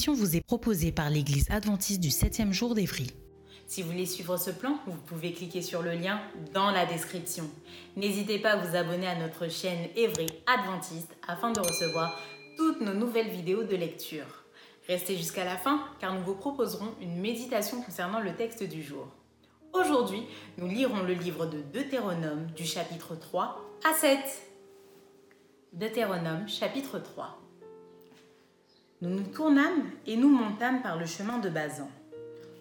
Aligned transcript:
Émission 0.00 0.14
vous 0.14 0.34
est 0.34 0.40
proposée 0.40 0.92
par 0.92 1.10
l'Église 1.10 1.44
adventiste 1.50 2.00
du 2.00 2.08
7e 2.08 2.52
jour 2.52 2.74
d'Évry. 2.74 3.12
Si 3.66 3.82
vous 3.82 3.90
voulez 3.90 4.06
suivre 4.06 4.38
ce 4.38 4.50
plan, 4.50 4.78
vous 4.86 4.96
pouvez 4.96 5.34
cliquer 5.34 5.60
sur 5.60 5.82
le 5.82 5.92
lien 5.92 6.22
dans 6.54 6.70
la 6.70 6.86
description. 6.86 7.44
N'hésitez 7.96 8.38
pas 8.38 8.52
à 8.52 8.64
vous 8.64 8.74
abonner 8.74 9.06
à 9.06 9.18
notre 9.18 9.50
chaîne 9.50 9.90
Évry 9.96 10.28
Adventiste 10.46 11.14
afin 11.28 11.52
de 11.52 11.60
recevoir 11.60 12.18
toutes 12.56 12.80
nos 12.80 12.94
nouvelles 12.94 13.28
vidéos 13.28 13.64
de 13.64 13.76
lecture. 13.76 14.24
Restez 14.88 15.18
jusqu'à 15.18 15.44
la 15.44 15.58
fin 15.58 15.84
car 16.00 16.14
nous 16.14 16.24
vous 16.24 16.34
proposerons 16.34 16.94
une 17.02 17.20
méditation 17.20 17.82
concernant 17.82 18.20
le 18.20 18.34
texte 18.34 18.62
du 18.62 18.82
jour. 18.82 19.06
Aujourd'hui, 19.74 20.22
nous 20.56 20.66
lirons 20.66 21.02
le 21.02 21.12
livre 21.12 21.44
de 21.44 21.60
Deutéronome 21.60 22.46
du 22.56 22.64
chapitre 22.64 23.16
3 23.16 23.60
à 23.84 23.92
7. 23.92 24.18
Deutéronome 25.74 26.48
chapitre 26.48 26.98
3. 26.98 27.39
Nous 29.02 29.08
nous 29.08 29.22
tournâmes 29.22 29.90
et 30.06 30.14
nous 30.14 30.28
montâmes 30.28 30.82
par 30.82 30.98
le 30.98 31.06
chemin 31.06 31.38
de 31.38 31.48
Bazan. 31.48 31.88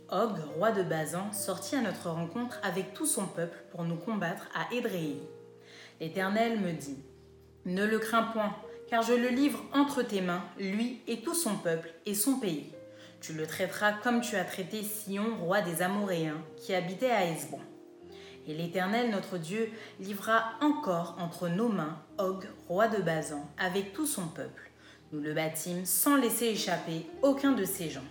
Og, 0.09 0.37
roi 0.55 0.71
de 0.71 0.83
Bazan, 0.83 1.33
sortit 1.33 1.75
à 1.75 1.81
notre 1.81 2.09
rencontre 2.09 2.61
avec 2.63 2.93
tout 2.93 3.05
son 3.05 3.25
peuple 3.25 3.57
pour 3.71 3.83
nous 3.83 3.97
combattre 3.97 4.47
à 4.55 4.73
Édréi. 4.73 5.19
L'Éternel 5.99 6.57
me 6.61 6.71
dit 6.71 6.97
Ne 7.65 7.85
le 7.85 7.99
crains 7.99 8.23
point, 8.23 8.55
car 8.87 9.01
je 9.01 9.11
le 9.11 9.27
livre 9.27 9.61
entre 9.73 10.01
tes 10.01 10.21
mains, 10.21 10.45
lui 10.57 11.01
et 11.07 11.21
tout 11.21 11.33
son 11.33 11.57
peuple 11.57 11.89
et 12.05 12.13
son 12.13 12.39
pays. 12.39 12.71
Tu 13.19 13.33
le 13.33 13.45
traiteras 13.45 13.91
comme 14.01 14.21
tu 14.21 14.37
as 14.37 14.45
traité 14.45 14.81
Sion, 14.81 15.35
roi 15.41 15.59
des 15.59 15.81
Amoréens, 15.81 16.41
qui 16.55 16.73
habitait 16.73 17.11
à 17.11 17.25
Hesbon. 17.25 17.59
Et 18.47 18.53
l'Éternel 18.53 19.11
notre 19.11 19.37
Dieu 19.37 19.69
livra 19.99 20.53
encore 20.61 21.17
entre 21.19 21.49
nos 21.49 21.67
mains 21.67 22.01
Og, 22.17 22.45
roi 22.69 22.87
de 22.87 23.01
Bazan, 23.01 23.45
avec 23.57 23.91
tout 23.91 24.07
son 24.07 24.27
peuple 24.29 24.68
nous 25.11 25.21
le 25.21 25.33
bâtîmes 25.33 25.85
sans 25.85 26.15
laisser 26.15 26.47
échapper 26.47 27.05
aucun 27.21 27.53
de 27.53 27.65
ces 27.65 27.89
gens. 27.89 28.05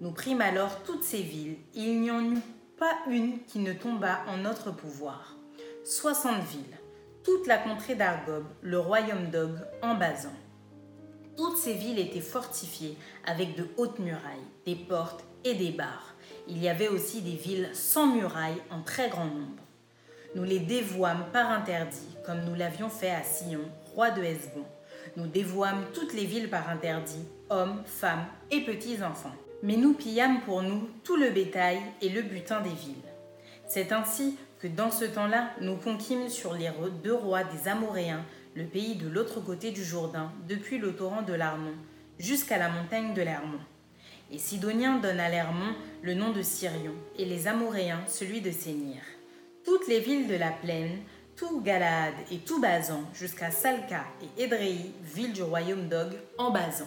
Nous 0.00 0.10
prîmes 0.10 0.40
alors 0.40 0.82
toutes 0.82 1.04
ces 1.04 1.22
villes, 1.22 1.56
et 1.74 1.80
il 1.80 2.00
n'y 2.00 2.10
en 2.10 2.24
eut 2.24 2.42
pas 2.78 2.94
une 3.08 3.42
qui 3.44 3.58
ne 3.58 3.72
tombât 3.72 4.20
en 4.28 4.38
notre 4.38 4.70
pouvoir. 4.70 5.36
Soixante 5.84 6.42
villes, 6.44 6.78
toute 7.22 7.46
la 7.46 7.58
contrée 7.58 7.94
d'Argob, 7.94 8.44
le 8.62 8.78
royaume 8.78 9.30
d'Og, 9.30 9.52
en 9.82 9.94
Basan. 9.94 10.32
Toutes 11.36 11.56
ces 11.56 11.74
villes 11.74 11.98
étaient 11.98 12.20
fortifiées 12.20 12.96
avec 13.26 13.56
de 13.56 13.68
hautes 13.76 13.98
murailles, 13.98 14.20
des 14.66 14.76
portes 14.76 15.24
et 15.44 15.54
des 15.54 15.70
barres. 15.70 16.14
Il 16.48 16.62
y 16.62 16.68
avait 16.68 16.88
aussi 16.88 17.22
des 17.22 17.36
villes 17.36 17.70
sans 17.72 18.06
murailles 18.06 18.62
en 18.70 18.82
très 18.82 19.08
grand 19.08 19.26
nombre. 19.26 19.62
Nous 20.34 20.44
les 20.44 20.58
dévouâmes 20.58 21.26
par 21.32 21.50
interdit, 21.50 22.16
comme 22.26 22.44
nous 22.44 22.54
l'avions 22.54 22.88
fait 22.88 23.10
à 23.10 23.22
Sion, 23.22 23.60
roi 23.94 24.10
de 24.10 24.22
Hesbon, 24.22 24.64
nous 25.16 25.26
dévouâmes 25.26 25.84
toutes 25.92 26.14
les 26.14 26.24
villes 26.24 26.50
par 26.50 26.68
interdit, 26.68 27.24
hommes, 27.50 27.82
femmes 27.86 28.26
et 28.50 28.60
petits-enfants. 28.60 29.34
Mais 29.62 29.76
nous 29.76 29.94
pillâmes 29.94 30.40
pour 30.42 30.62
nous 30.62 30.88
tout 31.04 31.16
le 31.16 31.30
bétail 31.30 31.80
et 32.02 32.08
le 32.08 32.22
butin 32.22 32.60
des 32.60 32.70
villes. 32.70 32.94
C'est 33.66 33.92
ainsi 33.92 34.36
que 34.60 34.68
dans 34.68 34.90
ce 34.90 35.04
temps-là, 35.04 35.50
nous 35.60 35.76
conquîmes 35.76 36.28
sur 36.28 36.54
les 36.54 36.70
deux 37.02 37.14
rois 37.14 37.44
des 37.44 37.68
Amoréens 37.68 38.24
le 38.54 38.64
pays 38.64 38.94
de 38.94 39.08
l'autre 39.08 39.40
côté 39.40 39.72
du 39.72 39.84
Jourdain, 39.84 40.30
depuis 40.48 40.78
le 40.78 40.94
torrent 40.94 41.22
de 41.22 41.32
l'Arnon, 41.32 41.74
jusqu'à 42.18 42.56
la 42.56 42.68
montagne 42.68 43.12
de 43.12 43.22
l'Hermon. 43.22 43.58
Et 44.30 44.38
Sidoniens 44.38 44.98
donnent 44.98 45.20
à 45.20 45.28
l'Hermon 45.28 45.74
le 46.02 46.14
nom 46.14 46.30
de 46.30 46.42
Sirion, 46.42 46.94
et 47.18 47.24
les 47.24 47.48
Amoréens 47.48 48.04
celui 48.06 48.40
de 48.40 48.52
Sénir. 48.52 49.00
Toutes 49.64 49.88
les 49.88 49.98
villes 49.98 50.28
de 50.28 50.36
la 50.36 50.50
plaine, 50.50 50.98
tout 51.36 51.60
Galaad 51.60 52.14
et 52.30 52.38
tout 52.38 52.60
Bazan, 52.60 53.02
jusqu'à 53.12 53.50
Salka 53.50 54.04
et 54.22 54.44
Édréi, 54.44 54.92
ville 55.02 55.32
du 55.32 55.42
royaume 55.42 55.88
d'Og, 55.88 56.12
en 56.38 56.50
Bazan. 56.50 56.86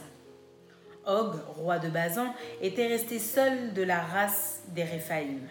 Og, 1.05 1.35
roi 1.55 1.79
de 1.79 1.89
Bazan, 1.89 2.33
était 2.61 2.87
resté 2.87 3.19
seul 3.19 3.73
de 3.73 3.83
la 3.83 3.99
race 3.99 4.61
des 4.69 4.83
Réphaïm. 4.83 5.47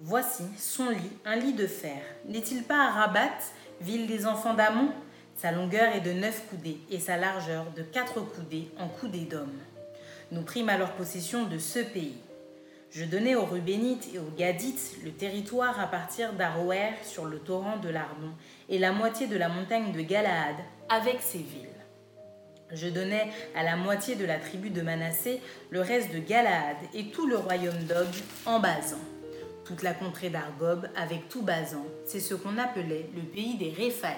Voici 0.00 0.44
son 0.56 0.90
lit, 0.90 1.12
un 1.24 1.36
lit 1.36 1.52
de 1.52 1.66
fer. 1.66 2.00
N'est-il 2.26 2.62
pas 2.64 2.86
à 2.86 2.90
Rabat, 2.90 3.38
ville 3.80 4.06
des 4.06 4.26
enfants 4.26 4.54
d'Amon? 4.54 4.90
Sa 5.36 5.52
longueur 5.52 5.94
est 5.94 6.00
de 6.00 6.12
neuf 6.12 6.44
coudées 6.50 6.80
et 6.90 6.98
sa 6.98 7.16
largeur 7.16 7.66
de 7.76 7.82
quatre 7.82 8.20
coudées 8.20 8.70
en 8.78 8.88
coudées 8.88 9.26
d'homme. 9.26 9.58
Nous 10.32 10.42
prîmes 10.42 10.68
alors 10.68 10.92
possession 10.92 11.44
de 11.44 11.58
ce 11.58 11.80
pays. 11.80 12.16
Je 12.90 13.04
donnai 13.04 13.36
aux 13.36 13.44
Rubénites 13.44 14.08
et 14.12 14.18
aux 14.18 14.32
Gadites 14.36 14.96
le 15.04 15.12
territoire 15.12 15.78
à 15.78 15.86
partir 15.86 16.32
d'Aroer 16.32 16.90
sur 17.04 17.24
le 17.24 17.38
torrent 17.38 17.76
de 17.76 17.88
l'Arnon 17.88 18.32
et 18.68 18.80
la 18.80 18.90
moitié 18.90 19.28
de 19.28 19.36
la 19.36 19.48
montagne 19.48 19.92
de 19.92 20.00
Galaad 20.00 20.56
avec 20.88 21.20
ses 21.20 21.38
villes. 21.38 21.68
Je 22.72 22.88
donnai 22.88 23.30
à 23.54 23.62
la 23.62 23.76
moitié 23.76 24.16
de 24.16 24.24
la 24.24 24.40
tribu 24.40 24.70
de 24.70 24.82
Manassé 24.82 25.40
le 25.70 25.80
reste 25.80 26.12
de 26.12 26.18
Galaad 26.18 26.78
et 26.92 27.10
tout 27.10 27.28
le 27.28 27.36
royaume 27.36 27.78
d'Og 27.84 28.08
en 28.44 28.58
Basan. 28.58 28.98
Toute 29.64 29.84
la 29.84 29.94
contrée 29.94 30.30
d'Argob 30.30 30.88
avec 30.96 31.28
tout 31.28 31.42
Basan, 31.42 31.84
c'est 32.04 32.18
ce 32.18 32.34
qu'on 32.34 32.58
appelait 32.58 33.08
le 33.14 33.22
pays 33.22 33.56
des 33.56 33.70
Réphaïm. 33.70 34.16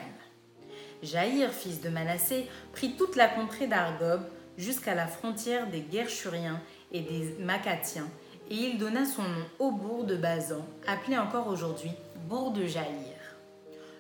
Jaïr, 1.03 1.53
fils 1.53 1.83
de 1.83 1.91
Manassé, 1.91 2.47
prit 2.73 2.97
toute 2.97 3.17
la 3.17 3.29
contrée 3.29 3.67
d'Argob 3.67 4.23
jusqu'à 4.57 4.95
la 4.95 5.07
frontière 5.07 5.67
des 5.67 5.81
Guerchuriens 5.81 6.63
et 6.91 7.01
des 7.01 7.37
Macatiens 7.39 8.09
et 8.53 8.67
il 8.67 8.77
donna 8.77 9.07
son 9.07 9.23
nom 9.23 9.47
au 9.59 9.71
bourg 9.71 10.05
de 10.05 10.15
Bazan, 10.15 10.63
appelé 10.87 11.17
encore 11.17 11.49
aujourd'hui 11.49 11.91
bourg 12.29 12.51
de 12.51 12.67
Jaïr. 12.67 13.17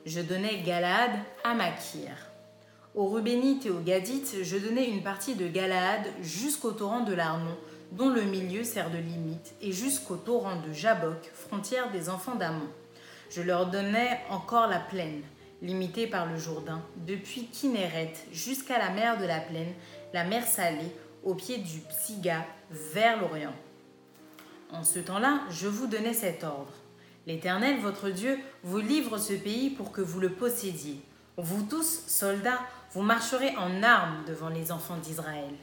Je 0.04 0.20
donnai 0.20 0.60
Galaad 0.60 1.12
à 1.42 1.54
Makir. 1.54 2.10
Aux 2.94 3.06
Rubénites 3.06 3.64
et 3.64 3.70
aux 3.70 3.80
Gadites, 3.80 4.36
je 4.42 4.58
donnai 4.58 4.90
une 4.90 5.02
partie 5.02 5.36
de 5.36 5.48
Galaad 5.48 6.06
jusqu'au 6.20 6.72
torrent 6.72 7.00
de 7.00 7.14
l'Arnon, 7.14 7.56
dont 7.92 8.10
le 8.10 8.24
milieu 8.24 8.62
sert 8.62 8.90
de 8.90 8.98
limite, 8.98 9.54
et 9.62 9.72
jusqu'au 9.72 10.16
torrent 10.16 10.60
de 10.60 10.74
Jabok, 10.74 11.30
frontière 11.32 11.90
des 11.90 12.10
enfants 12.10 12.34
d'Amon. 12.34 12.68
Je 13.30 13.40
leur 13.40 13.70
donnai 13.70 14.18
encore 14.28 14.66
la 14.66 14.80
plaine, 14.80 15.22
limitée 15.62 16.06
par 16.06 16.26
le 16.26 16.36
Jourdain, 16.36 16.82
depuis 17.06 17.46
Kinéret 17.46 18.12
jusqu'à 18.32 18.78
la 18.78 18.90
mer 18.90 19.16
de 19.16 19.24
la 19.24 19.40
plaine, 19.40 19.72
la 20.12 20.24
mer 20.24 20.46
salée, 20.46 20.94
au 21.24 21.34
pied 21.34 21.56
du 21.56 21.78
Psiga, 21.88 22.44
vers 22.70 23.18
l'Orient. 23.18 23.54
En 24.72 24.84
ce 24.84 24.98
temps-là, 24.98 25.42
je 25.50 25.68
vous 25.68 25.86
donnais 25.86 26.14
cet 26.14 26.44
ordre. 26.44 26.72
L'Éternel, 27.26 27.78
votre 27.80 28.08
Dieu, 28.08 28.38
vous 28.64 28.78
livre 28.78 29.18
ce 29.18 29.34
pays 29.34 29.68
pour 29.68 29.92
que 29.92 30.00
vous 30.00 30.18
le 30.18 30.30
possédiez. 30.30 30.98
Vous 31.36 31.62
tous, 31.62 32.04
soldats, 32.06 32.60
vous 32.92 33.02
marcherez 33.02 33.54
en 33.56 33.82
armes 33.82 34.24
devant 34.26 34.48
les 34.48 34.72
enfants 34.72 34.96
d'Israël. 34.96 35.54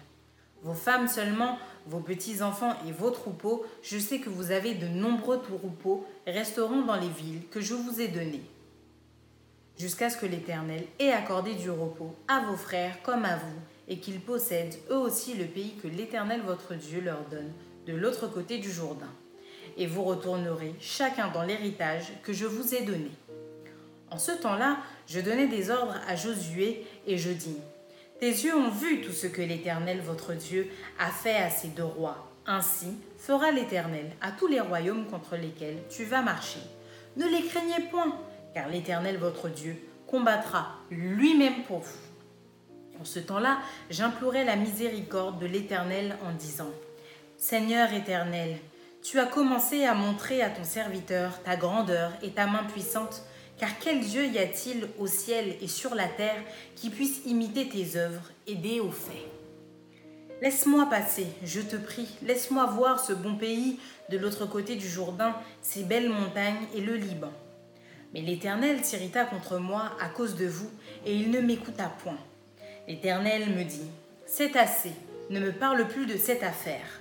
Vos 0.61 0.75
femmes 0.75 1.07
seulement, 1.07 1.57
vos 1.87 2.01
petits-enfants 2.01 2.75
et 2.87 2.91
vos 2.91 3.09
troupeaux, 3.09 3.65
je 3.81 3.97
sais 3.97 4.19
que 4.19 4.29
vous 4.29 4.51
avez 4.51 4.75
de 4.75 4.87
nombreux 4.87 5.41
troupeaux, 5.41 6.05
resteront 6.27 6.85
dans 6.85 6.99
les 6.99 7.09
villes 7.09 7.47
que 7.49 7.61
je 7.61 7.73
vous 7.73 7.99
ai 7.99 8.09
données. 8.09 8.45
Jusqu'à 9.77 10.09
ce 10.09 10.17
que 10.17 10.25
l'Éternel 10.27 10.85
ait 10.99 11.13
accordé 11.13 11.55
du 11.55 11.71
repos 11.71 12.13
à 12.27 12.41
vos 12.41 12.57
frères 12.57 13.01
comme 13.01 13.25
à 13.25 13.37
vous, 13.37 13.59
et 13.87 13.99
qu'ils 13.99 14.19
possèdent 14.19 14.77
eux 14.91 14.97
aussi 14.97 15.33
le 15.33 15.45
pays 15.45 15.75
que 15.81 15.87
l'Éternel 15.87 16.41
votre 16.45 16.75
Dieu 16.75 17.01
leur 17.01 17.23
donne 17.31 17.51
de 17.85 17.93
l'autre 17.93 18.27
côté 18.27 18.57
du 18.57 18.71
Jourdain, 18.71 19.11
et 19.77 19.87
vous 19.87 20.03
retournerez 20.03 20.75
chacun 20.79 21.29
dans 21.29 21.43
l'héritage 21.43 22.11
que 22.23 22.33
je 22.33 22.45
vous 22.45 22.75
ai 22.75 22.81
donné. 22.81 23.11
En 24.11 24.17
ce 24.17 24.31
temps-là, 24.31 24.77
je 25.07 25.19
donnai 25.19 25.47
des 25.47 25.69
ordres 25.69 25.95
à 26.07 26.15
Josué, 26.15 26.85
et 27.05 27.17
je 27.17 27.29
dis, 27.29 27.57
Tes 28.19 28.29
yeux 28.29 28.55
ont 28.55 28.71
vu 28.71 29.01
tout 29.01 29.11
ce 29.11 29.27
que 29.27 29.41
l'Éternel 29.41 30.01
votre 30.01 30.33
Dieu 30.33 30.69
a 30.99 31.09
fait 31.09 31.37
à 31.37 31.49
ces 31.49 31.69
deux 31.69 31.83
rois. 31.83 32.27
Ainsi 32.45 32.97
fera 33.17 33.51
l'Éternel 33.51 34.11
à 34.21 34.31
tous 34.31 34.47
les 34.47 34.59
royaumes 34.59 35.05
contre 35.05 35.35
lesquels 35.35 35.77
tu 35.89 36.05
vas 36.05 36.21
marcher. 36.21 36.59
Ne 37.15 37.27
les 37.27 37.43
craignez 37.43 37.87
point, 37.91 38.17
car 38.53 38.69
l'Éternel 38.69 39.17
votre 39.17 39.49
Dieu 39.49 39.75
combattra 40.07 40.77
lui-même 40.89 41.63
pour 41.67 41.79
vous. 41.79 41.99
En 42.99 43.05
ce 43.05 43.19
temps-là, 43.19 43.59
j'implorais 43.89 44.43
la 44.43 44.55
miséricorde 44.55 45.39
de 45.39 45.45
l'Éternel 45.45 46.17
en 46.25 46.33
disant, 46.33 46.71
Seigneur 47.39 47.93
éternel, 47.93 48.57
tu 49.01 49.17
as 49.17 49.25
commencé 49.25 49.85
à 49.85 49.93
montrer 49.93 50.41
à 50.41 50.49
ton 50.49 50.65
serviteur 50.65 51.41
ta 51.41 51.55
grandeur 51.55 52.11
et 52.21 52.31
ta 52.31 52.47
main 52.47 52.65
puissante, 52.65 53.23
car 53.57 53.69
quel 53.79 54.01
Dieu 54.01 54.25
y 54.25 54.37
a-t-il 54.37 54.89
au 54.99 55.07
ciel 55.07 55.55
et 55.61 55.69
sur 55.69 55.95
la 55.95 56.09
terre 56.09 56.43
qui 56.75 56.89
puisse 56.89 57.21
imiter 57.25 57.69
tes 57.69 57.95
œuvres 57.95 58.29
et 58.45 58.55
des 58.55 58.81
hauts 58.81 58.91
faits? 58.91 59.25
Laisse-moi 60.41 60.87
passer, 60.89 61.27
je 61.45 61.61
te 61.61 61.77
prie, 61.77 62.09
laisse-moi 62.23 62.65
voir 62.65 62.99
ce 62.99 63.13
bon 63.13 63.35
pays 63.35 63.79
de 64.09 64.17
l'autre 64.17 64.45
côté 64.45 64.75
du 64.75 64.89
Jourdain, 64.89 65.33
ces 65.61 65.83
belles 65.83 66.09
montagnes 66.09 66.67
et 66.75 66.81
le 66.81 66.97
Liban. 66.97 67.31
Mais 68.13 68.19
l'Éternel 68.19 68.83
s'irrita 68.83 69.23
contre 69.23 69.59
moi 69.59 69.93
à 70.01 70.09
cause 70.09 70.35
de 70.35 70.45
vous, 70.45 70.69
et 71.05 71.15
il 71.15 71.31
ne 71.31 71.39
m'écouta 71.39 71.89
point. 72.03 72.19
L'Éternel 72.85 73.55
me 73.55 73.63
dit, 73.63 73.89
C'est 74.25 74.57
assez, 74.57 74.91
ne 75.29 75.39
me 75.39 75.53
parle 75.53 75.87
plus 75.87 76.05
de 76.05 76.17
cette 76.17 76.43
affaire. 76.43 76.98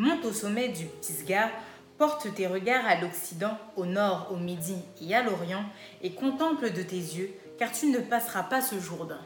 Monte 0.00 0.24
au 0.24 0.32
sommet 0.32 0.68
du 0.68 0.86
Pisgah, 0.86 1.50
porte 1.98 2.34
tes 2.34 2.46
regards 2.46 2.86
à 2.86 2.98
l'Occident, 2.98 3.58
au 3.76 3.84
nord, 3.84 4.28
au 4.32 4.36
midi 4.36 4.76
et 5.02 5.14
à 5.14 5.22
l'Orient, 5.22 5.66
et 6.00 6.12
contemple 6.12 6.72
de 6.72 6.80
tes 6.80 6.96
yeux, 6.96 7.30
car 7.58 7.70
tu 7.70 7.84
ne 7.88 7.98
passeras 7.98 8.44
pas 8.44 8.62
ce 8.62 8.80
Jourdain. 8.80 9.20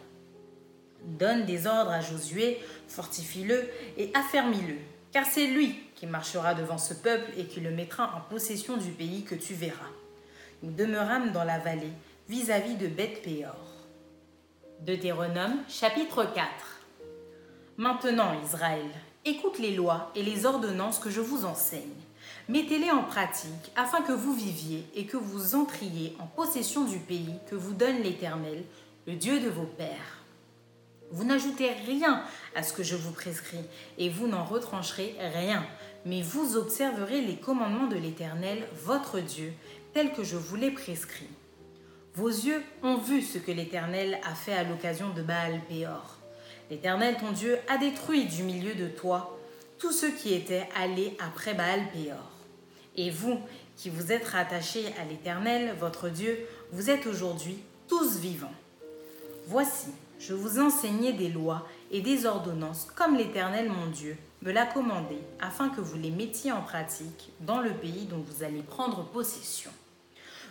Donne 1.05 1.45
des 1.45 1.69
ordres 1.69 1.93
à 1.93 2.01
Josué, 2.01 2.59
fortifie-le 2.89 3.71
et 3.99 4.11
affermis-le, 4.15 4.75
car 5.13 5.27
c'est 5.27 5.47
lui 5.47 5.79
qui 5.95 6.09
marchera 6.09 6.55
devant 6.55 6.79
ce 6.79 6.95
peuple 6.95 7.31
et 7.39 7.45
qui 7.45 7.61
le 7.61 7.71
mettra 7.71 8.13
en 8.17 8.29
possession 8.29 8.77
du 8.77 8.91
pays 8.91 9.23
que 9.23 9.37
tu 9.37 9.55
verras. 9.55 9.93
Nous 10.65 10.73
demeurâmes 10.73 11.31
dans 11.31 11.45
la 11.45 11.61
vallée, 11.61 11.93
vis-à-vis 12.29 12.75
de 12.75 12.89
Beth-Péor. 12.89 13.87
Deutéronome 14.81 15.55
chapitre 15.69 16.25
4 16.25 16.45
Maintenant, 17.77 18.33
Israël, 18.43 18.91
écoute 19.25 19.59
les 19.59 19.75
lois 19.75 20.11
et 20.15 20.23
les 20.23 20.47
ordonnances 20.47 20.99
que 20.99 21.11
je 21.11 21.21
vous 21.21 21.45
enseigne. 21.45 21.83
Mettez-les 22.49 22.91
en 22.91 23.03
pratique 23.03 23.73
afin 23.75 24.03
que 24.03 24.13
vous 24.13 24.35
viviez 24.35 24.87
et 24.95 25.07
que 25.07 25.17
vous 25.17 25.55
entriez 25.55 26.15
en 26.19 26.27
possession 26.27 26.85
du 26.85 26.99
pays 26.99 27.35
que 27.49 27.55
vous 27.55 27.73
donne 27.73 28.03
l'Éternel, 28.03 28.65
le 29.07 29.15
Dieu 29.15 29.41
de 29.41 29.49
vos 29.49 29.65
pères. 29.65 30.25
Vous 31.11 31.25
n'ajoutez 31.25 31.71
rien 31.71 32.23
à 32.55 32.63
ce 32.63 32.73
que 32.73 32.83
je 32.83 32.97
vous 32.97 33.13
prescris, 33.13 33.65
et 33.99 34.09
vous 34.09 34.27
n'en 34.27 34.45
retrancherez 34.45 35.17
rien, 35.35 35.65
mais 36.05 36.23
vous 36.23 36.57
observerez 36.57 37.21
les 37.21 37.37
commandements 37.37 37.87
de 37.87 37.97
l'Éternel, 37.97 38.67
votre 38.85 39.21
Dieu, 39.21 39.53
tels 39.93 40.13
que 40.13 40.25
je 40.25 40.37
vous 40.37 40.57
les 40.57 40.71
prescris. 40.71 41.29
Vos 42.15 42.29
yeux 42.29 42.63
ont 42.83 42.97
vu 42.97 43.23
ce 43.23 43.39
que 43.39 43.53
l'Éternel 43.53 44.19
a 44.25 44.35
fait 44.35 44.55
à 44.55 44.65
l'occasion 44.65 45.11
de 45.11 45.23
Baal 45.23 45.61
Péor. 45.69 46.24
L'Éternel, 46.75 47.17
ton 47.21 47.31
Dieu, 47.31 47.57
a 47.69 47.79
détruit 47.79 48.25
du 48.25 48.43
milieu 48.43 48.75
de 48.75 48.89
toi 48.89 49.39
tous 49.79 49.93
ceux 49.93 50.11
qui 50.11 50.35
étaient 50.35 50.69
allés 50.75 51.17
après 51.25 51.55
Baal 51.55 51.89
Péor. 51.93 52.33
Et 52.97 53.11
vous, 53.11 53.39
qui 53.77 53.91
vous 53.91 54.11
êtes 54.11 54.27
rattachés 54.27 54.87
à 55.01 55.05
l'Éternel, 55.05 55.77
votre 55.79 56.09
Dieu, 56.09 56.37
vous 56.73 56.91
êtes 56.91 57.07
aujourd'hui 57.07 57.59
tous 57.87 58.19
vivants. 58.19 58.51
Voici, 59.47 59.91
je 60.19 60.35
vous 60.35 60.59
enseignais 60.59 61.13
des 61.13 61.29
lois 61.29 61.65
et 61.93 62.01
des 62.01 62.27
ordonnances 62.27 62.89
comme 62.97 63.17
l'Éternel 63.17 63.71
mon 63.71 63.87
Dieu 63.87 64.17
me 64.43 64.51
l'a 64.51 64.67
commandé, 64.67 65.19
afin 65.41 65.69
que 65.69 65.81
vous 65.81 65.97
les 65.97 66.11
mettiez 66.11 66.51
en 66.51 66.63
pratique 66.63 67.31
dans 67.39 67.61
le 67.61 67.71
pays 67.71 68.07
dont 68.07 68.25
vous 68.27 68.43
allez 68.43 68.63
prendre 68.63 69.05
possession. 69.05 69.71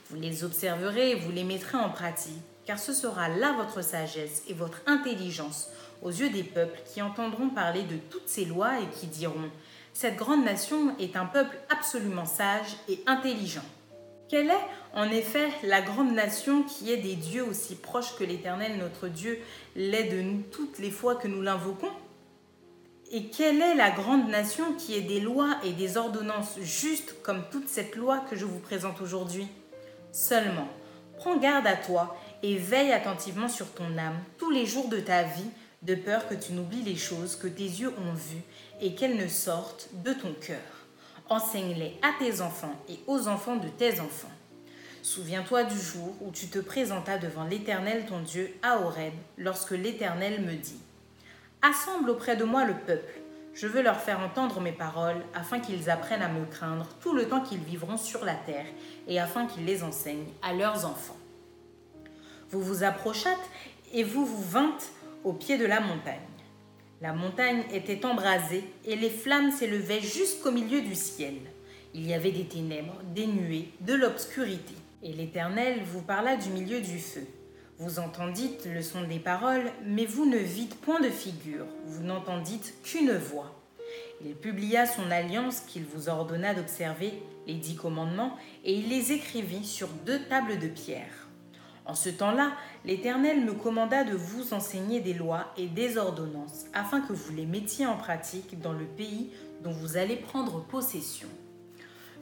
Vous 0.09 0.15
les 0.15 0.45
observerez 0.45 1.11
et 1.11 1.15
vous 1.15 1.31
les 1.31 1.43
mettrez 1.43 1.77
en 1.77 1.89
pratique, 1.89 2.41
car 2.65 2.79
ce 2.79 2.93
sera 2.93 3.29
là 3.29 3.53
votre 3.53 3.83
sagesse 3.83 4.43
et 4.47 4.53
votre 4.53 4.81
intelligence 4.85 5.69
aux 6.01 6.11
yeux 6.11 6.29
des 6.29 6.43
peuples 6.43 6.79
qui 6.85 7.01
entendront 7.01 7.49
parler 7.49 7.83
de 7.83 7.97
toutes 8.09 8.27
ces 8.27 8.45
lois 8.45 8.79
et 8.79 8.87
qui 8.99 9.07
diront 9.07 9.49
Cette 9.93 10.17
grande 10.17 10.43
nation 10.43 10.95
est 10.99 11.15
un 11.15 11.25
peuple 11.25 11.57
absolument 11.69 12.25
sage 12.25 12.75
et 12.89 13.01
intelligent. 13.07 13.63
Quelle 14.29 14.49
est, 14.49 14.67
en 14.93 15.09
effet, 15.11 15.49
la 15.63 15.81
grande 15.81 16.13
nation 16.13 16.63
qui 16.63 16.91
est 16.91 16.97
des 16.97 17.15
dieux 17.15 17.43
aussi 17.43 17.75
proches 17.75 18.15
que 18.15 18.23
l'Éternel 18.23 18.77
notre 18.77 19.07
Dieu 19.07 19.39
l'est 19.75 20.05
de 20.05 20.21
nous 20.21 20.41
toutes 20.51 20.79
les 20.79 20.91
fois 20.91 21.15
que 21.15 21.27
nous 21.27 21.41
l'invoquons? 21.41 21.91
Et 23.11 23.25
quelle 23.25 23.61
est 23.61 23.75
la 23.75 23.91
grande 23.91 24.27
nation 24.29 24.73
qui 24.73 24.95
est 24.95 25.01
des 25.01 25.19
lois 25.19 25.57
et 25.63 25.73
des 25.73 25.97
ordonnances 25.97 26.59
justes 26.61 27.15
comme 27.21 27.43
toute 27.51 27.69
cette 27.69 27.95
loi 27.95 28.23
que 28.27 28.35
je 28.35 28.45
vous 28.45 28.59
présente 28.59 29.01
aujourd'hui? 29.01 29.47
Seulement, 30.11 30.67
prends 31.17 31.37
garde 31.37 31.67
à 31.67 31.75
toi 31.75 32.17
et 32.43 32.57
veille 32.57 32.91
attentivement 32.91 33.47
sur 33.47 33.71
ton 33.73 33.97
âme 33.97 34.19
tous 34.37 34.51
les 34.51 34.65
jours 34.65 34.89
de 34.89 34.99
ta 34.99 35.23
vie, 35.23 35.49
de 35.81 35.95
peur 35.95 36.27
que 36.27 36.35
tu 36.35 36.51
n'oublies 36.53 36.83
les 36.83 36.97
choses 36.97 37.35
que 37.35 37.47
tes 37.47 37.63
yeux 37.63 37.93
ont 37.97 38.13
vues 38.13 38.43
et 38.81 38.93
qu'elles 38.95 39.17
ne 39.17 39.27
sortent 39.27 39.89
de 40.03 40.13
ton 40.13 40.33
cœur. 40.33 40.59
Enseigne-les 41.29 41.97
à 42.01 42.11
tes 42.19 42.41
enfants 42.41 42.75
et 42.89 42.99
aux 43.07 43.27
enfants 43.27 43.55
de 43.55 43.69
tes 43.69 43.99
enfants. 44.01 44.31
Souviens-toi 45.01 45.63
du 45.63 45.79
jour 45.79 46.15
où 46.21 46.31
tu 46.31 46.47
te 46.47 46.59
présentas 46.59 47.17
devant 47.17 47.45
l'Éternel 47.45 48.05
ton 48.05 48.19
Dieu 48.19 48.53
à 48.61 48.79
Horeb, 48.79 49.13
lorsque 49.37 49.71
l'Éternel 49.71 50.41
me 50.41 50.53
dit 50.53 50.79
Assemble 51.61 52.09
auprès 52.09 52.35
de 52.35 52.43
moi 52.43 52.65
le 52.65 52.73
peuple, 52.73 53.21
je 53.53 53.67
veux 53.67 53.81
leur 53.81 54.01
faire 54.01 54.19
entendre 54.19 54.59
mes 54.59 54.71
paroles, 54.71 55.21
afin 55.33 55.59
qu'ils 55.59 55.89
apprennent 55.89 56.21
à 56.21 56.29
me 56.29 56.45
craindre 56.45 56.87
tout 57.01 57.13
le 57.13 57.27
temps 57.27 57.41
qu'ils 57.41 57.59
vivront 57.59 57.97
sur 57.97 58.25
la 58.25 58.33
terre, 58.33 58.65
et 59.07 59.19
afin 59.19 59.45
qu'ils 59.45 59.65
les 59.65 59.83
enseignent 59.83 60.31
à 60.41 60.53
leurs 60.53 60.85
enfants. 60.85 61.17
Vous 62.53 62.61
vous 62.61 62.83
approchâtes 62.83 63.49
et 63.95 64.03
vous 64.03 64.27
vous 64.27 64.43
vîntes 64.43 64.91
au 65.23 65.33
pied 65.33 65.57
de 65.57 65.65
la 65.65 65.79
montagne. 65.79 66.19
La 67.01 67.11
montagne 67.11 67.63
était 67.73 68.05
embrasée 68.05 68.63
et 68.85 68.95
les 68.95 69.09
flammes 69.09 69.49
s'élevaient 69.49 70.01
jusqu'au 70.01 70.51
milieu 70.51 70.81
du 70.81 70.93
ciel. 70.93 71.33
Il 71.95 72.05
y 72.05 72.13
avait 72.13 72.31
des 72.31 72.45
ténèbres, 72.45 73.01
des 73.15 73.25
nuées, 73.25 73.69
de 73.81 73.95
l'obscurité. 73.95 74.75
Et 75.01 75.13
l'Éternel 75.13 75.79
vous 75.83 76.03
parla 76.03 76.35
du 76.35 76.49
milieu 76.49 76.79
du 76.79 76.99
feu. 76.99 77.25
Vous 77.79 77.97
entendîtes 77.97 78.67
le 78.67 78.83
son 78.83 79.01
des 79.01 79.17
paroles, 79.17 79.71
mais 79.83 80.05
vous 80.05 80.27
ne 80.27 80.37
vîtes 80.37 80.75
point 80.75 81.01
de 81.01 81.09
figure, 81.09 81.65
vous 81.85 82.03
n'entendîtes 82.03 82.75
qu'une 82.83 83.13
voix. 83.13 83.51
Il 84.23 84.35
publia 84.35 84.85
son 84.85 85.09
alliance 85.09 85.61
qu'il 85.61 85.85
vous 85.85 86.07
ordonna 86.07 86.53
d'observer, 86.53 87.13
les 87.47 87.55
dix 87.55 87.75
commandements, 87.75 88.37
et 88.63 88.75
il 88.75 88.89
les 88.89 89.11
écrivit 89.11 89.65
sur 89.65 89.87
deux 90.05 90.21
tables 90.29 90.59
de 90.59 90.67
pierre. 90.67 91.22
En 91.85 91.95
ce 91.95 92.09
temps-là, 92.09 92.53
l'Éternel 92.85 93.43
me 93.43 93.53
commanda 93.53 94.05
de 94.05 94.15
vous 94.15 94.53
enseigner 94.53 95.01
des 95.01 95.13
lois 95.13 95.53
et 95.57 95.67
des 95.67 95.97
ordonnances, 95.97 96.65
afin 96.73 97.01
que 97.01 97.11
vous 97.11 97.33
les 97.33 97.45
mettiez 97.45 97.85
en 97.85 97.97
pratique 97.97 98.59
dans 98.61 98.71
le 98.71 98.85
pays 98.85 99.31
dont 99.63 99.71
vous 99.71 99.97
allez 99.97 100.15
prendre 100.15 100.63
possession. 100.63 101.27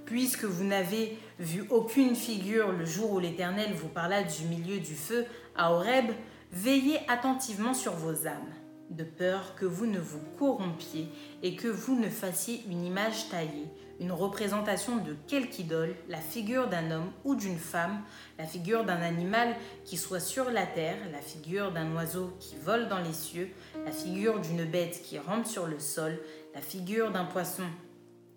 Puisque 0.06 0.46
vous 0.46 0.64
n'avez 0.64 1.18
vu 1.40 1.64
aucune 1.70 2.16
figure 2.16 2.72
le 2.72 2.86
jour 2.86 3.12
où 3.12 3.20
l'Éternel 3.20 3.74
vous 3.74 3.88
parla 3.88 4.24
du 4.24 4.46
milieu 4.46 4.80
du 4.80 4.96
feu 4.96 5.26
à 5.56 5.72
Horeb, 5.72 6.12
veillez 6.52 6.98
attentivement 7.08 7.76
sur 7.76 7.94
vos 7.94 8.28
âmes, 8.28 8.54
de 8.90 9.04
peur 9.04 9.54
que 9.56 9.66
vous 9.66 9.86
ne 9.86 10.00
vous 10.00 10.22
corrompiez 10.40 11.08
et 11.44 11.56
que 11.56 11.68
vous 11.68 11.98
ne 12.00 12.10
fassiez 12.10 12.64
une 12.68 12.84
image 12.84 13.30
taillée, 13.30 13.68
une 14.02 14.12
représentation 14.12 14.98
de 14.98 15.16
quelque 15.28 15.60
idole, 15.60 15.94
la 16.10 16.18
figure 16.18 16.68
d'un 16.68 16.90
homme 16.90 17.12
ou 17.24 17.36
d'une 17.36 17.60
femme, 17.60 18.02
la 18.40 18.46
figure 18.46 18.84
d'un 18.84 19.00
animal 19.00 19.56
qui 19.86 19.96
soit 19.96 20.20
sur 20.20 20.50
la 20.50 20.66
terre, 20.66 20.98
la 21.12 21.22
figure 21.22 21.72
d'un 21.72 21.94
oiseau 21.94 22.36
qui 22.40 22.56
vole 22.56 22.88
dans 22.88 22.98
les 22.98 23.14
cieux, 23.14 23.50
la 23.86 23.92
figure 23.92 24.42
d'une 24.42 24.66
bête 24.66 25.04
qui 25.04 25.20
rampe 25.20 25.46
sur 25.46 25.68
le 25.68 25.78
sol, 25.78 26.20
la 26.56 26.62
figure 26.62 27.12
d'un 27.12 27.26
poisson 27.26 27.64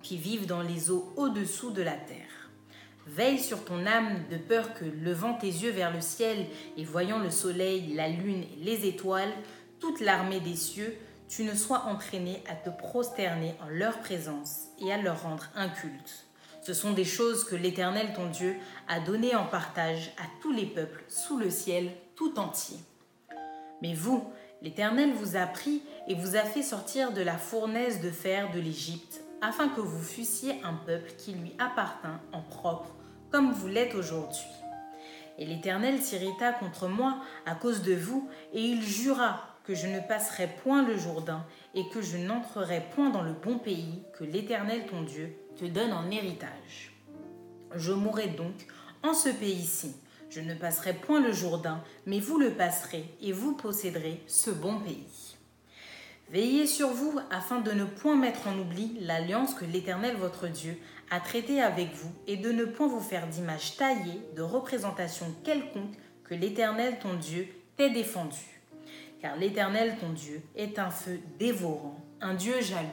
qui 0.03 0.19
vive 0.19 0.47
dans 0.47 0.61
les 0.61 0.91
eaux 0.91 1.11
au-dessous 1.17 1.71
de 1.71 1.83
la 1.83 1.97
terre. 1.97 2.51
Veille 3.07 3.39
sur 3.39 3.65
ton 3.65 3.87
âme 3.87 4.23
de 4.31 4.37
peur 4.37 4.75
que, 4.75 4.85
levant 4.85 5.33
tes 5.33 5.47
yeux 5.47 5.71
vers 5.71 5.93
le 5.93 6.03
ciel 6.03 6.47
et 6.77 6.85
voyant 6.85 7.21
le 7.21 7.31
soleil, 7.31 7.95
la 7.95 8.09
lune 8.09 8.43
et 8.43 8.65
les 8.65 8.87
étoiles, 8.87 9.33
toute 9.81 10.01
l'armée 10.01 10.41
des 10.41 10.57
cieux, 10.57 10.95
tu 11.35 11.43
ne 11.43 11.55
sois 11.55 11.87
entraîné 11.87 12.43
à 12.49 12.55
te 12.55 12.71
prosterner 12.71 13.57
en 13.61 13.69
leur 13.69 13.99
présence 13.99 14.69
et 14.79 14.93
à 14.93 14.99
leur 14.99 15.23
rendre 15.23 15.49
un 15.57 15.69
culte. 15.69 16.27
Ce 16.63 16.73
sont 16.73 16.93
des 16.93 17.05
choses 17.05 17.45
que 17.45 17.57
l'Éternel 17.57 18.13
ton 18.15 18.27
Dieu 18.29 18.57
a 18.87 19.01
données 19.01 19.35
en 19.35 19.45
partage 19.45 20.13
à 20.19 20.27
tous 20.41 20.53
les 20.53 20.67
peuples 20.67 21.03
sous 21.09 21.37
le 21.37 21.51
ciel 21.51 21.91
tout 22.15 22.39
entier. 22.39 22.77
Mais 23.83 23.95
vous, 23.95 24.25
l'Éternel 24.63 25.13
vous 25.13 25.37
a 25.37 25.47
pris 25.47 25.83
et 26.07 26.15
vous 26.15 26.37
a 26.37 26.43
fait 26.43 26.63
sortir 26.63 27.13
de 27.13 27.21
la 27.21 27.37
fournaise 27.37 28.01
de 28.01 28.11
fer 28.11 28.53
de 28.53 28.61
l'Égypte, 28.61 29.21
afin 29.43 29.69
que 29.69 29.81
vous 29.81 30.03
fussiez 30.03 30.55
un 30.63 30.75
peuple 30.75 31.11
qui 31.19 31.33
lui 31.33 31.53
appartint 31.59 32.21
en 32.33 32.43
propre, 32.43 32.95
comme 33.33 33.53
vous 33.53 33.69
l'êtes 33.69 33.97
aujourd'hui. 33.97 34.47
Et 35.37 35.47
l'Éternel 35.47 36.01
s'irrita 36.01 36.53
contre 36.53 36.87
moi 36.87 37.19
à 37.45 37.57
cause 37.57 37.83
de 37.83 37.95
vous, 37.95 38.31
et 38.53 38.63
il 38.63 38.83
jura 38.83 39.54
que 39.65 39.75
je 39.75 39.87
ne 39.87 40.01
passerai 40.01 40.49
point 40.63 40.87
le 40.87 40.97
Jourdain 40.97 41.45
et 41.75 41.89
que 41.89 42.03
je 42.03 42.19
n'entrerai 42.19 42.83
point 42.95 43.11
dans 43.11 43.23
le 43.23 43.33
bon 43.33 43.59
pays 43.59 44.03
que 44.19 44.25
l'Éternel 44.25 44.87
ton 44.87 45.03
Dieu 45.03 45.35
te 45.57 45.65
donne 45.65 45.93
en 45.93 46.11
héritage. 46.11 46.93
Je 47.75 47.93
mourrai 47.93 48.29
donc 48.29 48.67
en 49.03 49.15
ce 49.15 49.31
pays-ci. 49.31 49.97
Je 50.31 50.41
ne 50.41 50.55
passerai 50.55 50.95
point 50.95 51.21
le 51.21 51.33
Jourdain, 51.33 51.83
mais 52.07 52.21
vous 52.21 52.39
le 52.39 52.51
passerez, 52.51 53.05
et 53.21 53.33
vous 53.33 53.55
posséderez 53.55 54.21
ce 54.27 54.51
bon 54.51 54.81
pays. 54.81 55.37
Veillez 56.31 56.67
sur 56.67 56.89
vous 56.89 57.21
afin 57.31 57.61
de 57.61 57.71
ne 57.71 57.85
point 57.85 58.17
mettre 58.17 58.49
en 58.49 58.59
oubli 58.59 58.97
l'alliance 59.01 59.55
que 59.55 59.65
l'Éternel 59.65 60.17
votre 60.17 60.49
Dieu 60.49 60.77
a 61.11 61.21
traitée 61.21 61.63
avec 61.63 61.93
vous, 61.93 62.11
et 62.27 62.37
de 62.37 62.51
ne 62.51 62.65
point 62.65 62.89
vous 62.89 63.01
faire 63.01 63.29
d'image 63.29 63.77
taillée, 63.77 64.21
de 64.35 64.43
représentation 64.43 65.27
quelconque 65.45 65.95
que 66.25 66.35
l'Éternel 66.35 66.99
ton 66.99 67.15
Dieu 67.15 67.47
t'ait 67.77 67.91
défendu. 67.91 68.55
Car 69.25 69.39
l'Éternel 69.39 69.97
ton 69.99 70.11
Dieu 70.11 70.43
est 70.55 70.79
un 70.79 70.91
feu 70.91 71.19
dévorant, 71.39 71.97
un 72.21 72.35
Dieu 72.35 72.61
jaloux. 72.61 72.89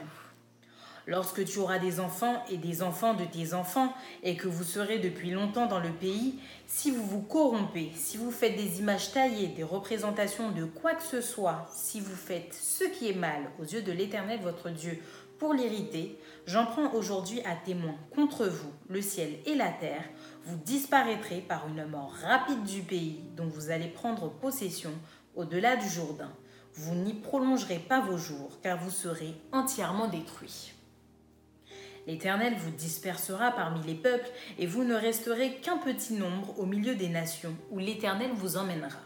Lorsque 1.06 1.44
tu 1.44 1.58
auras 1.58 1.78
des 1.78 2.00
enfants 2.00 2.42
et 2.50 2.56
des 2.56 2.82
enfants 2.82 3.12
de 3.12 3.26
tes 3.26 3.52
enfants, 3.52 3.92
et 4.22 4.34
que 4.34 4.48
vous 4.48 4.64
serez 4.64 4.98
depuis 4.98 5.30
longtemps 5.30 5.66
dans 5.66 5.78
le 5.78 5.90
pays, 5.90 6.38
si 6.66 6.90
vous 6.90 7.04
vous 7.04 7.20
corrompez, 7.20 7.92
si 7.94 8.16
vous 8.16 8.30
faites 8.30 8.56
des 8.56 8.80
images 8.80 9.12
taillées, 9.12 9.48
des 9.48 9.62
représentations 9.62 10.50
de 10.52 10.64
quoi 10.64 10.94
que 10.94 11.02
ce 11.02 11.20
soit, 11.20 11.68
si 11.70 12.00
vous 12.00 12.16
faites 12.16 12.54
ce 12.54 12.84
qui 12.84 13.10
est 13.10 13.14
mal 13.14 13.42
aux 13.60 13.64
yeux 13.64 13.82
de 13.82 13.92
l'Éternel 13.92 14.40
votre 14.40 14.70
Dieu 14.70 15.02
pour 15.38 15.52
l'irriter, 15.52 16.18
j'en 16.46 16.64
prends 16.64 16.94
aujourd'hui 16.94 17.42
à 17.42 17.56
témoin 17.56 17.96
contre 18.14 18.46
vous 18.46 18.72
le 18.88 19.02
ciel 19.02 19.34
et 19.44 19.54
la 19.54 19.68
terre, 19.68 20.04
vous 20.44 20.56
disparaîtrez 20.56 21.40
par 21.40 21.68
une 21.68 21.84
mort 21.84 22.14
rapide 22.22 22.62
du 22.62 22.80
pays 22.80 23.20
dont 23.36 23.48
vous 23.48 23.70
allez 23.70 23.88
prendre 23.88 24.30
possession 24.30 24.92
au-delà 25.36 25.76
du 25.76 25.88
Jourdain. 25.88 26.32
Vous 26.74 26.94
n'y 26.94 27.14
prolongerez 27.14 27.78
pas 27.78 28.00
vos 28.00 28.16
jours, 28.16 28.58
car 28.62 28.78
vous 28.78 28.90
serez 28.90 29.34
entièrement 29.52 30.08
détruits. 30.08 30.72
L'Éternel 32.06 32.54
vous 32.56 32.70
dispersera 32.70 33.52
parmi 33.52 33.82
les 33.86 33.94
peuples, 33.94 34.30
et 34.58 34.66
vous 34.66 34.84
ne 34.84 34.94
resterez 34.94 35.56
qu'un 35.56 35.78
petit 35.78 36.14
nombre 36.14 36.58
au 36.58 36.66
milieu 36.66 36.94
des 36.94 37.08
nations, 37.08 37.54
où 37.70 37.78
l'Éternel 37.78 38.30
vous 38.34 38.56
emmènera. 38.56 39.00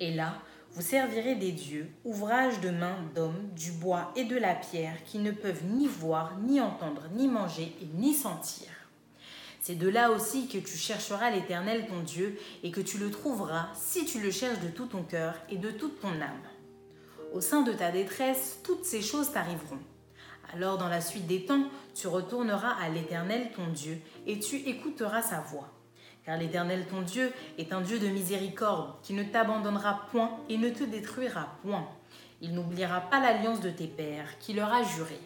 Et 0.00 0.12
là, 0.12 0.34
vous 0.72 0.82
servirez 0.82 1.36
des 1.36 1.52
dieux, 1.52 1.88
ouvrages 2.04 2.60
de 2.60 2.70
mains 2.70 2.98
d'hommes, 3.14 3.48
du 3.54 3.72
bois 3.72 4.12
et 4.16 4.24
de 4.24 4.36
la 4.36 4.54
pierre, 4.54 5.02
qui 5.04 5.18
ne 5.18 5.30
peuvent 5.30 5.64
ni 5.64 5.86
voir, 5.86 6.36
ni 6.38 6.60
entendre, 6.60 7.04
ni 7.14 7.28
manger, 7.28 7.74
et 7.80 7.86
ni 7.94 8.12
sentir. 8.12 8.68
C'est 9.66 9.76
de 9.76 9.88
là 9.88 10.10
aussi 10.10 10.46
que 10.46 10.58
tu 10.58 10.76
chercheras 10.76 11.30
l'Éternel 11.30 11.86
ton 11.88 12.00
Dieu, 12.00 12.38
et 12.62 12.70
que 12.70 12.82
tu 12.82 12.98
le 12.98 13.10
trouveras 13.10 13.68
si 13.74 14.04
tu 14.04 14.20
le 14.20 14.30
cherches 14.30 14.60
de 14.60 14.68
tout 14.68 14.84
ton 14.84 15.02
cœur 15.02 15.34
et 15.48 15.56
de 15.56 15.70
toute 15.70 16.00
ton 16.00 16.12
âme. 16.20 16.44
Au 17.32 17.40
sein 17.40 17.62
de 17.62 17.72
ta 17.72 17.90
détresse, 17.90 18.58
toutes 18.62 18.84
ces 18.84 19.00
choses 19.00 19.32
t'arriveront 19.32 19.80
alors 20.52 20.78
dans 20.78 20.88
la 20.88 21.00
suite 21.00 21.26
des 21.26 21.46
temps, 21.46 21.64
tu 21.94 22.06
retourneras 22.06 22.76
à 22.80 22.88
l'Éternel 22.88 23.50
ton 23.56 23.66
Dieu 23.68 23.98
et 24.26 24.38
tu 24.38 24.56
écouteras 24.56 25.22
sa 25.22 25.40
voix. 25.40 25.68
Car 26.24 26.38
l'Éternel 26.38 26.86
ton 26.86 27.02
Dieu 27.02 27.32
est 27.58 27.72
un 27.72 27.80
Dieu 27.80 27.98
de 27.98 28.06
miséricorde 28.06 28.94
qui 29.02 29.14
ne 29.14 29.24
t'abandonnera 29.24 30.06
point 30.10 30.38
et 30.48 30.56
ne 30.56 30.70
te 30.70 30.84
détruira 30.84 31.58
point. 31.62 31.88
Il 32.40 32.54
n'oubliera 32.54 33.00
pas 33.00 33.20
l'alliance 33.20 33.60
de 33.60 33.70
tes 33.70 33.86
pères 33.86 34.38
qui 34.38 34.52
leur 34.52 34.72
a 34.72 34.82
juré. 34.82 35.18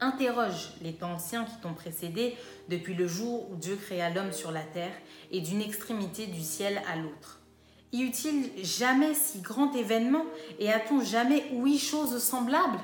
Interroge 0.00 0.74
les 0.82 0.92
temps 0.92 1.12
anciens 1.12 1.44
qui 1.44 1.56
t'ont 1.62 1.72
précédé 1.72 2.36
depuis 2.68 2.94
le 2.94 3.08
jour 3.08 3.50
où 3.50 3.56
Dieu 3.56 3.76
créa 3.76 4.10
l'homme 4.10 4.32
sur 4.32 4.52
la 4.52 4.60
terre 4.60 4.92
et 5.30 5.40
d'une 5.40 5.62
extrémité 5.62 6.26
du 6.26 6.42
ciel 6.42 6.82
à 6.92 6.96
l'autre. 6.96 7.40
Y 7.92 8.02
eut-il 8.02 8.50
jamais 8.62 9.14
si 9.14 9.40
grand 9.40 9.74
événement 9.74 10.24
et 10.58 10.70
a-t-on 10.70 11.00
jamais 11.00 11.44
ouï 11.54 11.78
chose 11.78 12.18
semblable? 12.18 12.78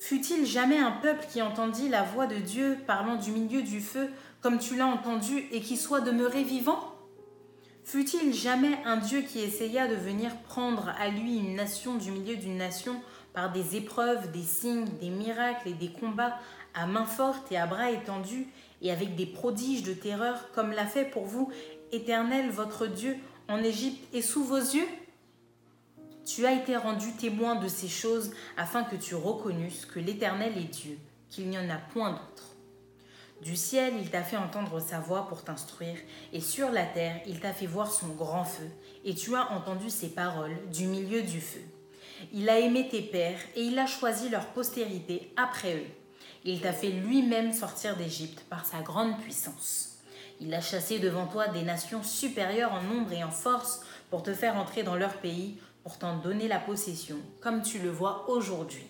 Fut-il 0.00 0.44
jamais 0.46 0.78
un 0.78 0.90
peuple 0.90 1.26
qui 1.30 1.40
entendit 1.42 1.88
la 1.88 2.02
voix 2.02 2.26
de 2.26 2.38
Dieu 2.38 2.76
parlant 2.88 3.14
du 3.14 3.30
milieu 3.30 3.62
du 3.62 3.80
feu 3.80 4.10
comme 4.40 4.58
tu 4.58 4.74
l'as 4.74 4.88
entendu 4.88 5.46
et 5.52 5.60
qui 5.60 5.76
soit 5.76 6.00
demeuré 6.00 6.42
vivant? 6.42 6.92
Fut-il 7.84 8.34
jamais 8.34 8.78
un 8.84 8.96
Dieu 8.96 9.22
qui 9.22 9.38
essaya 9.38 9.86
de 9.86 9.94
venir 9.94 10.34
prendre 10.48 10.92
à 10.98 11.08
lui 11.08 11.36
une 11.36 11.54
nation 11.54 11.94
du 11.94 12.10
milieu 12.10 12.34
d'une 12.34 12.56
nation 12.56 13.00
par 13.32 13.52
des 13.52 13.76
épreuves, 13.76 14.30
des 14.30 14.42
signes, 14.42 14.88
des 15.00 15.10
miracles 15.10 15.68
et 15.68 15.74
des 15.74 15.90
combats 15.90 16.38
à 16.74 16.86
main 16.86 17.06
forte 17.06 17.50
et 17.52 17.56
à 17.56 17.66
bras 17.66 17.90
étendus 17.90 18.46
et 18.80 18.90
avec 18.90 19.14
des 19.14 19.26
prodiges 19.26 19.82
de 19.82 19.94
terreur 19.94 20.50
comme 20.52 20.72
l'a 20.72 20.86
fait 20.86 21.04
pour 21.04 21.24
vous, 21.24 21.50
Éternel 21.92 22.50
votre 22.50 22.86
Dieu, 22.86 23.16
en 23.48 23.62
Égypte 23.62 24.02
et 24.14 24.22
sous 24.22 24.44
vos 24.44 24.56
yeux? 24.56 24.88
Tu 26.24 26.46
as 26.46 26.52
été 26.52 26.76
rendu 26.76 27.12
témoin 27.12 27.56
de 27.56 27.68
ces 27.68 27.88
choses 27.88 28.32
afin 28.56 28.84
que 28.84 28.96
tu 28.96 29.14
reconnusses 29.14 29.86
que 29.86 29.98
l'Éternel 29.98 30.56
est 30.56 30.72
Dieu, 30.72 30.98
qu'il 31.28 31.48
n'y 31.48 31.58
en 31.58 31.68
a 31.68 31.76
point 31.76 32.12
d'autre. 32.12 32.48
Du 33.42 33.56
ciel, 33.56 33.94
il 34.00 34.08
t'a 34.08 34.22
fait 34.22 34.36
entendre 34.36 34.78
sa 34.78 35.00
voix 35.00 35.26
pour 35.26 35.42
t'instruire, 35.42 35.98
et 36.32 36.40
sur 36.40 36.70
la 36.70 36.86
terre, 36.86 37.20
il 37.26 37.40
t'a 37.40 37.52
fait 37.52 37.66
voir 37.66 37.90
son 37.90 38.08
grand 38.08 38.44
feu, 38.44 38.68
et 39.04 39.16
tu 39.16 39.34
as 39.34 39.50
entendu 39.50 39.90
ses 39.90 40.10
paroles 40.10 40.56
du 40.72 40.86
milieu 40.86 41.22
du 41.22 41.40
feu. 41.40 41.62
Il 42.32 42.48
a 42.48 42.58
aimé 42.58 42.88
tes 42.90 43.02
pères, 43.02 43.40
et 43.56 43.62
il 43.62 43.78
a 43.78 43.86
choisi 43.86 44.28
leur 44.28 44.46
postérité 44.46 45.32
après 45.36 45.76
eux. 45.76 45.86
Il 46.44 46.60
t'a 46.60 46.72
fait 46.72 46.90
lui-même 46.90 47.52
sortir 47.52 47.96
d'Égypte 47.96 48.44
par 48.50 48.66
sa 48.66 48.80
grande 48.80 49.18
puissance. 49.20 49.98
Il 50.40 50.52
a 50.54 50.60
chassé 50.60 50.98
devant 50.98 51.26
toi 51.26 51.48
des 51.48 51.62
nations 51.62 52.02
supérieures 52.02 52.72
en 52.72 52.82
nombre 52.82 53.12
et 53.12 53.22
en 53.22 53.30
force 53.30 53.80
pour 54.10 54.22
te 54.22 54.34
faire 54.34 54.56
entrer 54.56 54.82
dans 54.82 54.96
leur 54.96 55.18
pays, 55.18 55.58
pour 55.84 55.98
t'en 55.98 56.16
donner 56.16 56.48
la 56.48 56.58
possession, 56.58 57.16
comme 57.40 57.62
tu 57.62 57.78
le 57.78 57.90
vois 57.90 58.28
aujourd'hui. 58.28 58.86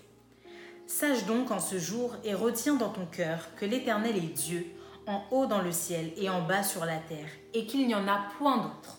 Sache 0.86 1.26
donc 1.26 1.50
en 1.50 1.60
ce 1.60 1.78
jour 1.78 2.16
et 2.24 2.34
retiens 2.34 2.74
dans 2.74 2.90
ton 2.90 3.06
cœur 3.06 3.48
que 3.56 3.64
l'Éternel 3.64 4.16
est 4.16 4.34
Dieu, 4.34 4.66
en 5.06 5.22
haut 5.30 5.46
dans 5.46 5.60
le 5.60 5.72
ciel 5.72 6.12
et 6.16 6.30
en 6.30 6.42
bas 6.42 6.62
sur 6.62 6.84
la 6.84 6.98
terre, 6.98 7.28
et 7.54 7.66
qu'il 7.66 7.86
n'y 7.86 7.94
en 7.94 8.08
a 8.08 8.26
point 8.38 8.58
d'autre. 8.58 8.98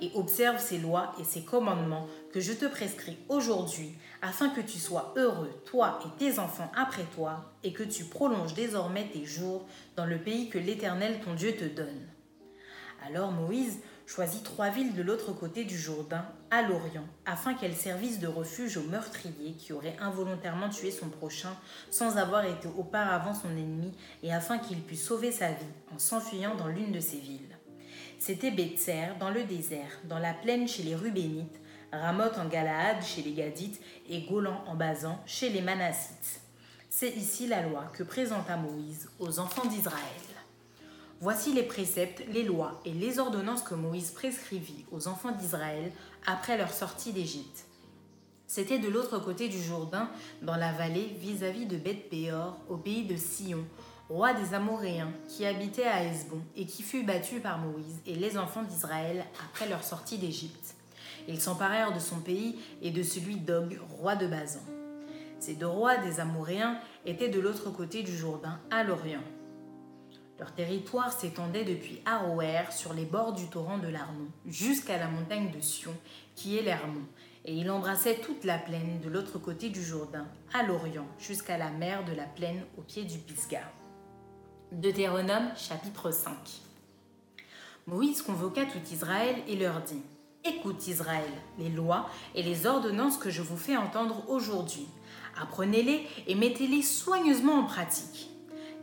Et 0.00 0.10
observe 0.14 0.58
ces 0.58 0.78
lois 0.78 1.14
et 1.18 1.24
ces 1.24 1.42
commandements 1.42 2.06
que 2.34 2.40
je 2.40 2.52
te 2.52 2.64
prescris 2.64 3.16
aujourd'hui, 3.28 3.92
afin 4.20 4.48
que 4.48 4.60
tu 4.60 4.80
sois 4.80 5.14
heureux, 5.16 5.52
toi 5.66 6.00
et 6.04 6.18
tes 6.18 6.40
enfants 6.40 6.72
après 6.74 7.04
toi, 7.14 7.52
et 7.62 7.72
que 7.72 7.84
tu 7.84 8.02
prolonges 8.02 8.54
désormais 8.54 9.08
tes 9.12 9.24
jours 9.24 9.64
dans 9.94 10.04
le 10.04 10.18
pays 10.18 10.48
que 10.48 10.58
l'Éternel 10.58 11.20
ton 11.24 11.34
Dieu 11.34 11.54
te 11.54 11.64
donne. 11.64 12.08
Alors 13.06 13.30
Moïse 13.30 13.78
choisit 14.04 14.42
trois 14.42 14.70
villes 14.70 14.94
de 14.94 15.02
l'autre 15.02 15.32
côté 15.32 15.62
du 15.62 15.78
Jourdain, 15.78 16.26
à 16.50 16.62
l'Orient, 16.62 17.06
afin 17.24 17.54
qu'elles 17.54 17.76
servissent 17.76 18.18
de 18.18 18.26
refuge 18.26 18.78
aux 18.78 18.90
meurtriers 18.90 19.52
qui 19.56 19.72
auraient 19.72 19.96
involontairement 20.00 20.70
tué 20.70 20.90
son 20.90 21.10
prochain 21.10 21.56
sans 21.92 22.16
avoir 22.16 22.44
été 22.44 22.66
auparavant 22.76 23.34
son 23.34 23.50
ennemi, 23.50 23.92
et 24.24 24.34
afin 24.34 24.58
qu'il 24.58 24.80
puisse 24.80 25.06
sauver 25.06 25.30
sa 25.30 25.52
vie 25.52 25.64
en 25.94 26.00
s'enfuyant 26.00 26.56
dans 26.56 26.66
l'une 26.66 26.90
de 26.90 26.98
ces 26.98 27.18
villes. 27.18 27.56
C'était 28.18 28.50
Betser 28.50 29.10
dans 29.20 29.30
le 29.30 29.44
désert, 29.44 30.00
dans 30.08 30.18
la 30.18 30.34
plaine 30.34 30.66
chez 30.66 30.82
les 30.82 30.96
Rubénites, 30.96 31.60
Ramoth 32.00 32.38
en 32.38 32.46
Galaad 32.46 33.02
chez 33.02 33.22
les 33.22 33.32
Gadites 33.32 33.80
et 34.08 34.22
Golan 34.22 34.62
en 34.66 34.74
Basan 34.74 35.18
chez 35.26 35.50
les 35.50 35.60
Manassites. 35.60 36.40
C'est 36.90 37.10
ici 37.10 37.46
la 37.46 37.62
loi 37.62 37.84
que 37.92 38.02
présenta 38.02 38.56
Moïse 38.56 39.08
aux 39.18 39.38
enfants 39.40 39.66
d'Israël. 39.66 40.00
Voici 41.20 41.52
les 41.52 41.62
préceptes, 41.62 42.22
les 42.28 42.42
lois 42.42 42.80
et 42.84 42.92
les 42.92 43.18
ordonnances 43.18 43.62
que 43.62 43.74
Moïse 43.74 44.10
prescrivit 44.10 44.84
aux 44.92 45.08
enfants 45.08 45.32
d'Israël 45.32 45.90
après 46.26 46.56
leur 46.56 46.72
sortie 46.72 47.12
d'Égypte. 47.12 47.66
C'était 48.46 48.78
de 48.78 48.88
l'autre 48.88 49.18
côté 49.18 49.48
du 49.48 49.60
Jourdain, 49.60 50.08
dans 50.42 50.56
la 50.56 50.72
vallée 50.72 51.16
vis-à-vis 51.18 51.66
de 51.66 51.76
Beth-Péor, 51.76 52.56
au 52.68 52.76
pays 52.76 53.04
de 53.04 53.16
Sion, 53.16 53.64
roi 54.08 54.32
des 54.34 54.54
Amoréens, 54.54 55.12
qui 55.28 55.44
habitait 55.44 55.86
à 55.86 56.04
Hesbon 56.04 56.40
et 56.56 56.66
qui 56.66 56.82
fut 56.82 57.02
battu 57.02 57.40
par 57.40 57.58
Moïse 57.58 58.00
et 58.06 58.14
les 58.14 58.38
enfants 58.38 58.62
d'Israël 58.62 59.24
après 59.44 59.68
leur 59.68 59.82
sortie 59.82 60.18
d'Égypte. 60.18 60.63
Ils 61.28 61.40
s'emparèrent 61.40 61.92
de 61.92 62.00
son 62.00 62.20
pays 62.20 62.58
et 62.82 62.90
de 62.90 63.02
celui 63.02 63.36
d'Og, 63.36 63.78
roi 63.98 64.16
de 64.16 64.26
Bazan. 64.26 64.60
Ces 65.38 65.54
deux 65.54 65.66
rois 65.66 65.96
des 65.98 66.20
Amoréens 66.20 66.78
étaient 67.06 67.28
de 67.28 67.40
l'autre 67.40 67.70
côté 67.70 68.02
du 68.02 68.16
Jourdain, 68.16 68.58
à 68.70 68.82
l'Orient. 68.84 69.24
Leur 70.38 70.52
territoire 70.52 71.12
s'étendait 71.12 71.64
depuis 71.64 72.00
Aroer 72.06 72.70
sur 72.70 72.92
les 72.92 73.04
bords 73.04 73.34
du 73.34 73.46
torrent 73.48 73.78
de 73.78 73.88
l'Arnon 73.88 74.26
jusqu'à 74.46 74.98
la 74.98 75.08
montagne 75.08 75.50
de 75.50 75.60
Sion, 75.60 75.94
qui 76.34 76.58
est 76.58 76.62
l'Hermon, 76.62 77.04
et 77.44 77.54
il 77.54 77.70
embrassait 77.70 78.16
toute 78.16 78.44
la 78.44 78.58
plaine 78.58 79.00
de 79.00 79.08
l'autre 79.08 79.38
côté 79.38 79.68
du 79.68 79.82
Jourdain, 79.82 80.26
à 80.52 80.62
l'Orient, 80.62 81.06
jusqu'à 81.18 81.56
la 81.56 81.70
mer 81.70 82.04
de 82.04 82.12
la 82.12 82.24
plaine 82.24 82.64
au 82.78 82.82
pied 82.82 83.04
du 83.04 83.18
Pisgah. 83.18 83.70
Deutéronome 84.72 85.50
chapitre 85.56 86.10
5 86.10 86.32
Moïse 87.86 88.22
convoqua 88.22 88.64
tout 88.64 88.80
Israël 88.92 89.36
et 89.46 89.56
leur 89.56 89.82
dit 89.82 90.02
Écoute 90.46 90.88
Israël, 90.88 91.30
les 91.58 91.70
lois 91.70 92.10
et 92.34 92.42
les 92.42 92.66
ordonnances 92.66 93.16
que 93.16 93.30
je 93.30 93.40
vous 93.40 93.56
fais 93.56 93.78
entendre 93.78 94.28
aujourd'hui. 94.28 94.86
Apprenez-les 95.40 96.06
et 96.26 96.34
mettez-les 96.34 96.82
soigneusement 96.82 97.60
en 97.60 97.64
pratique 97.64 98.28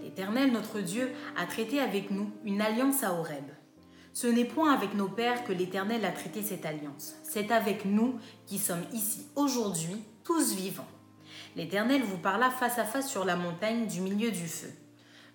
L'Éternel 0.01 0.51
notre 0.51 0.79
Dieu 0.79 1.11
a 1.37 1.45
traité 1.45 1.79
avec 1.79 2.09
nous 2.09 2.31
une 2.45 2.61
alliance 2.61 3.03
à 3.03 3.13
Horeb. 3.13 3.45
Ce 4.11 4.25
n'est 4.25 4.45
point 4.45 4.73
avec 4.73 4.95
nos 4.95 5.07
pères 5.07 5.43
que 5.43 5.53
l'Éternel 5.53 6.03
a 6.03 6.11
traité 6.11 6.41
cette 6.41 6.65
alliance, 6.65 7.13
c'est 7.21 7.51
avec 7.51 7.85
nous 7.85 8.15
qui 8.47 8.57
sommes 8.57 8.83
ici 8.91 9.27
aujourd'hui, 9.35 10.03
tous 10.23 10.55
vivants. 10.55 10.89
L'Éternel 11.55 12.01
vous 12.01 12.17
parla 12.17 12.49
face 12.49 12.79
à 12.79 12.85
face 12.85 13.07
sur 13.07 13.23
la 13.23 13.35
montagne 13.35 13.85
du 13.85 14.01
milieu 14.01 14.31
du 14.31 14.47
feu. 14.47 14.71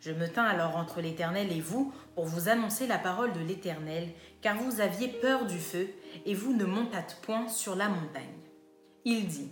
Je 0.01 0.13
me 0.13 0.29
tins 0.29 0.45
alors 0.45 0.77
entre 0.77 1.01
l'Éternel 1.01 1.51
et 1.53 1.61
vous 1.61 1.93
pour 2.15 2.27
vous 2.27 2.49
annoncer 2.49 2.87
la 2.87 2.99
parole 2.99 3.33
de 3.33 3.41
l'Éternel, 3.41 4.09
car 4.47 4.59
vous 4.63 4.81
aviez 4.81 5.09
peur 5.09 5.45
du 5.45 5.59
feu, 5.59 5.89
et 6.25 6.33
vous 6.33 6.55
ne 6.55 6.65
montâtes 6.65 7.19
point 7.23 7.49
sur 7.49 7.75
la 7.75 7.89
montagne. 7.89 8.23
Il 9.05 9.27
dit, 9.27 9.51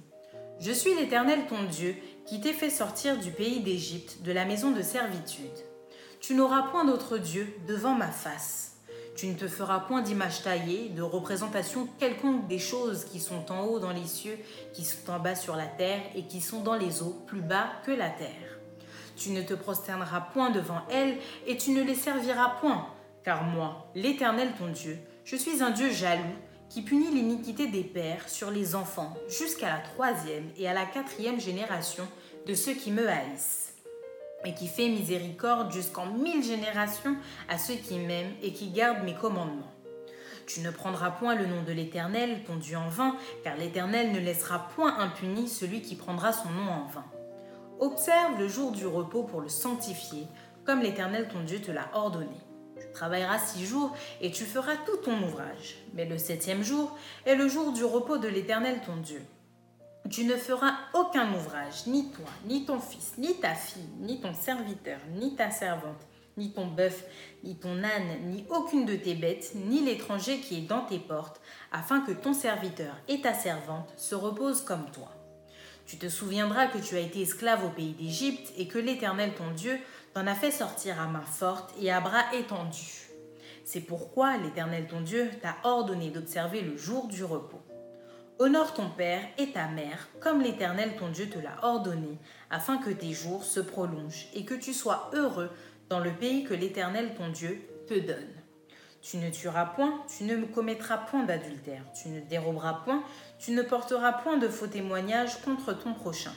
Je 0.61 0.71
suis 0.71 0.95
l'Éternel 0.95 1.49
ton 1.49 1.65
Dieu, 1.65 1.97
qui 2.27 2.41
t'ai 2.41 2.53
fait 2.53 2.71
sortir 2.71 3.19
du 3.19 3.33
pays 3.33 3.59
d'Égypte, 3.59 4.23
de 4.23 4.31
la 4.31 4.45
maison 4.45 4.71
de 4.71 4.83
servitude. 4.83 5.51
Tu 6.21 6.37
n'auras 6.37 6.69
point 6.71 6.85
d'autre 6.85 7.19
Dieu 7.19 7.53
devant 7.67 7.95
ma 7.95 8.07
face. 8.07 8.77
Tu 9.17 9.27
ne 9.27 9.35
te 9.35 9.49
feras 9.49 9.81
point 9.81 10.01
d'image 10.01 10.45
taillée, 10.45 10.91
de 10.91 11.03
représentation 11.03 11.89
quelconque 11.99 12.47
des 12.47 12.61
choses 12.61 13.05
qui 13.05 13.19
sont 13.19 13.51
en 13.51 13.65
haut 13.65 13.81
dans 13.81 13.91
les 13.91 14.07
cieux, 14.07 14.39
qui 14.75 14.85
sont 14.85 15.11
en 15.11 15.19
bas 15.19 15.35
sur 15.35 15.57
la 15.57 15.67
terre, 15.67 16.03
et 16.15 16.29
qui 16.29 16.41
sont 16.41 16.61
dans 16.61 16.77
les 16.77 17.03
eaux 17.03 17.21
plus 17.27 17.43
bas 17.43 17.67
que 17.85 17.91
la 17.91 18.11
terre. 18.11 18.61
Tu 19.17 19.31
ne 19.31 19.43
te 19.43 19.55
prosterneras 19.55 20.21
point 20.21 20.51
devant 20.51 20.83
elles, 20.89 21.19
et 21.49 21.57
tu 21.57 21.73
ne 21.73 21.83
les 21.83 21.97
serviras 21.97 22.51
point, 22.61 22.94
car 23.25 23.45
moi, 23.45 23.91
l'Éternel 23.95 24.53
ton 24.59 24.69
Dieu, 24.69 24.99
je 25.25 25.37
suis 25.37 25.63
un 25.63 25.71
Dieu 25.71 25.91
jaloux, 25.91 26.23
qui 26.69 26.83
punit 26.83 27.11
l'iniquité 27.11 27.67
des 27.69 27.85
pères 27.85 28.29
sur 28.29 28.51
les 28.51 28.75
enfants 28.75 29.15
jusqu'à 29.29 29.69
la 29.69 29.79
troisième 29.79 30.51
et 30.57 30.69
à 30.69 30.75
la 30.75 30.87
quatrième 30.87 31.41
génération 31.41 32.07
de 32.47 32.55
ceux 32.55 32.75
qui 32.75 32.91
me 32.91 33.09
haïssent 33.09 33.75
et 34.45 34.55
qui 34.55 34.67
fait 34.67 34.89
miséricorde 34.89 35.73
jusqu'en 35.73 36.07
mille 36.07 36.43
générations 36.43 37.17
à 37.49 37.59
ceux 37.59 37.75
qui 37.75 37.99
m'aiment 37.99 38.35
et 38.43 38.53
qui 38.53 38.71
gardent 38.71 39.05
mes 39.05 39.15
commandements. 39.15 39.73
Tu 40.47 40.61
ne 40.61 40.71
prendras 40.71 41.11
point 41.11 41.35
le 41.35 41.47
nom 41.47 41.63
de 41.63 41.73
l'Éternel, 41.73 42.43
ton 42.45 42.57
Dieu, 42.57 42.77
en 42.77 42.89
vain, 42.89 43.17
car 43.43 43.57
l'Éternel 43.57 44.13
ne 44.13 44.19
laissera 44.19 44.69
point 44.75 44.99
impuni 44.99 45.49
celui 45.49 45.81
qui 45.81 45.95
prendra 45.95 46.33
son 46.33 46.51
nom 46.51 46.71
en 46.71 46.87
vain. 46.87 47.07
Observe 47.81 48.39
le 48.39 48.49
jour 48.49 48.73
du 48.73 48.87
repos 48.87 49.23
pour 49.23 49.41
le 49.41 49.49
sanctifier, 49.49 50.27
comme 50.65 50.81
l'Éternel 50.81 51.29
ton 51.29 51.41
Dieu 51.41 51.61
te 51.61 51.71
l'a 51.71 51.89
ordonné. 51.95 52.37
Travailleras 52.95 53.41
six 53.41 53.67
jours 53.67 53.93
et 54.21 54.31
tu 54.31 54.45
feras 54.45 54.77
tout 54.87 54.97
ton 54.99 55.21
ouvrage. 55.25 55.77
Mais 55.95 56.05
le 56.05 56.17
septième 56.17 56.63
jour 56.63 56.97
est 57.27 57.35
le 57.35 57.49
jour 57.49 57.73
du 57.73 57.85
repos 57.85 58.19
de 58.19 58.29
l'Éternel 58.29 58.81
ton 58.87 58.97
Dieu. 58.97 59.21
Tu 60.11 60.25
ne 60.25 60.37
feras 60.37 60.75
aucun 60.93 61.33
ouvrage, 61.35 61.87
ni 61.87 62.11
toi, 62.11 62.29
ni 62.47 62.65
ton 62.65 62.79
fils, 62.79 63.15
ni 63.19 63.35
ta 63.41 63.55
fille, 63.55 63.89
ni 63.99 64.21
ton 64.21 64.33
serviteur, 64.35 64.99
ni 65.15 65.35
ta 65.35 65.51
servante, 65.51 66.07
ni 66.37 66.53
ton 66.53 66.67
bœuf, 66.67 67.05
ni 67.43 67.57
ton 67.57 67.83
âne, 67.83 68.21
ni 68.27 68.45
aucune 68.51 68.85
de 68.85 68.97
tes 68.97 69.15
bêtes, 69.15 69.53
ni 69.55 69.81
l'étranger 69.81 70.39
qui 70.41 70.59
est 70.59 70.69
dans 70.69 70.83
tes 70.83 70.99
portes, 70.99 71.41
afin 71.73 72.01
que 72.01 72.13
ton 72.13 72.33
serviteur 72.33 72.95
et 73.09 73.23
ta 73.23 73.35
servante 73.35 73.93
se 73.97 74.15
reposent 74.15 74.63
comme 74.63 74.91
toi. 74.93 75.11
Tu 75.87 75.99
te 75.99 76.09
souviendras 76.09 76.67
que 76.67 76.79
tu 76.79 76.97
as 76.97 77.01
été 77.01 77.23
esclave 77.23 77.65
au 77.65 77.71
pays 77.71 77.93
d'Égypte 77.93 78.53
et 78.57 78.69
que 78.69 78.79
l'Éternel 78.79 79.33
ton 79.35 79.51
Dieu 79.51 79.79
t'en 80.15 80.29
a 80.29 80.35
fait 80.35 80.53
sortir 80.53 81.01
à 81.01 81.09
main 81.09 81.21
forte 81.23 81.75
et 81.81 81.91
à 81.91 82.01
bras 82.01 82.33
étendus. 82.33 83.11
C'est 83.65 83.81
pourquoi 83.81 84.37
l'Éternel 84.37 84.87
ton 84.87 85.01
Dieu 85.01 85.29
t'a 85.43 85.57
ordonné 85.65 86.11
d'observer 86.11 86.61
le 86.61 86.77
jour 86.77 87.09
du 87.09 87.25
repos. 87.25 87.63
Honore 88.39 88.75
ton 88.75 88.91
père 88.91 89.23
et 89.39 89.51
ta 89.51 89.69
mère, 89.69 90.09
comme 90.21 90.41
l'Éternel 90.41 90.97
ton 90.97 91.09
Dieu 91.09 91.29
te 91.29 91.39
l'a 91.39 91.57
ordonné, 91.63 92.19
afin 92.51 92.79
que 92.79 92.91
tes 92.91 93.13
jours 93.13 93.45
se 93.45 93.61
prolongent 93.61 94.29
et 94.35 94.45
que 94.45 94.55
tu 94.55 94.73
sois 94.73 95.11
heureux 95.15 95.51
dans 95.89 96.01
le 96.01 96.13
pays 96.13 96.45
que 96.45 96.55
l'Éternel 96.55 97.15
ton 97.15 97.29
Dieu 97.29 97.63
te 97.89 97.95
donne. 97.95 98.33
Tu 99.03 99.19
ne 99.19 99.31
tueras 99.31 99.67
point, 99.67 100.03
tu 100.17 100.25
ne 100.25 100.45
commettras 100.47 100.99
point 100.99 101.25
d'adultère, 101.25 101.85
tu 101.93 102.09
ne 102.09 102.21
déroberas 102.21 102.83
point, 102.85 103.03
tu 103.39 103.51
ne 103.51 103.63
porteras 103.63 104.13
point 104.13 104.39
de 104.39 104.49
faux 104.49 104.67
témoignages 104.67 105.41
contre 105.43 105.73
ton 105.73 105.93
prochain. 105.93 106.33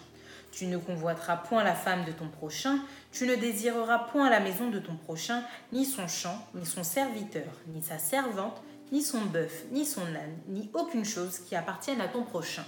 Tu 0.58 0.66
ne 0.66 0.80
convoiteras 0.80 1.38
point 1.38 1.64
la 1.64 1.76
femme 1.76 2.04
de 2.06 2.12
ton 2.12 2.30
prochain, 2.30 2.80
tu 3.12 3.28
ne 3.28 3.36
désireras 3.36 4.00
point 4.12 4.28
la 4.28 4.40
maison 4.40 4.72
de 4.72 4.80
ton 4.80 4.96
prochain, 4.96 5.44
ni 5.72 5.86
son 5.86 6.08
champ, 6.08 6.44
ni 6.56 6.66
son 6.66 6.84
serviteur, 6.84 7.54
ni 7.68 7.84
sa 7.84 8.00
servante, 8.00 8.60
ni 8.92 9.04
son 9.04 9.22
bœuf, 9.22 9.66
ni 9.72 9.86
son 9.86 10.02
âne, 10.02 10.36
ni 10.48 10.72
aucune 10.74 11.06
chose 11.06 11.38
qui 11.38 11.56
appartienne 11.56 12.02
à 12.02 12.08
ton 12.08 12.24
prochain. 12.24 12.66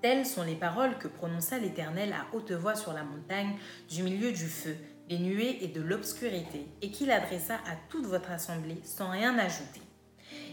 Telles 0.00 0.24
sont 0.24 0.42
les 0.42 0.54
paroles 0.54 0.96
que 0.96 1.06
prononça 1.06 1.58
l'Éternel 1.58 2.14
à 2.14 2.34
haute 2.34 2.52
voix 2.52 2.76
sur 2.76 2.94
la 2.94 3.04
montagne, 3.04 3.58
du 3.90 4.02
milieu 4.02 4.32
du 4.32 4.46
feu, 4.46 4.74
des 5.10 5.18
nuées 5.18 5.58
et 5.60 5.68
de 5.68 5.82
l'obscurité, 5.82 6.66
et 6.80 6.90
qu'il 6.90 7.10
adressa 7.10 7.56
à 7.56 7.76
toute 7.90 8.06
votre 8.06 8.30
assemblée 8.30 8.80
sans 8.84 9.10
rien 9.10 9.38
ajouter. 9.38 9.82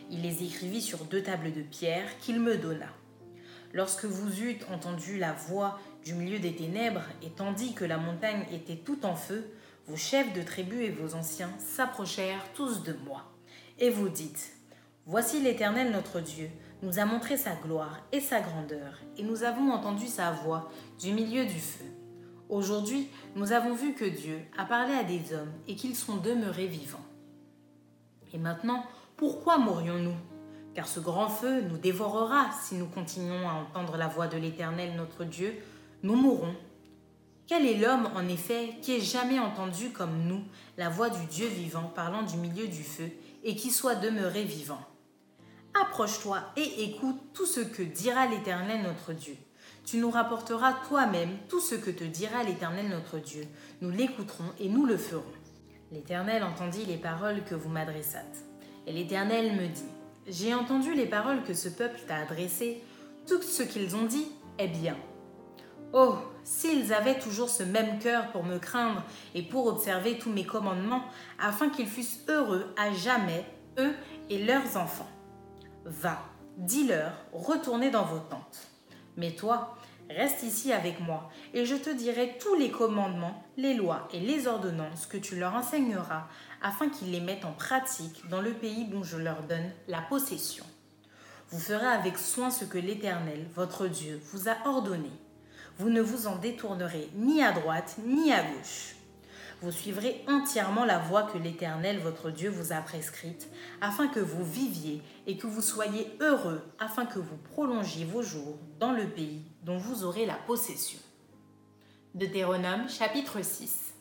Il 0.09 0.23
les 0.23 0.43
écrivit 0.43 0.81
sur 0.81 1.05
deux 1.05 1.23
tables 1.23 1.53
de 1.53 1.61
pierre 1.61 2.17
qu'il 2.19 2.41
me 2.41 2.57
donna. 2.57 2.89
Lorsque 3.73 4.03
vous 4.03 4.41
eûtes 4.41 4.65
entendu 4.69 5.17
la 5.17 5.31
voix 5.31 5.79
du 6.03 6.13
milieu 6.13 6.39
des 6.39 6.55
ténèbres, 6.55 7.03
et 7.21 7.29
tandis 7.29 7.73
que 7.73 7.85
la 7.85 7.97
montagne 7.97 8.45
était 8.51 8.77
tout 8.77 9.05
en 9.05 9.15
feu, 9.15 9.45
vos 9.87 9.97
chefs 9.97 10.33
de 10.33 10.41
tribus 10.41 10.81
et 10.81 10.91
vos 10.91 11.15
anciens 11.15 11.51
s'approchèrent 11.59 12.45
tous 12.53 12.83
de 12.83 12.93
moi 13.05 13.31
et 13.81 13.89
vous 13.89 14.07
dites, 14.09 14.53
Voici 15.07 15.41
l'Éternel 15.41 15.91
notre 15.91 16.21
Dieu, 16.21 16.49
nous 16.83 16.99
a 16.99 17.05
montré 17.05 17.35
sa 17.35 17.55
gloire 17.55 17.99
et 18.11 18.19
sa 18.21 18.39
grandeur, 18.39 18.99
et 19.17 19.23
nous 19.23 19.43
avons 19.43 19.71
entendu 19.71 20.07
sa 20.07 20.31
voix 20.31 20.69
du 20.99 21.11
milieu 21.11 21.45
du 21.45 21.59
feu. 21.59 21.85
Aujourd'hui, 22.47 23.09
nous 23.35 23.51
avons 23.51 23.73
vu 23.73 23.93
que 23.93 24.05
Dieu 24.05 24.39
a 24.57 24.65
parlé 24.65 24.93
à 24.93 25.03
des 25.03 25.33
hommes 25.33 25.51
et 25.67 25.75
qu'ils 25.75 25.95
sont 25.95 26.17
demeurés 26.17 26.67
vivants. 26.67 27.05
Et 28.33 28.37
maintenant, 28.37 28.85
pourquoi 29.17 29.57
mourions-nous 29.57 30.15
Car 30.75 30.87
ce 30.87 30.99
grand 30.99 31.29
feu 31.29 31.61
nous 31.61 31.77
dévorera 31.77 32.51
si 32.61 32.75
nous 32.75 32.87
continuons 32.87 33.49
à 33.49 33.53
entendre 33.53 33.97
la 33.97 34.07
voix 34.07 34.27
de 34.27 34.37
l'Éternel 34.37 34.95
notre 34.95 35.23
Dieu, 35.23 35.55
nous 36.03 36.15
mourrons. 36.15 36.55
Quel 37.47 37.65
est 37.65 37.77
l'homme, 37.77 38.09
en 38.15 38.27
effet, 38.27 38.75
qui 38.81 38.93
ait 38.93 39.01
jamais 39.01 39.39
entendu 39.39 39.91
comme 39.91 40.23
nous 40.25 40.41
la 40.77 40.89
voix 40.89 41.09
du 41.09 41.25
Dieu 41.27 41.47
vivant 41.47 41.91
parlant 41.93 42.23
du 42.23 42.37
milieu 42.37 42.67
du 42.67 42.83
feu 42.83 43.09
et 43.43 43.55
qui 43.55 43.71
soit 43.71 43.95
demeuré 43.95 44.43
vivant? 44.43 44.81
Approche-toi 45.79 46.41
et 46.57 46.83
écoute 46.85 47.19
tout 47.33 47.45
ce 47.45 47.59
que 47.59 47.83
dira 47.83 48.27
l'Éternel 48.27 48.81
notre 48.83 49.13
Dieu. 49.13 49.35
Tu 49.85 49.97
nous 49.97 50.11
rapporteras 50.11 50.73
toi-même 50.87 51.37
tout 51.49 51.59
ce 51.59 51.75
que 51.75 51.91
te 51.91 52.03
dira 52.03 52.43
l'Éternel 52.43 52.89
notre 52.89 53.19
Dieu. 53.19 53.43
Nous 53.81 53.89
l'écouterons 53.89 54.51
et 54.59 54.69
nous 54.69 54.85
le 54.85 54.97
ferons. 54.97 55.23
L'Éternel 55.91 56.43
entendit 56.43 56.85
les 56.85 56.97
paroles 56.97 57.43
que 57.43 57.55
vous 57.55 57.69
m'adressâtes. 57.69 58.45
Et 58.87 58.93
l'Éternel 58.93 59.55
me 59.55 59.67
dit, 59.67 59.89
J'ai 60.27 60.53
entendu 60.53 60.93
les 60.93 61.05
paroles 61.05 61.43
que 61.43 61.53
ce 61.53 61.69
peuple 61.69 61.99
t'a 62.07 62.17
adressées. 62.17 62.81
Tout 63.27 63.41
ce 63.41 63.63
qu'ils 63.63 63.95
ont 63.95 64.05
dit 64.05 64.27
est 64.57 64.67
bien. 64.67 64.95
Oh, 65.93 66.15
s'ils 66.45 66.93
avaient 66.93 67.19
toujours 67.19 67.49
ce 67.49 67.63
même 67.63 67.99
cœur 67.99 68.31
pour 68.31 68.45
me 68.45 68.59
craindre 68.59 69.03
et 69.35 69.41
pour 69.41 69.67
observer 69.67 70.17
tous 70.17 70.29
mes 70.29 70.45
commandements, 70.45 71.03
afin 71.37 71.69
qu'ils 71.69 71.87
fussent 71.87 72.23
heureux 72.29 72.73
à 72.77 72.93
jamais, 72.93 73.45
eux 73.77 73.93
et 74.29 74.43
leurs 74.43 74.77
enfants. 74.77 75.09
Va, 75.83 76.19
dis-leur, 76.57 77.11
retournez 77.33 77.91
dans 77.91 78.05
vos 78.05 78.19
tentes. 78.19 78.67
Mais 79.17 79.31
toi, 79.31 79.75
reste 80.09 80.43
ici 80.43 80.71
avec 80.71 81.01
moi, 81.01 81.29
et 81.53 81.65
je 81.65 81.75
te 81.75 81.89
dirai 81.89 82.37
tous 82.39 82.55
les 82.55 82.71
commandements, 82.71 83.43
les 83.57 83.73
lois 83.73 84.07
et 84.13 84.21
les 84.21 84.47
ordonnances 84.47 85.05
que 85.05 85.17
tu 85.17 85.35
leur 85.35 85.55
enseigneras, 85.55 86.27
afin 86.61 86.87
qu'ils 86.87 87.11
les 87.11 87.19
mettent 87.19 87.45
en 87.45 87.51
pratique 87.51 88.29
dans 88.29 88.41
le 88.41 88.53
pays 88.53 88.85
dont 88.85 89.03
je 89.03 89.17
leur 89.17 89.43
donne 89.43 89.71
la 89.89 90.01
possession. 90.01 90.65
Vous 91.49 91.59
ferez 91.59 91.87
avec 91.87 92.17
soin 92.17 92.49
ce 92.49 92.63
que 92.63 92.77
l'Éternel, 92.77 93.45
votre 93.55 93.87
Dieu, 93.87 94.21
vous 94.31 94.47
a 94.47 94.55
ordonné 94.63 95.11
vous 95.81 95.89
ne 95.89 96.01
vous 96.01 96.27
en 96.27 96.35
détournerez 96.35 97.09
ni 97.15 97.41
à 97.41 97.51
droite 97.51 97.95
ni 98.05 98.31
à 98.31 98.43
gauche. 98.43 98.95
Vous 99.63 99.71
suivrez 99.71 100.23
entièrement 100.27 100.85
la 100.85 100.99
voie 100.99 101.23
que 101.23 101.39
l'Éternel, 101.39 101.97
votre 101.97 102.29
Dieu, 102.29 102.51
vous 102.51 102.71
a 102.71 102.81
prescrite, 102.81 103.49
afin 103.81 104.07
que 104.07 104.19
vous 104.19 104.45
viviez 104.45 105.01
et 105.25 105.37
que 105.37 105.47
vous 105.47 105.63
soyez 105.63 106.15
heureux, 106.19 106.61
afin 106.77 107.07
que 107.07 107.17
vous 107.17 107.35
prolongiez 107.35 108.05
vos 108.05 108.21
jours 108.21 108.59
dans 108.79 108.91
le 108.91 109.07
pays 109.07 109.41
dont 109.63 109.79
vous 109.79 110.03
aurez 110.03 110.27
la 110.27 110.35
possession. 110.35 110.99
Deutéronome 112.13 112.87
chapitre 112.87 113.43
6 113.43 113.95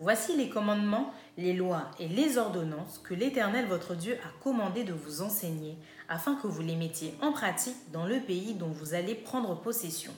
Voici 0.00 0.36
les 0.36 0.48
commandements, 0.48 1.14
les 1.38 1.52
lois 1.52 1.88
et 2.00 2.08
les 2.08 2.36
ordonnances 2.36 2.98
que 2.98 3.14
l'Éternel 3.14 3.66
votre 3.66 3.94
Dieu 3.94 4.18
a 4.24 4.42
commandé 4.42 4.82
de 4.82 4.92
vous 4.92 5.22
enseigner, 5.22 5.78
afin 6.08 6.34
que 6.34 6.48
vous 6.48 6.62
les 6.62 6.74
mettiez 6.74 7.14
en 7.22 7.30
pratique 7.30 7.92
dans 7.92 8.06
le 8.06 8.18
pays 8.18 8.54
dont 8.54 8.72
vous 8.72 8.94
allez 8.94 9.14
prendre 9.14 9.60
possession 9.60 10.10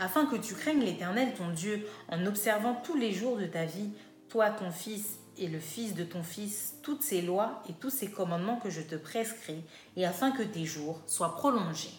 afin 0.00 0.26
que 0.26 0.36
tu 0.36 0.54
craignes 0.54 0.82
l'Éternel 0.82 1.34
ton 1.34 1.50
Dieu 1.50 1.86
en 2.08 2.26
observant 2.26 2.74
tous 2.74 2.96
les 2.96 3.12
jours 3.12 3.36
de 3.36 3.46
ta 3.46 3.66
vie, 3.66 3.90
toi, 4.28 4.50
ton 4.50 4.72
fils 4.72 5.18
et 5.38 5.46
le 5.46 5.60
fils 5.60 5.94
de 5.94 6.04
ton 6.04 6.22
fils, 6.22 6.74
toutes 6.82 7.02
ces 7.02 7.22
lois 7.22 7.62
et 7.68 7.72
tous 7.74 7.90
ces 7.90 8.10
commandements 8.10 8.56
que 8.56 8.70
je 8.70 8.80
te 8.80 8.94
prescris, 8.94 9.62
et 9.96 10.06
afin 10.06 10.32
que 10.32 10.42
tes 10.42 10.64
jours 10.64 11.00
soient 11.06 11.36
prolongés. 11.36 11.94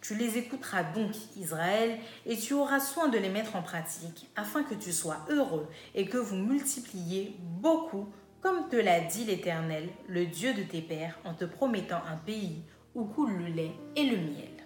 Tu 0.00 0.14
les 0.14 0.38
écouteras 0.38 0.82
donc, 0.82 1.12
Israël, 1.36 1.98
et 2.24 2.38
tu 2.38 2.54
auras 2.54 2.80
soin 2.80 3.08
de 3.08 3.18
les 3.18 3.28
mettre 3.28 3.54
en 3.54 3.62
pratique, 3.62 4.28
afin 4.34 4.62
que 4.62 4.74
tu 4.74 4.92
sois 4.92 5.26
heureux 5.28 5.68
et 5.94 6.06
que 6.06 6.16
vous 6.16 6.36
multipliez 6.36 7.36
beaucoup, 7.38 8.08
comme 8.40 8.68
te 8.68 8.76
l'a 8.76 9.00
dit 9.00 9.24
l'Éternel, 9.24 9.90
le 10.08 10.24
Dieu 10.24 10.54
de 10.54 10.62
tes 10.62 10.80
pères, 10.80 11.18
en 11.24 11.34
te 11.34 11.44
promettant 11.44 12.02
un 12.10 12.16
pays 12.16 12.62
où 12.94 13.04
coule 13.04 13.36
le 13.36 13.46
lait 13.48 13.72
et 13.96 14.04
le 14.04 14.16
miel. 14.16 14.59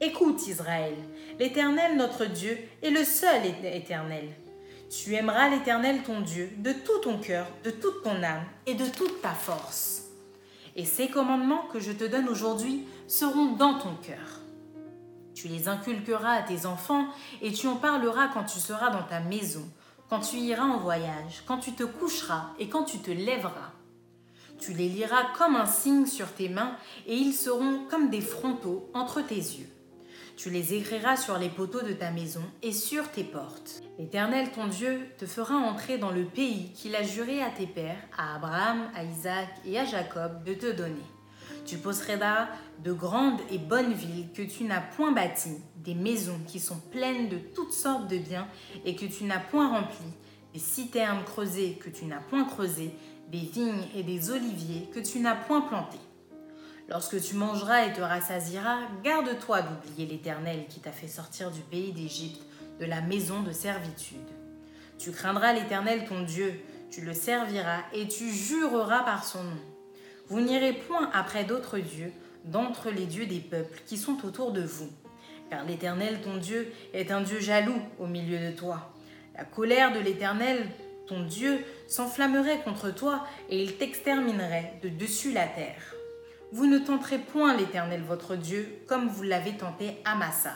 Écoute 0.00 0.46
Israël, 0.46 0.94
l'Éternel 1.40 1.96
notre 1.96 2.24
Dieu 2.24 2.56
est 2.84 2.90
le 2.90 3.02
seul 3.02 3.42
éternel. 3.64 4.28
Tu 4.90 5.16
aimeras 5.16 5.48
l'Éternel 5.48 6.04
ton 6.04 6.20
Dieu 6.20 6.52
de 6.58 6.72
tout 6.72 7.00
ton 7.02 7.18
cœur, 7.18 7.48
de 7.64 7.72
toute 7.72 8.04
ton 8.04 8.22
âme 8.22 8.44
et 8.66 8.74
de 8.74 8.86
toute 8.86 9.20
ta 9.20 9.32
force. 9.32 10.04
Et 10.76 10.84
ces 10.84 11.08
commandements 11.08 11.66
que 11.72 11.80
je 11.80 11.90
te 11.90 12.04
donne 12.04 12.28
aujourd'hui 12.28 12.86
seront 13.08 13.56
dans 13.56 13.76
ton 13.80 13.96
cœur. 13.96 14.40
Tu 15.34 15.48
les 15.48 15.66
inculqueras 15.66 16.34
à 16.34 16.42
tes 16.42 16.64
enfants 16.64 17.08
et 17.42 17.52
tu 17.52 17.66
en 17.66 17.74
parleras 17.74 18.28
quand 18.28 18.44
tu 18.44 18.60
seras 18.60 18.90
dans 18.90 19.02
ta 19.02 19.18
maison, 19.18 19.68
quand 20.08 20.20
tu 20.20 20.36
iras 20.36 20.62
en 20.62 20.78
voyage, 20.78 21.42
quand 21.44 21.58
tu 21.58 21.72
te 21.72 21.82
coucheras 21.82 22.50
et 22.60 22.68
quand 22.68 22.84
tu 22.84 22.98
te 22.98 23.10
lèveras. 23.10 23.72
Tu 24.60 24.74
les 24.74 24.88
liras 24.88 25.24
comme 25.36 25.56
un 25.56 25.66
signe 25.66 26.06
sur 26.06 26.32
tes 26.32 26.48
mains 26.48 26.76
et 27.08 27.16
ils 27.16 27.34
seront 27.34 27.80
comme 27.90 28.10
des 28.10 28.20
frontaux 28.20 28.88
entre 28.94 29.22
tes 29.22 29.34
yeux. 29.34 29.68
Tu 30.38 30.50
les 30.50 30.72
écriras 30.72 31.16
sur 31.16 31.36
les 31.36 31.48
poteaux 31.48 31.82
de 31.82 31.92
ta 31.92 32.12
maison 32.12 32.44
et 32.62 32.70
sur 32.70 33.10
tes 33.10 33.24
portes. 33.24 33.82
L'Éternel 33.98 34.52
ton 34.52 34.68
Dieu 34.68 35.00
te 35.18 35.26
fera 35.26 35.56
entrer 35.56 35.98
dans 35.98 36.12
le 36.12 36.24
pays 36.24 36.70
qu'il 36.74 36.94
a 36.94 37.02
juré 37.02 37.42
à 37.42 37.50
tes 37.50 37.66
pères, 37.66 37.98
à 38.16 38.36
Abraham, 38.36 38.88
à 38.94 39.02
Isaac 39.02 39.48
et 39.64 39.80
à 39.80 39.84
Jacob 39.84 40.44
de 40.44 40.54
te 40.54 40.70
donner. 40.70 40.94
Tu 41.66 41.76
posséderas 41.76 42.46
de 42.84 42.92
grandes 42.92 43.40
et 43.50 43.58
bonnes 43.58 43.94
villes 43.94 44.28
que 44.32 44.42
tu 44.42 44.62
n'as 44.62 44.80
point 44.80 45.10
bâties, 45.10 45.58
des 45.74 45.96
maisons 45.96 46.38
qui 46.46 46.60
sont 46.60 46.78
pleines 46.92 47.28
de 47.28 47.38
toutes 47.38 47.72
sortes 47.72 48.06
de 48.06 48.18
biens 48.18 48.46
et 48.84 48.94
que 48.94 49.06
tu 49.06 49.24
n'as 49.24 49.40
point 49.40 49.68
remplies, 49.68 50.14
des 50.54 50.60
citernes 50.60 51.24
creusées 51.24 51.80
que 51.82 51.90
tu 51.90 52.04
n'as 52.04 52.20
point 52.20 52.44
creusées, 52.44 52.92
des 53.26 53.38
vignes 53.38 53.88
et 53.96 54.04
des 54.04 54.30
oliviers 54.30 54.88
que 54.94 55.00
tu 55.00 55.18
n'as 55.18 55.34
point 55.34 55.62
plantés. 55.62 55.98
Lorsque 56.88 57.20
tu 57.20 57.34
mangeras 57.34 57.84
et 57.84 57.92
te 57.92 58.00
rassasiras, 58.00 58.78
garde-toi 59.04 59.60
d'oublier 59.60 60.06
l'Éternel 60.06 60.64
qui 60.70 60.80
t'a 60.80 60.90
fait 60.90 61.06
sortir 61.06 61.50
du 61.50 61.60
pays 61.60 61.92
d'Égypte, 61.92 62.40
de 62.80 62.86
la 62.86 63.02
maison 63.02 63.42
de 63.42 63.52
servitude. 63.52 64.16
Tu 64.98 65.12
craindras 65.12 65.52
l'Éternel 65.52 66.06
ton 66.08 66.22
Dieu, 66.22 66.58
tu 66.90 67.02
le 67.02 67.12
serviras 67.12 67.80
et 67.92 68.08
tu 68.08 68.30
jureras 68.30 69.02
par 69.02 69.24
son 69.24 69.44
nom. 69.44 69.60
Vous 70.28 70.40
n'irez 70.40 70.72
point 70.72 71.10
après 71.12 71.44
d'autres 71.44 71.78
dieux, 71.78 72.12
d'entre 72.44 72.90
les 72.90 73.04
dieux 73.04 73.26
des 73.26 73.40
peuples 73.40 73.82
qui 73.84 73.98
sont 73.98 74.24
autour 74.24 74.52
de 74.52 74.62
vous. 74.62 74.90
Car 75.50 75.66
l'Éternel 75.66 76.22
ton 76.22 76.38
Dieu 76.38 76.72
est 76.94 77.10
un 77.10 77.20
Dieu 77.20 77.38
jaloux 77.38 77.82
au 77.98 78.06
milieu 78.06 78.38
de 78.38 78.56
toi. 78.56 78.94
La 79.36 79.44
colère 79.44 79.92
de 79.92 80.00
l'Éternel 80.00 80.66
ton 81.06 81.20
Dieu 81.20 81.64
s'enflammerait 81.86 82.62
contre 82.62 82.94
toi 82.94 83.26
et 83.50 83.62
il 83.62 83.76
t'exterminerait 83.76 84.80
de 84.82 84.88
dessus 84.88 85.32
la 85.32 85.46
terre. 85.46 85.97
Vous 86.50 86.66
ne 86.66 86.78
tenterez 86.78 87.18
point 87.18 87.54
l'Éternel 87.54 88.00
votre 88.00 88.34
Dieu 88.34 88.80
comme 88.86 89.08
vous 89.08 89.22
l'avez 89.22 89.58
tenté 89.58 89.98
à 90.06 90.14
Massa. 90.14 90.54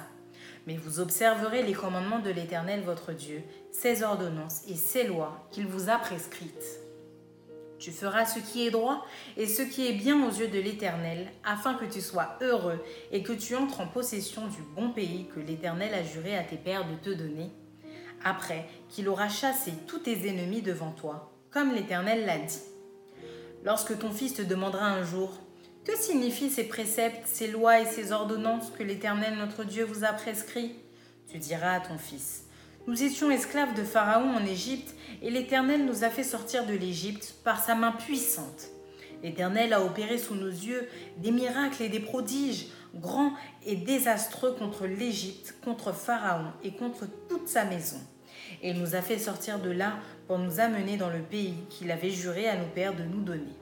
Mais 0.66 0.76
vous 0.76 1.00
observerez 1.00 1.62
les 1.62 1.74
commandements 1.74 2.20
de 2.20 2.30
l'Éternel 2.30 2.80
votre 2.80 3.12
Dieu, 3.12 3.42
ses 3.72 4.02
ordonnances 4.02 4.62
et 4.68 4.74
ses 4.74 5.06
lois 5.06 5.46
qu'il 5.50 5.66
vous 5.66 5.90
a 5.90 5.98
prescrites. 5.98 6.80
Tu 7.78 7.90
feras 7.90 8.24
ce 8.24 8.38
qui 8.38 8.66
est 8.66 8.70
droit 8.70 9.04
et 9.36 9.46
ce 9.46 9.60
qui 9.60 9.86
est 9.86 9.92
bien 9.92 10.24
aux 10.26 10.30
yeux 10.30 10.48
de 10.48 10.60
l'Éternel, 10.60 11.28
afin 11.44 11.74
que 11.74 11.84
tu 11.84 12.00
sois 12.00 12.38
heureux 12.40 12.82
et 13.10 13.22
que 13.22 13.32
tu 13.34 13.54
entres 13.54 13.80
en 13.80 13.88
possession 13.88 14.46
du 14.46 14.62
bon 14.74 14.92
pays 14.92 15.26
que 15.34 15.40
l'Éternel 15.40 15.92
a 15.92 16.02
juré 16.02 16.38
à 16.38 16.44
tes 16.44 16.56
pères 16.56 16.88
de 16.88 16.94
te 16.94 17.10
donner, 17.10 17.50
après 18.24 18.66
qu'il 18.88 19.08
aura 19.10 19.28
chassé 19.28 19.72
tous 19.86 19.98
tes 19.98 20.28
ennemis 20.28 20.62
devant 20.62 20.92
toi, 20.92 21.32
comme 21.50 21.74
l'Éternel 21.74 22.24
l'a 22.24 22.38
dit. 22.38 22.62
Lorsque 23.64 23.98
ton 23.98 24.10
fils 24.10 24.34
te 24.34 24.42
demandera 24.42 24.86
un 24.86 25.02
jour, 25.02 25.32
que 25.84 25.96
signifient 25.96 26.50
ces 26.50 26.64
préceptes, 26.64 27.26
ces 27.26 27.48
lois 27.48 27.80
et 27.80 27.86
ces 27.86 28.12
ordonnances 28.12 28.70
que 28.70 28.82
l'Éternel 28.82 29.36
notre 29.36 29.64
Dieu 29.64 29.84
vous 29.84 30.04
a 30.04 30.12
prescrits? 30.12 30.76
Tu 31.28 31.38
diras 31.38 31.72
à 31.72 31.80
ton 31.80 31.98
fils, 31.98 32.44
Nous 32.86 33.02
étions 33.02 33.30
esclaves 33.30 33.74
de 33.74 33.82
Pharaon 33.82 34.36
en 34.36 34.44
Égypte, 34.44 34.94
et 35.22 35.30
l'Éternel 35.30 35.84
nous 35.84 36.04
a 36.04 36.10
fait 36.10 36.22
sortir 36.22 36.66
de 36.66 36.74
l'Égypte 36.74 37.34
par 37.42 37.62
sa 37.62 37.74
main 37.74 37.92
puissante. 37.92 38.70
L'Éternel 39.22 39.72
a 39.72 39.84
opéré 39.84 40.18
sous 40.18 40.34
nos 40.34 40.48
yeux 40.48 40.88
des 41.18 41.30
miracles 41.30 41.82
et 41.82 41.88
des 41.88 42.00
prodiges, 42.00 42.66
grands 42.94 43.32
et 43.64 43.76
désastreux 43.76 44.52
contre 44.52 44.86
l'Égypte, 44.86 45.54
contre 45.64 45.92
Pharaon 45.92 46.52
et 46.62 46.72
contre 46.72 47.06
toute 47.28 47.48
sa 47.48 47.64
maison. 47.64 48.00
Et 48.62 48.70
il 48.70 48.80
nous 48.80 48.94
a 48.94 49.02
fait 49.02 49.18
sortir 49.18 49.58
de 49.60 49.70
là 49.70 49.98
pour 50.26 50.38
nous 50.38 50.60
amener 50.60 50.96
dans 50.96 51.10
le 51.10 51.22
pays 51.22 51.54
qu'il 51.70 51.90
avait 51.90 52.10
juré 52.10 52.48
à 52.48 52.56
nos 52.56 52.68
pères 52.68 52.94
de 52.94 53.04
nous 53.04 53.22
donner. 53.22 53.61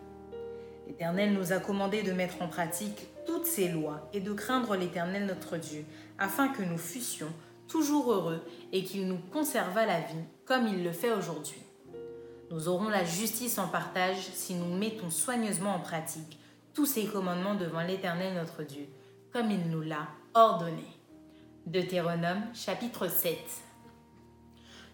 L'Éternel 0.91 1.35
nous 1.35 1.53
a 1.53 1.61
commandé 1.61 2.03
de 2.03 2.11
mettre 2.11 2.43
en 2.43 2.49
pratique 2.49 3.07
toutes 3.25 3.47
ces 3.47 3.69
lois 3.69 4.11
et 4.13 4.19
de 4.19 4.33
craindre 4.33 4.75
l'Éternel 4.75 5.25
notre 5.25 5.57
Dieu, 5.57 5.85
afin 6.19 6.49
que 6.49 6.65
nous 6.65 6.79
fussions 6.79 7.33
toujours 7.69 8.13
heureux 8.13 8.45
et 8.73 8.83
qu'il 8.83 9.07
nous 9.07 9.21
conservât 9.33 9.87
la 9.87 10.01
vie 10.01 10.25
comme 10.45 10.67
il 10.67 10.83
le 10.83 10.91
fait 10.91 11.13
aujourd'hui. 11.13 11.63
Nous 12.51 12.67
aurons 12.67 12.89
la 12.89 13.05
justice 13.05 13.61
en 13.61 13.69
partage 13.69 14.19
si 14.35 14.55
nous 14.55 14.77
mettons 14.77 15.11
soigneusement 15.11 15.77
en 15.77 15.79
pratique 15.79 16.41
tous 16.75 16.87
ces 16.87 17.05
commandements 17.05 17.55
devant 17.55 17.83
l'Éternel 17.83 18.35
notre 18.35 18.65
Dieu, 18.65 18.89
comme 19.33 19.53
il 19.53 19.71
nous 19.71 19.83
l'a 19.83 20.09
ordonné. 20.35 20.89
Deutéronome 21.67 22.43
chapitre 22.53 23.07
7 23.07 23.39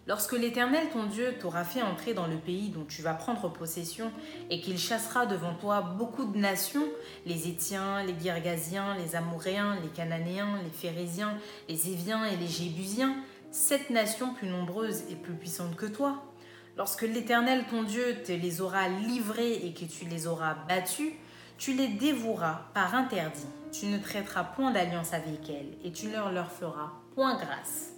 Lorsque 0.07 0.31
l'Éternel 0.31 0.87
ton 0.93 1.03
Dieu 1.03 1.35
t'aura 1.37 1.65
fait 1.65 1.81
entrer 1.81 2.13
dans 2.13 2.27
le 2.27 2.37
pays 2.37 2.69
dont 2.69 2.85
tu 2.85 3.01
vas 3.01 3.13
prendre 3.13 3.51
possession 3.51 4.09
et 4.49 4.61
qu'il 4.61 4.77
chassera 4.77 5.25
devant 5.25 5.53
toi 5.53 5.81
beaucoup 5.81 6.23
de 6.23 6.37
nations, 6.37 6.87
les 7.25 7.49
Étiens, 7.49 8.01
les 8.03 8.15
Girgasiens, 8.17 8.95
les 8.95 9.17
Amoréens, 9.17 9.77
les 9.83 9.89
Cananéens, 9.89 10.61
les 10.63 10.69
Phérésiens, 10.69 11.37
les 11.67 11.89
Éviens 11.89 12.23
et 12.23 12.37
les 12.37 12.47
Jébusiens, 12.47 13.17
sept 13.51 13.89
nations 13.89 14.33
plus 14.33 14.47
nombreuses 14.47 15.03
et 15.11 15.15
plus 15.15 15.33
puissantes 15.33 15.75
que 15.75 15.85
toi, 15.85 16.23
lorsque 16.77 17.01
l'Éternel 17.01 17.65
ton 17.69 17.83
Dieu 17.83 18.15
te 18.25 18.31
les 18.31 18.61
aura 18.61 18.87
livrées 18.87 19.55
et 19.55 19.73
que 19.73 19.83
tu 19.83 20.05
les 20.05 20.25
auras 20.25 20.55
battus, 20.69 21.11
tu 21.57 21.73
les 21.73 21.89
dévoueras 21.89 22.61
par 22.73 22.95
interdit. 22.95 23.47
Tu 23.73 23.87
ne 23.87 23.97
traiteras 23.97 24.45
point 24.45 24.71
d'alliance 24.71 25.13
avec 25.13 25.49
elles 25.49 25.77
et 25.83 25.91
tu 25.91 26.07
ne 26.07 26.13
leur 26.13 26.49
feras 26.49 26.93
point 27.13 27.35
grâce. 27.35 27.96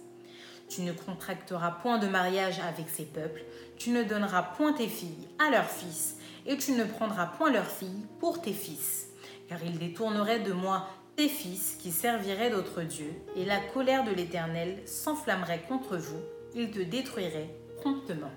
Tu 0.70 0.82
ne 0.82 0.92
contracteras 0.92 1.72
point 1.82 1.98
de 1.98 2.06
mariage 2.06 2.60
avec 2.60 2.88
ces 2.88 3.04
peuples, 3.04 3.42
tu 3.76 3.90
ne 3.90 4.04
donneras 4.04 4.42
point 4.56 4.72
tes 4.72 4.86
filles 4.86 5.26
à 5.40 5.50
leurs 5.50 5.68
fils, 5.68 6.16
et 6.46 6.56
tu 6.58 6.72
ne 6.72 6.84
prendras 6.84 7.26
point 7.26 7.50
leurs 7.50 7.66
filles 7.66 8.06
pour 8.20 8.40
tes 8.40 8.52
fils, 8.52 9.08
car 9.48 9.58
ils 9.64 9.80
détourneraient 9.80 10.38
de 10.38 10.52
moi 10.52 10.86
tes 11.16 11.28
fils 11.28 11.76
qui 11.80 11.90
serviraient 11.90 12.50
d'autres 12.50 12.82
dieux, 12.82 13.12
et 13.34 13.44
la 13.44 13.58
colère 13.58 14.04
de 14.04 14.12
l'Éternel 14.12 14.80
s'enflammerait 14.86 15.64
contre 15.68 15.96
vous, 15.96 16.20
il 16.54 16.70
te 16.70 16.78
détruirait 16.78 17.50
promptement. 17.78 18.30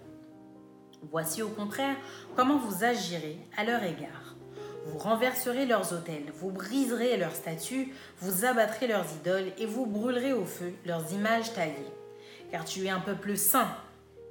Voici 1.12 1.43
au 1.43 1.50
contraire 1.50 1.98
comment 2.36 2.58
vous 2.58 2.84
agirez 2.84 3.38
à 3.58 3.63
leur 3.63 3.84
égard. 3.84 4.36
Vous 4.88 4.98
renverserez 4.98 5.67
leurs 5.67 5.93
autels, 5.93 6.34
vous 6.34 6.50
briserez 6.50 7.15
leurs 7.15 7.36
statues, 7.36 7.93
vous 8.17 8.43
abattrez 8.43 8.88
leurs 8.88 9.06
idoles 9.22 9.52
et 9.60 9.67
vous 9.67 9.86
brûlerez 9.86 10.34
au 10.34 10.46
feu 10.46 10.74
leurs 10.84 11.13
images 11.13 11.54
taillées 11.54 11.93
car 12.54 12.66
tu 12.66 12.86
es 12.86 12.89
un 12.92 13.00
peuple 13.00 13.36
saint 13.36 13.76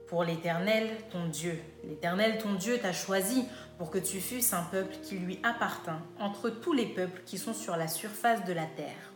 pour 0.06 0.22
l'Éternel, 0.22 0.88
ton 1.10 1.26
Dieu. 1.26 1.58
L'Éternel, 1.82 2.38
ton 2.38 2.54
Dieu, 2.54 2.78
t'a 2.78 2.92
choisi 2.92 3.46
pour 3.78 3.90
que 3.90 3.98
tu 3.98 4.20
fusses 4.20 4.52
un 4.52 4.62
peuple 4.62 4.94
qui 5.02 5.16
lui 5.16 5.40
appartint 5.42 6.00
entre 6.20 6.48
tous 6.48 6.72
les 6.72 6.86
peuples 6.86 7.20
qui 7.26 7.36
sont 7.36 7.52
sur 7.52 7.76
la 7.76 7.88
surface 7.88 8.44
de 8.44 8.52
la 8.52 8.66
terre. 8.66 9.12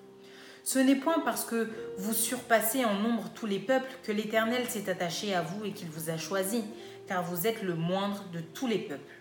Ce 0.64 0.80
n'est 0.80 0.96
point 0.96 1.20
parce 1.24 1.44
que 1.44 1.70
vous 1.98 2.14
surpassez 2.14 2.84
en 2.84 2.94
nombre 2.94 3.30
tous 3.32 3.46
les 3.46 3.60
peuples 3.60 3.96
que 4.02 4.10
l'Éternel 4.10 4.66
s'est 4.68 4.90
attaché 4.90 5.36
à 5.36 5.42
vous 5.42 5.64
et 5.64 5.70
qu'il 5.70 5.88
vous 5.88 6.10
a 6.10 6.16
choisi, 6.16 6.64
car 7.06 7.22
vous 7.22 7.46
êtes 7.46 7.62
le 7.62 7.76
moindre 7.76 8.24
de 8.32 8.40
tous 8.40 8.66
les 8.66 8.78
peuples. 8.78 9.14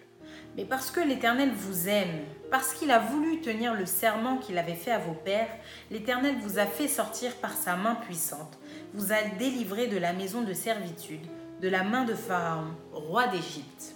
Mais 0.58 0.66
parce 0.66 0.90
que 0.90 1.00
l'Éternel 1.00 1.52
vous 1.52 1.90
aime, 1.90 2.24
parce 2.50 2.74
qu'il 2.74 2.90
a 2.90 2.98
voulu 2.98 3.40
tenir 3.42 3.76
le 3.76 3.86
serment 3.86 4.38
qu'il 4.38 4.58
avait 4.58 4.74
fait 4.74 4.92
à 4.92 4.98
vos 4.98 5.14
pères, 5.14 5.56
l'Éternel 5.92 6.38
vous 6.42 6.58
a 6.58 6.66
fait 6.66 6.88
sortir 6.88 7.36
par 7.36 7.54
sa 7.54 7.76
main 7.76 7.94
puissante 7.94 8.58
vous 8.96 9.12
a 9.12 9.22
délivré 9.38 9.88
de 9.88 9.98
la 9.98 10.14
maison 10.14 10.42
de 10.42 10.54
servitude, 10.54 11.26
de 11.62 11.68
la 11.68 11.84
main 11.84 12.06
de 12.06 12.14
Pharaon, 12.14 12.72
roi 12.94 13.28
d'Égypte. 13.28 13.96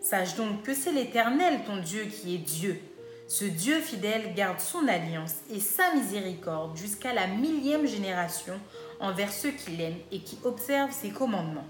Sache 0.00 0.34
donc 0.36 0.62
que 0.62 0.74
c'est 0.74 0.92
l'Éternel 0.92 1.60
ton 1.66 1.76
Dieu 1.76 2.04
qui 2.04 2.34
est 2.34 2.38
Dieu. 2.38 2.80
Ce 3.28 3.44
Dieu 3.44 3.80
fidèle 3.80 4.34
garde 4.34 4.58
son 4.58 4.88
alliance 4.88 5.36
et 5.50 5.60
sa 5.60 5.94
miséricorde 5.94 6.76
jusqu'à 6.76 7.12
la 7.12 7.26
millième 7.26 7.86
génération 7.86 8.58
envers 8.98 9.30
ceux 9.30 9.50
qui 9.50 9.72
l'aiment 9.72 10.00
et 10.10 10.20
qui 10.20 10.38
observent 10.42 10.92
ses 10.92 11.10
commandements. 11.10 11.68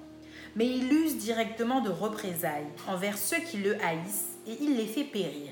Mais 0.55 0.67
il 0.67 0.93
use 0.93 1.19
directement 1.19 1.81
de 1.81 1.91
représailles 1.91 2.69
envers 2.89 3.19
ceux 3.19 3.41
qui 3.41 3.59
le 3.59 3.75
haïssent 3.85 4.39
et 4.47 4.57
il 4.61 4.77
les 4.77 4.87
fait 4.87 5.05
périr. 5.05 5.51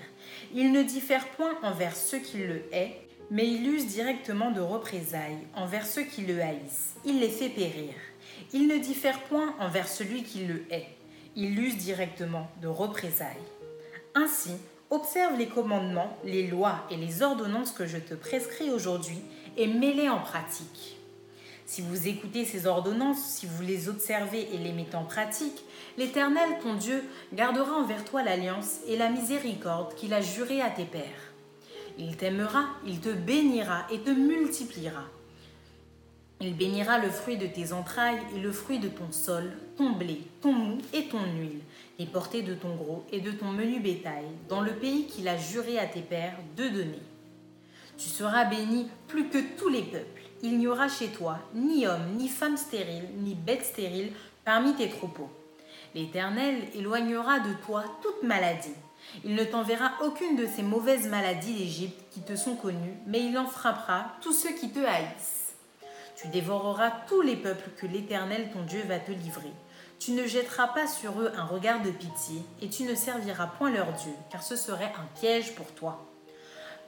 Il 0.55 0.73
ne 0.73 0.83
diffère 0.83 1.27
point 1.31 1.59
envers 1.63 1.97
ceux 1.97 2.19
qui 2.19 2.39
le 2.39 2.63
haïssent 2.73 3.08
mais 3.31 3.47
il 3.47 3.67
use 3.67 3.87
directement 3.87 4.51
de 4.51 4.61
représailles 4.61 5.47
envers 5.55 5.87
ceux 5.87 6.05
qui 6.05 6.23
le 6.23 6.41
haïssent. 6.41 6.97
Il 7.05 7.21
les 7.21 7.29
fait 7.29 7.49
périr. 7.49 7.95
Il 8.53 8.67
ne 8.67 8.79
diffère 8.79 9.21
point 9.25 9.55
envers 9.61 9.89
celui 9.89 10.23
qui 10.23 10.47
le 10.47 10.65
hait. 10.71 10.89
Il 11.37 11.59
use 11.59 11.77
directement 11.77 12.49
de 12.63 12.69
représailles. 12.69 13.37
Ainsi, 14.15 14.53
observe 14.91 15.37
les 15.37 15.49
commandements, 15.49 16.17
les 16.25 16.47
lois 16.47 16.87
et 16.91 16.97
les 16.97 17.23
ordonnances 17.23 17.73
que 17.73 17.87
je 17.87 17.99
te 17.99 18.15
prescris 18.15 18.71
aujourd'hui 18.71 19.21
et 19.57 19.67
mets-les 19.67 20.09
en 20.09 20.21
pratique. 20.21 20.97
Si 21.67 21.83
vous 21.83 22.09
écoutez 22.09 22.47
ces 22.47 22.67
ordonnances, 22.67 23.23
si 23.23 23.45
vous 23.45 23.63
les 23.63 23.91
observez 23.91 24.49
et 24.55 24.57
les 24.57 24.73
mettez 24.73 24.97
en 24.97 25.05
pratique, 25.05 25.63
l'Éternel, 25.99 26.49
ton 26.63 26.75
Dieu, 26.75 27.05
gardera 27.35 27.75
envers 27.75 28.07
toi 28.07 28.23
l'alliance 28.23 28.79
et 28.87 28.97
la 28.97 29.11
miséricorde 29.11 29.95
qu'il 29.95 30.15
a 30.15 30.23
jurée 30.23 30.63
à 30.63 30.71
tes 30.71 30.87
pères. 30.87 31.28
Il 31.99 32.17
t'aimera, 32.17 32.67
il 32.87 33.01
te 33.01 33.09
bénira 33.09 33.87
et 33.91 33.99
te 33.99 34.11
multipliera. 34.11 35.05
Il 36.41 36.57
bénira 36.57 36.99
le 36.99 37.11
fruit 37.11 37.37
de 37.37 37.47
tes 37.47 37.73
entrailles 37.73 38.21
et 38.37 38.39
le 38.39 38.53
fruit 38.53 38.79
de 38.79 38.89
ton 38.89 39.11
sol, 39.11 39.51
ton 39.77 39.91
blé, 39.91 40.23
ton 40.41 40.53
mou 40.53 40.79
et 40.93 41.09
ton 41.09 41.25
huile, 41.37 41.61
les 41.99 42.07
portées 42.07 42.43
de 42.43 42.55
ton 42.55 42.77
gros 42.77 43.05
et 43.11 43.21
de 43.21 43.33
ton 43.33 43.51
menu 43.51 43.81
bétail, 43.81 44.27
dans 44.49 44.61
le 44.61 44.73
pays 44.73 45.07
qu'il 45.07 45.27
a 45.27 45.37
juré 45.37 45.79
à 45.79 45.87
tes 45.87 46.03
pères 46.03 46.39
de 46.57 46.69
donner. 46.69 47.03
Tu 47.97 48.09
seras 48.09 48.45
béni 48.45 48.87
plus 49.09 49.29
que 49.29 49.39
tous 49.59 49.69
les 49.69 49.83
peuples 49.83 50.19
il 50.43 50.59
n'y 50.59 50.69
aura 50.69 50.89
chez 50.89 51.09
toi 51.09 51.39
ni 51.55 51.87
homme, 51.87 52.15
ni 52.17 52.29
femme 52.29 52.57
stérile, 52.57 53.09
ni 53.17 53.35
bête 53.35 53.65
stérile 53.65 54.13
parmi 54.45 54.75
tes 54.75 54.89
troupeaux. 54.89 55.31
L'Éternel 55.95 56.57
éloignera 56.75 57.41
de 57.41 57.53
toi 57.67 57.85
toute 58.03 58.23
maladie. 58.23 58.75
Il 59.25 59.35
ne 59.35 59.45
t'enverra 59.45 59.93
aucune 60.03 60.37
de 60.37 60.47
ces 60.47 60.63
mauvaises 60.63 61.09
maladies 61.09 61.55
d'Égypte 61.55 62.01
qui 62.11 62.21
te 62.21 62.37
sont 62.37 62.57
connues, 62.57 62.99
mais 63.07 63.21
il 63.25 63.37
en 63.39 63.47
frappera 63.47 64.13
tous 64.21 64.33
ceux 64.33 64.53
qui 64.53 64.71
te 64.71 64.81
haïssent. 64.81 65.55
Tu 66.17 66.29
dévoreras 66.29 66.93
tous 67.07 67.21
les 67.23 67.37
peuples 67.37 67.71
que 67.77 67.87
l'Éternel 67.87 68.51
ton 68.53 68.63
Dieu 68.63 68.83
va 68.87 68.99
te 68.99 69.13
livrer. 69.13 69.53
Tu 69.99 70.13
ne 70.13 70.27
jetteras 70.27 70.69
pas 70.69 70.87
sur 70.87 71.21
eux 71.21 71.33
un 71.37 71.45
regard 71.45 71.83
de 71.83 71.91
pitié, 71.91 72.43
et 72.63 72.69
tu 72.69 72.85
ne 72.85 72.95
serviras 72.95 73.47
point 73.47 73.71
leur 73.71 73.93
Dieu, 73.93 74.13
car 74.31 74.43
ce 74.43 74.57
serait 74.57 74.93
un 74.99 75.21
piège 75.21 75.55
pour 75.55 75.73
toi. 75.73 76.07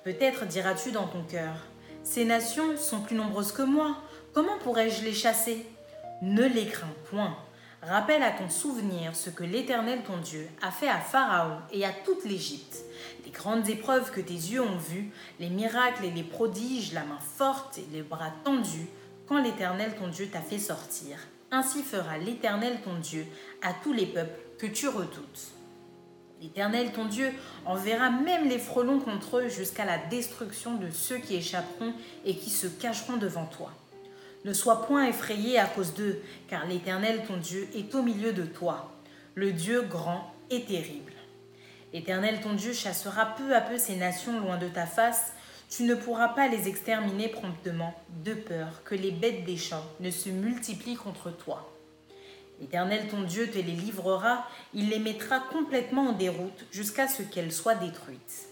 Peut-être 0.05 0.47
diras-tu 0.47 0.93
dans 0.93 1.07
ton 1.07 1.23
cœur, 1.25 1.55
ces 2.03 2.25
nations 2.25 2.77
sont 2.77 3.01
plus 3.01 3.17
nombreuses 3.17 3.53
que 3.53 3.63
moi. 3.63 3.97
Comment 4.33 4.59
pourrais-je 4.59 5.05
les 5.05 5.13
chasser? 5.13 5.67
Ne 6.23 6.45
les 6.47 6.67
crains 6.67 6.87
point. 7.11 7.37
Rappelle 7.83 8.23
à 8.23 8.31
ton 8.31 8.51
souvenir 8.51 9.17
ce 9.17 9.31
que 9.31 9.43
l'Éternel 9.43 10.01
ton 10.07 10.19
Dieu 10.19 10.47
a 10.61 10.71
fait 10.71 10.89
à 10.89 10.99
Pharaon 10.99 11.57
et 11.73 11.87
à 11.87 11.93
toute 11.93 12.25
l'Égypte, 12.27 12.77
les 13.25 13.31
grandes 13.31 13.71
épreuves 13.71 14.11
que 14.11 14.21
tes 14.21 14.35
yeux 14.35 14.61
ont 14.61 14.77
vues, 14.77 15.11
les 15.39 15.49
miracles 15.49 16.05
et 16.05 16.11
les 16.11 16.23
prodiges, 16.23 16.93
la 16.93 17.05
main 17.05 17.19
forte 17.19 17.79
et 17.79 17.87
les 17.91 18.03
bras 18.03 18.33
tendus, 18.45 18.87
quand 19.27 19.43
l'Éternel 19.43 19.95
ton 19.99 20.09
Dieu 20.09 20.29
t'a 20.29 20.43
fait 20.43 20.59
sortir. 20.59 21.17
Ainsi 21.51 21.83
fera 21.83 22.19
l'Éternel 22.19 22.81
ton 22.85 22.97
Dieu 22.97 23.27
à 23.63 23.73
tous 23.73 23.95
les 23.95 24.07
peuples 24.07 24.39
que 24.59 24.67
tu 24.67 24.87
redoutes. 24.87 25.53
L'Éternel, 26.43 26.93
ton 26.93 27.07
Dieu, 27.07 27.33
enverra 27.65 28.11
même 28.11 28.49
les 28.49 28.59
frelons 28.59 28.99
contre 28.99 29.39
eux 29.39 29.49
jusqu'à 29.49 29.85
la 29.85 29.99
destruction 29.99 30.75
de 30.75 30.91
ceux 30.91 31.19
qui 31.19 31.35
échapperont 31.35 31.95
et 32.25 32.37
qui 32.37 32.51
se 32.51 32.67
cacheront 32.67 33.17
devant 33.17 33.47
toi. 33.47 33.73
Ne 34.45 34.53
sois 34.55 34.87
point 34.87 35.07
effrayé 35.07 35.59
à 35.59 35.67
cause 35.67 35.95
d'eux, 35.95 36.21
car 36.49 36.67
l'Éternel, 36.67 37.23
ton 37.27 37.37
Dieu, 37.37 37.69
est 37.75 37.95
au 37.95 38.03
milieu 38.03 38.33
de 38.33 38.45
toi, 38.45 38.91
le 39.35 39.53
Dieu 39.53 39.83
grand 39.83 40.33
et 40.49 40.65
terrible. 40.65 41.13
L'Éternel, 41.93 42.41
ton 42.41 42.55
Dieu, 42.55 42.73
chassera 42.73 43.27
peu 43.37 43.55
à 43.55 43.61
peu 43.61 43.77
ces 43.77 43.97
nations 43.97 44.41
loin 44.41 44.57
de 44.57 44.69
ta 44.69 44.87
face. 44.87 45.33
Tu 45.69 45.83
ne 45.83 45.95
pourras 45.95 46.29
pas 46.29 46.49
les 46.49 46.69
exterminer 46.69 47.29
promptement, 47.29 47.95
de 48.25 48.35
peur 48.35 48.83
que 48.85 48.95
les 48.95 49.11
bêtes 49.11 49.45
des 49.45 49.57
champs 49.57 49.85
ne 50.01 50.11
se 50.11 50.31
multiplient 50.31 50.97
contre 50.97 51.31
toi. 51.31 51.71
L'Éternel 52.61 53.09
ton 53.09 53.23
Dieu 53.23 53.49
te 53.51 53.59
les 53.59 53.63
livrera, 53.63 54.47
il 54.75 54.91
les 54.91 54.99
mettra 54.99 55.41
complètement 55.41 56.09
en 56.09 56.13
déroute 56.13 56.67
jusqu'à 56.71 57.09
ce 57.09 57.23
qu'elles 57.23 57.53
soient 57.53 57.75
détruites. 57.75 58.49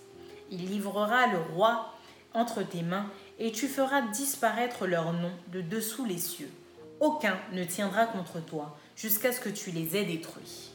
Il 0.50 0.66
livrera 0.66 1.26
le 1.26 1.38
roi 1.54 1.94
entre 2.32 2.62
tes 2.62 2.82
mains, 2.82 3.10
et 3.38 3.52
tu 3.52 3.68
feras 3.68 4.02
disparaître 4.02 4.86
leur 4.86 5.12
nom 5.12 5.30
de 5.52 5.60
dessous 5.60 6.04
les 6.04 6.18
cieux. 6.18 6.50
Aucun 7.00 7.38
ne 7.52 7.64
tiendra 7.64 8.06
contre 8.06 8.40
toi 8.44 8.76
jusqu'à 8.96 9.32
ce 9.32 9.40
que 9.40 9.48
tu 9.48 9.70
les 9.70 9.96
aies 9.96 10.04
détruits. 10.04 10.70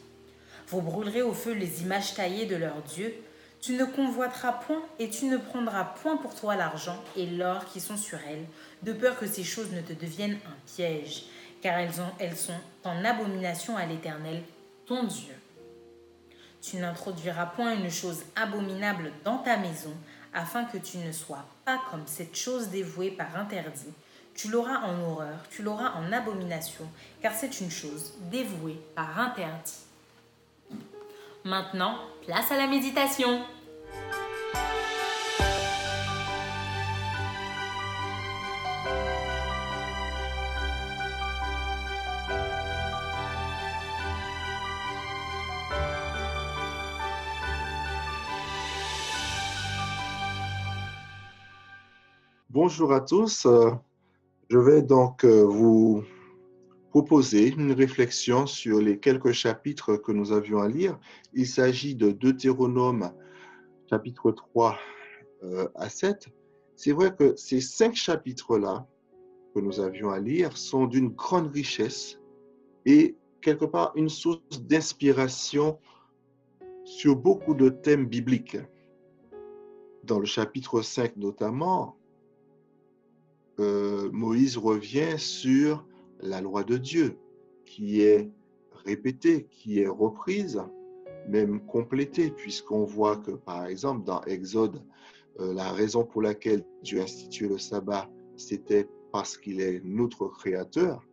Vous 0.67 0.81
brûlerez 0.81 1.21
au 1.21 1.33
feu 1.33 1.53
les 1.53 1.81
images 1.81 2.13
taillées 2.13 2.45
de 2.45 2.55
leurs 2.55 2.81
dieux. 2.83 3.13
Tu 3.61 3.73
ne 3.73 3.85
convoiteras 3.85 4.53
point 4.53 4.81
et 4.99 5.09
tu 5.09 5.25
ne 5.25 5.37
prendras 5.37 5.83
point 5.83 6.17
pour 6.17 6.35
toi 6.35 6.55
l'argent 6.55 7.01
et 7.15 7.25
l'or 7.25 7.65
qui 7.65 7.79
sont 7.79 7.97
sur 7.97 8.19
elles, 8.29 8.45
de 8.81 8.93
peur 8.93 9.17
que 9.17 9.27
ces 9.27 9.43
choses 9.43 9.71
ne 9.71 9.81
te 9.81 9.93
deviennent 9.93 10.39
un 10.45 10.73
piège 10.73 11.25
car 11.63 11.79
elles, 11.79 11.93
elles 12.19 12.35
sont 12.35 12.59
en 12.83 13.05
abomination 13.05 13.77
à 13.77 13.85
l'Éternel, 13.85 14.43
ton 14.85 15.03
Dieu. 15.05 15.33
Tu 16.61 16.75
n'introduiras 16.77 17.45
point 17.45 17.73
une 17.73 17.89
chose 17.89 18.23
abominable 18.35 19.11
dans 19.23 19.37
ta 19.37 19.55
maison, 19.57 19.93
afin 20.33 20.65
que 20.65 20.77
tu 20.77 20.97
ne 20.97 21.11
sois 21.11 21.45
pas 21.65 21.79
comme 21.89 22.03
cette 22.05 22.35
chose 22.35 22.69
dévouée 22.69 23.11
par 23.11 23.37
interdit. 23.37 23.93
Tu 24.35 24.49
l'auras 24.49 24.79
en 24.79 24.99
horreur, 25.01 25.37
tu 25.51 25.61
l'auras 25.61 25.91
en 25.91 26.11
abomination, 26.11 26.89
car 27.21 27.33
c'est 27.33 27.61
une 27.61 27.69
chose 27.69 28.13
dévouée 28.31 28.79
par 28.95 29.19
interdit. 29.19 29.73
Maintenant, 31.43 31.97
place 32.25 32.51
à 32.51 32.57
la 32.57 32.67
méditation. 32.67 33.45
Bonjour 52.65 52.93
à 52.93 53.01
tous. 53.01 53.45
Euh, 53.45 53.71
je 54.49 54.57
vais 54.57 54.81
donc 54.81 55.25
euh, 55.25 55.43
vous 55.43 56.01
proposer 56.91 57.49
une 57.49 57.73
réflexion 57.73 58.47
sur 58.47 58.79
les 58.79 58.99
quelques 58.99 59.33
chapitres 59.33 59.97
que 59.97 60.13
nous 60.13 60.31
avions 60.31 60.61
à 60.61 60.69
lire. 60.69 60.97
Il 61.33 61.45
s'agit 61.45 61.93
de 61.93 62.11
Deutéronome 62.11 63.11
chapitre 63.89 64.31
3 64.31 64.77
euh, 65.43 65.67
à 65.75 65.89
7. 65.89 66.29
C'est 66.77 66.93
vrai 66.93 67.13
que 67.13 67.35
ces 67.35 67.59
cinq 67.59 67.95
chapitres-là 67.95 68.87
que 69.53 69.59
nous 69.59 69.81
avions 69.81 70.09
à 70.09 70.19
lire 70.19 70.55
sont 70.55 70.87
d'une 70.87 71.09
grande 71.09 71.51
richesse 71.51 72.17
et 72.85 73.17
quelque 73.41 73.65
part 73.65 73.91
une 73.95 74.07
source 74.07 74.61
d'inspiration 74.61 75.79
sur 76.85 77.17
beaucoup 77.17 77.55
de 77.55 77.67
thèmes 77.67 78.05
bibliques. 78.05 78.57
Dans 80.05 80.19
le 80.19 80.25
chapitre 80.25 80.81
5 80.81 81.17
notamment, 81.17 81.97
Moïse 83.59 84.57
revient 84.57 85.17
sur 85.17 85.85
la 86.19 86.41
loi 86.41 86.63
de 86.63 86.77
Dieu, 86.77 87.17
qui 87.65 88.01
est 88.01 88.31
répétée, 88.85 89.47
qui 89.49 89.79
est 89.79 89.87
reprise, 89.87 90.61
même 91.27 91.65
complétée, 91.65 92.31
puisqu'on 92.31 92.83
voit 92.83 93.17
que, 93.17 93.31
par 93.31 93.65
exemple, 93.65 94.03
dans 94.03 94.21
Exode, 94.23 94.81
euh, 95.39 95.53
la 95.53 95.71
raison 95.71 96.03
pour 96.05 96.21
laquelle 96.21 96.63
Dieu 96.83 97.01
institue 97.01 97.47
le 97.47 97.57
sabbat, 97.57 98.09
c'était 98.35 98.87
parce 99.11 99.37
qu'il 99.37 99.61
est 99.61 99.81
notre 99.83 100.27
créateur, 100.27 101.03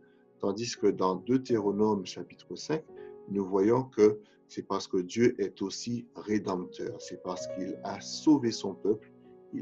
tandis 0.41 0.77
que 0.77 0.89
dans 0.89 1.17
Deutéronome 1.17 2.07
chapitre 2.07 2.55
5, 2.55 2.83
nous 3.29 3.45
voyons 3.45 3.85
que 3.85 4.19
c'est 4.49 4.67
parce 4.67 4.89
que 4.89 4.99
Dieu 4.99 5.41
est 5.41 5.63
aussi 5.63 6.07
rédempteur, 6.17 7.01
c'est 7.01 7.23
parce 7.23 7.47
qu'il 7.49 7.79
a 7.85 8.01
sauvé 8.01 8.51
son 8.51 8.75
peuple, 8.75 9.11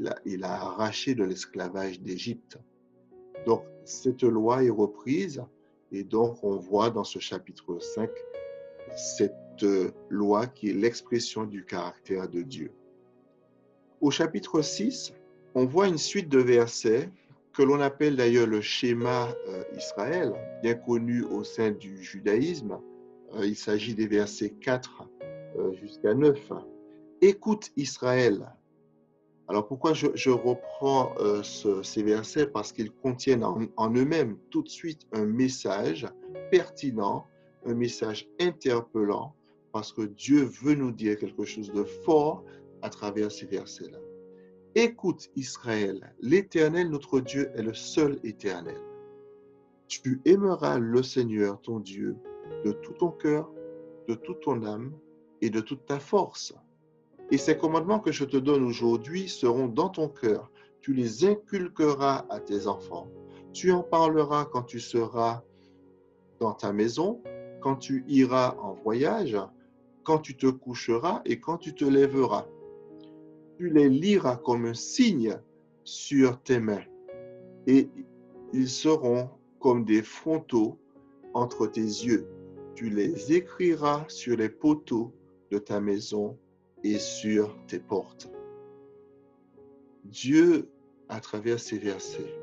a, 0.07 0.15
il 0.25 0.43
a 0.43 0.53
arraché 0.53 1.15
de 1.15 1.23
l'esclavage 1.23 2.01
d'Égypte. 2.01 2.57
Donc, 3.45 3.63
cette 3.83 4.23
loi 4.23 4.63
est 4.63 4.69
reprise 4.69 5.43
et 5.91 6.03
donc 6.03 6.43
on 6.43 6.57
voit 6.57 6.89
dans 6.89 7.03
ce 7.03 7.19
chapitre 7.19 7.79
5 7.79 8.09
cette 8.95 9.33
euh, 9.63 9.91
loi 10.09 10.47
qui 10.47 10.69
est 10.69 10.73
l'expression 10.73 11.45
du 11.45 11.65
caractère 11.65 12.27
de 12.27 12.41
Dieu. 12.41 12.71
Au 14.01 14.11
chapitre 14.11 14.61
6, 14.61 15.13
on 15.55 15.65
voit 15.65 15.87
une 15.87 15.97
suite 15.97 16.29
de 16.29 16.39
versets 16.39 17.09
que 17.53 17.63
l'on 17.63 17.81
appelle 17.81 18.15
d'ailleurs 18.15 18.47
le 18.47 18.61
schéma 18.61 19.29
euh, 19.47 19.63
Israël, 19.75 20.33
bien 20.61 20.75
connu 20.75 21.23
au 21.23 21.43
sein 21.43 21.71
du 21.71 22.01
judaïsme. 22.01 22.79
Euh, 23.35 23.45
il 23.45 23.55
s'agit 23.55 23.95
des 23.95 24.07
versets 24.07 24.51
4 24.61 25.03
jusqu'à 25.81 26.13
9. 26.13 26.51
Écoute 27.21 27.71
Israël, 27.75 28.47
alors 29.49 29.65
pourquoi 29.65 29.93
je, 29.93 30.29
reprends 30.29 31.15
euh, 31.19 31.41
ces 31.41 32.03
versets? 32.03 32.45
Parce 32.45 32.71
qu'ils 32.71 32.91
contiennent 32.91 33.43
en, 33.43 33.93
eux-mêmes 33.95 34.37
tout 34.51 34.61
de 34.61 34.69
suite 34.69 35.07
un 35.11 35.25
message 35.25 36.07
pertinent, 36.51 37.25
un 37.65 37.73
message 37.73 38.29
interpellant, 38.39 39.33
parce 39.71 39.91
que 39.91 40.03
Dieu 40.03 40.43
veut 40.43 40.75
nous 40.75 40.91
dire 40.91 41.17
quelque 41.17 41.45
chose 41.45 41.71
de 41.71 41.83
fort 41.83 42.43
à 42.83 42.91
travers 42.91 43.31
ces 43.31 43.47
versets-là. 43.47 43.97
Écoute 44.75 45.31
Israël, 45.35 46.13
l'Éternel 46.21 46.91
notre 46.91 47.19
Dieu 47.19 47.49
est 47.55 47.63
le 47.63 47.73
seul 47.73 48.19
éternel. 48.23 48.79
Tu 49.87 50.21
aimeras 50.25 50.77
le 50.77 51.01
Seigneur 51.01 51.59
ton 51.61 51.79
Dieu 51.79 52.15
de 52.63 52.71
tout 52.71 52.93
ton 52.93 53.09
cœur, 53.09 53.51
de 54.07 54.13
toute 54.13 54.41
ton 54.41 54.63
âme 54.63 54.93
et 55.41 55.49
de 55.49 55.59
toute 55.59 55.87
ta 55.87 55.99
force. 55.99 56.53
Et 57.31 57.37
ces 57.37 57.57
commandements 57.57 57.99
que 57.99 58.11
je 58.11 58.25
te 58.25 58.37
donne 58.37 58.63
aujourd'hui 58.63 59.29
seront 59.29 59.67
dans 59.67 59.89
ton 59.89 60.07
cœur. 60.07 60.51
Tu 60.81 60.93
les 60.93 61.25
inculqueras 61.25 62.25
à 62.29 62.39
tes 62.39 62.67
enfants. 62.67 63.07
Tu 63.53 63.71
en 63.71 63.83
parleras 63.83 64.45
quand 64.45 64.63
tu 64.63 64.79
seras 64.79 65.43
dans 66.39 66.53
ta 66.53 66.73
maison, 66.73 67.21
quand 67.61 67.75
tu 67.75 68.03
iras 68.07 68.55
en 68.59 68.73
voyage, 68.73 69.37
quand 70.03 70.19
tu 70.19 70.37
te 70.37 70.47
coucheras 70.47 71.21
et 71.25 71.39
quand 71.39 71.57
tu 71.57 71.75
te 71.75 71.85
lèveras. 71.85 72.47
Tu 73.57 73.69
les 73.69 73.89
liras 73.89 74.37
comme 74.37 74.65
un 74.65 74.73
signe 74.73 75.37
sur 75.83 76.41
tes 76.41 76.59
mains 76.59 76.83
et 77.67 77.89
ils 78.53 78.69
seront 78.69 79.29
comme 79.59 79.85
des 79.85 80.01
frontaux 80.01 80.79
entre 81.33 81.67
tes 81.67 81.81
yeux. 81.81 82.27
Tu 82.73 82.89
les 82.89 83.33
écriras 83.33 84.05
sur 84.07 84.37
les 84.37 84.49
poteaux 84.49 85.13
de 85.51 85.57
ta 85.57 85.79
maison 85.79 86.37
et 86.83 86.99
sur 86.99 87.55
tes 87.67 87.79
portes. 87.79 88.29
Dieu, 90.05 90.69
à 91.09 91.19
travers 91.19 91.59
ces 91.59 91.77
versets, 91.77 92.33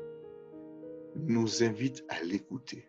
nous 1.15 1.63
invite 1.63 2.05
à 2.09 2.23
l'écouter. 2.23 2.87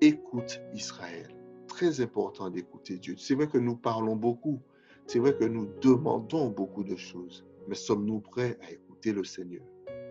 Écoute 0.00 0.60
Israël. 0.74 1.28
Très 1.68 2.00
important 2.00 2.50
d'écouter 2.50 2.98
Dieu. 2.98 3.14
C'est 3.16 3.34
vrai 3.34 3.48
que 3.48 3.58
nous 3.58 3.76
parlons 3.76 4.16
beaucoup. 4.16 4.60
C'est 5.06 5.18
vrai 5.18 5.36
que 5.36 5.44
nous 5.44 5.68
demandons 5.80 6.48
beaucoup 6.48 6.84
de 6.84 6.96
choses. 6.96 7.46
Mais 7.68 7.74
sommes-nous 7.74 8.20
prêts 8.20 8.58
à 8.62 8.72
écouter 8.72 9.12
le 9.12 9.24
Seigneur? 9.24 9.62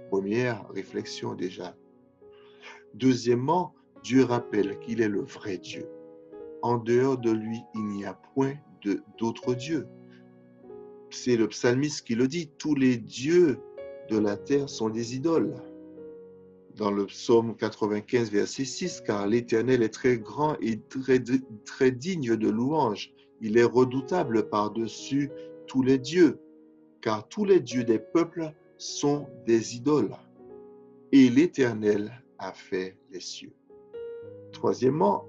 Première 0.09 0.67
réflexion 0.69 1.35
déjà. 1.35 1.75
Deuxièmement, 2.93 3.73
Dieu 4.03 4.23
rappelle 4.23 4.79
qu'il 4.79 5.01
est 5.01 5.09
le 5.09 5.21
vrai 5.21 5.57
Dieu. 5.57 5.88
En 6.62 6.77
dehors 6.77 7.17
de 7.17 7.31
lui, 7.31 7.62
il 7.75 7.85
n'y 7.88 8.05
a 8.05 8.13
point 8.13 8.55
d'autre 9.17 9.53
Dieu. 9.53 9.87
C'est 11.09 11.35
le 11.35 11.47
psalmiste 11.47 12.05
qui 12.05 12.15
le 12.15 12.27
dit, 12.27 12.49
tous 12.57 12.75
les 12.75 12.97
dieux 12.97 13.59
de 14.09 14.17
la 14.17 14.37
terre 14.37 14.69
sont 14.69 14.89
des 14.89 15.15
idoles. 15.15 15.55
Dans 16.75 16.91
le 16.91 17.05
psaume 17.07 17.55
95, 17.55 18.31
verset 18.31 18.65
6, 18.65 19.01
car 19.05 19.27
l'Éternel 19.27 19.83
est 19.83 19.89
très 19.89 20.17
grand 20.17 20.55
et 20.61 20.79
très, 20.79 21.21
très 21.65 21.91
digne 21.91 22.35
de 22.35 22.49
louange. 22.49 23.11
Il 23.41 23.57
est 23.57 23.63
redoutable 23.63 24.49
par-dessus 24.49 25.31
tous 25.67 25.81
les 25.81 25.97
dieux, 25.97 26.39
car 27.01 27.27
tous 27.27 27.45
les 27.45 27.59
dieux 27.59 27.83
des 27.83 27.99
peuples 27.99 28.53
sont 28.77 29.27
des 29.45 29.75
idoles. 29.75 30.15
Et 31.11 31.29
l'Éternel 31.29 32.23
a 32.37 32.53
fait 32.53 32.97
les 33.11 33.19
cieux. 33.19 33.53
Troisièmement, 34.51 35.27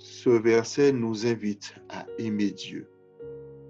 ce 0.00 0.30
verset 0.30 0.92
nous 0.92 1.26
invite 1.26 1.74
à 1.90 2.06
aimer 2.18 2.50
Dieu, 2.52 2.88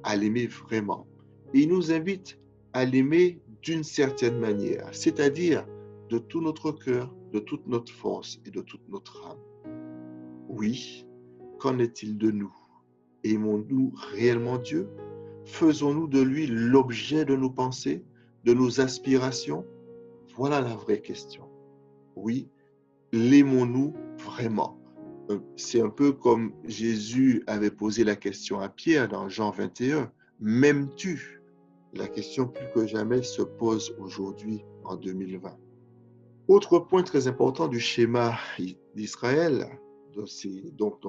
à 0.04 0.14
l'aimer 0.14 0.46
vraiment. 0.46 1.06
Il 1.52 1.68
nous 1.68 1.90
invite 1.90 2.38
à 2.72 2.84
l'aimer 2.84 3.40
d'une 3.62 3.82
certaine 3.82 4.38
manière, 4.38 4.88
c'est-à-dire 4.92 5.66
de 6.08 6.18
tout 6.18 6.40
notre 6.40 6.70
cœur, 6.70 7.12
de 7.32 7.40
toute 7.40 7.66
notre 7.66 7.92
force 7.92 8.40
et 8.46 8.50
de 8.50 8.60
toute 8.60 8.88
notre 8.88 9.26
âme. 9.26 9.38
Oui, 10.48 11.04
qu'en 11.58 11.80
est-il 11.80 12.16
de 12.16 12.30
nous? 12.30 12.54
Aimons-nous 13.24 13.92
réellement 14.12 14.58
Dieu? 14.58 14.88
Faisons-nous 15.44 16.06
de 16.06 16.20
lui 16.20 16.46
l'objet 16.46 17.24
de 17.24 17.34
nos 17.34 17.50
pensées, 17.50 18.04
de 18.44 18.54
nos 18.54 18.80
aspirations? 18.80 19.66
Voilà 20.36 20.60
la 20.60 20.76
vraie 20.76 21.00
question. 21.00 21.48
Oui, 22.14 22.48
l'aimons-nous 23.12 23.94
vraiment? 24.16 24.79
C'est 25.56 25.80
un 25.80 25.90
peu 25.90 26.12
comme 26.12 26.52
Jésus 26.64 27.42
avait 27.46 27.70
posé 27.70 28.04
la 28.04 28.16
question 28.16 28.60
à 28.60 28.68
Pierre 28.68 29.08
dans 29.08 29.28
Jean 29.28 29.50
21. 29.50 30.10
M'aimes-tu? 30.40 31.42
La 31.94 32.08
question 32.08 32.46
plus 32.46 32.66
que 32.74 32.86
jamais 32.86 33.22
se 33.22 33.42
pose 33.42 33.94
aujourd'hui 33.98 34.64
en 34.84 34.96
2020. 34.96 35.56
Autre 36.48 36.78
point 36.78 37.02
très 37.02 37.28
important 37.28 37.68
du 37.68 37.80
schéma 37.80 38.36
d'Israël, 38.94 39.66
de 40.16 40.24
ces, 40.26 40.70
donc, 40.72 41.00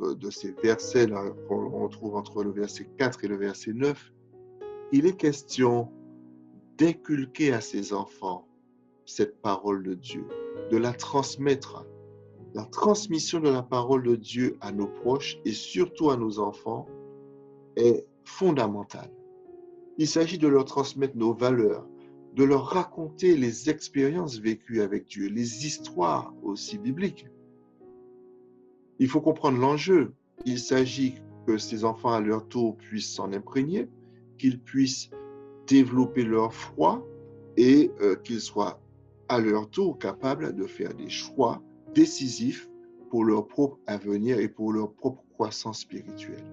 de 0.00 0.30
ces 0.30 0.52
versets 0.62 1.06
qu'on 1.48 1.88
trouve 1.88 2.16
entre 2.16 2.42
le 2.42 2.50
verset 2.50 2.88
4 2.98 3.24
et 3.24 3.28
le 3.28 3.36
verset 3.36 3.72
9, 3.72 4.12
il 4.92 5.06
est 5.06 5.16
question 5.16 5.88
d'inculquer 6.76 7.52
à 7.52 7.60
ses 7.60 7.92
enfants 7.92 8.46
cette 9.06 9.40
parole 9.40 9.82
de 9.82 9.94
Dieu, 9.94 10.26
de 10.70 10.76
la 10.76 10.92
transmettre 10.92 11.86
la 12.54 12.64
transmission 12.64 13.40
de 13.40 13.48
la 13.48 13.62
parole 13.62 14.02
de 14.02 14.16
Dieu 14.16 14.56
à 14.60 14.72
nos 14.72 14.86
proches 14.86 15.38
et 15.44 15.52
surtout 15.52 16.10
à 16.10 16.16
nos 16.16 16.38
enfants 16.38 16.86
est 17.76 18.06
fondamentale. 18.24 19.10
Il 19.98 20.06
s'agit 20.06 20.38
de 20.38 20.48
leur 20.48 20.64
transmettre 20.64 21.16
nos 21.16 21.32
valeurs, 21.32 21.86
de 22.34 22.44
leur 22.44 22.66
raconter 22.66 23.36
les 23.36 23.70
expériences 23.70 24.38
vécues 24.38 24.82
avec 24.82 25.06
Dieu, 25.06 25.28
les 25.28 25.66
histoires 25.66 26.34
aussi 26.42 26.78
bibliques. 26.78 27.26
Il 28.98 29.08
faut 29.08 29.20
comprendre 29.20 29.58
l'enjeu. 29.58 30.14
Il 30.44 30.58
s'agit 30.58 31.16
que 31.46 31.58
ces 31.58 31.84
enfants 31.84 32.12
à 32.12 32.20
leur 32.20 32.46
tour 32.48 32.76
puissent 32.76 33.14
s'en 33.14 33.32
imprégner, 33.32 33.88
qu'ils 34.38 34.60
puissent 34.60 35.10
développer 35.66 36.24
leur 36.24 36.52
foi 36.52 37.06
et 37.56 37.90
euh, 38.00 38.16
qu'ils 38.16 38.40
soient 38.40 38.80
à 39.28 39.40
leur 39.40 39.70
tour 39.70 39.98
capables 39.98 40.54
de 40.54 40.66
faire 40.66 40.94
des 40.94 41.08
choix 41.08 41.62
décisif 41.94 42.68
pour 43.10 43.24
leur 43.24 43.46
propre 43.46 43.78
avenir 43.86 44.38
et 44.38 44.48
pour 44.48 44.72
leur 44.72 44.92
propre 44.92 45.22
croissance 45.32 45.80
spirituelle. 45.80 46.46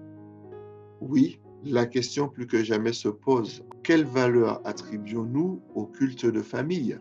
Oui, 1.00 1.40
la 1.64 1.86
question 1.86 2.28
plus 2.28 2.46
que 2.46 2.62
jamais 2.62 2.92
se 2.92 3.08
pose. 3.08 3.64
Quelle 3.82 4.04
valeur 4.04 4.60
attribuons-nous 4.66 5.62
au 5.74 5.86
culte 5.86 6.26
de 6.26 6.42
famille, 6.42 6.98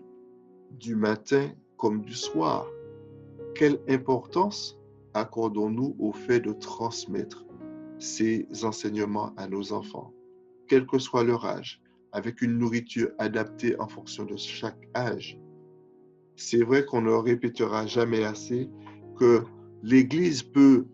du 0.72 0.96
matin 0.96 1.50
comme 1.78 2.02
du 2.02 2.14
soir? 2.14 2.66
Quelle 3.56 3.80
importance 3.90 4.78
accordons-nous 5.14 5.96
au 6.00 6.14
fait 6.14 6.40
de 6.40 6.54
transmettre 6.54 7.46
ces 7.98 8.48
enseignements 8.64 9.34
à 9.36 9.48
nos 9.48 9.74
enfants, 9.74 10.14
quel 10.68 10.86
que 10.86 11.00
soit 11.00 11.24
leur 11.24 11.46
âge, 11.46 11.82
avec 12.12 12.42
une 12.42 12.58
nourriture 12.58 13.12
adaptée 13.18 13.78
en 13.80 13.88
fonction 13.88 14.26
de 14.26 14.38
chaque 14.38 14.88
âge 14.96 15.38
c'est 16.40 16.64
vrai 16.64 16.86
qu'on 16.86 17.02
ne 17.02 17.12
répétera 17.12 17.86
jamais 17.86 18.24
assez 18.24 18.70
que 19.18 19.44
l'Église 19.84 20.42
peut 20.42 20.86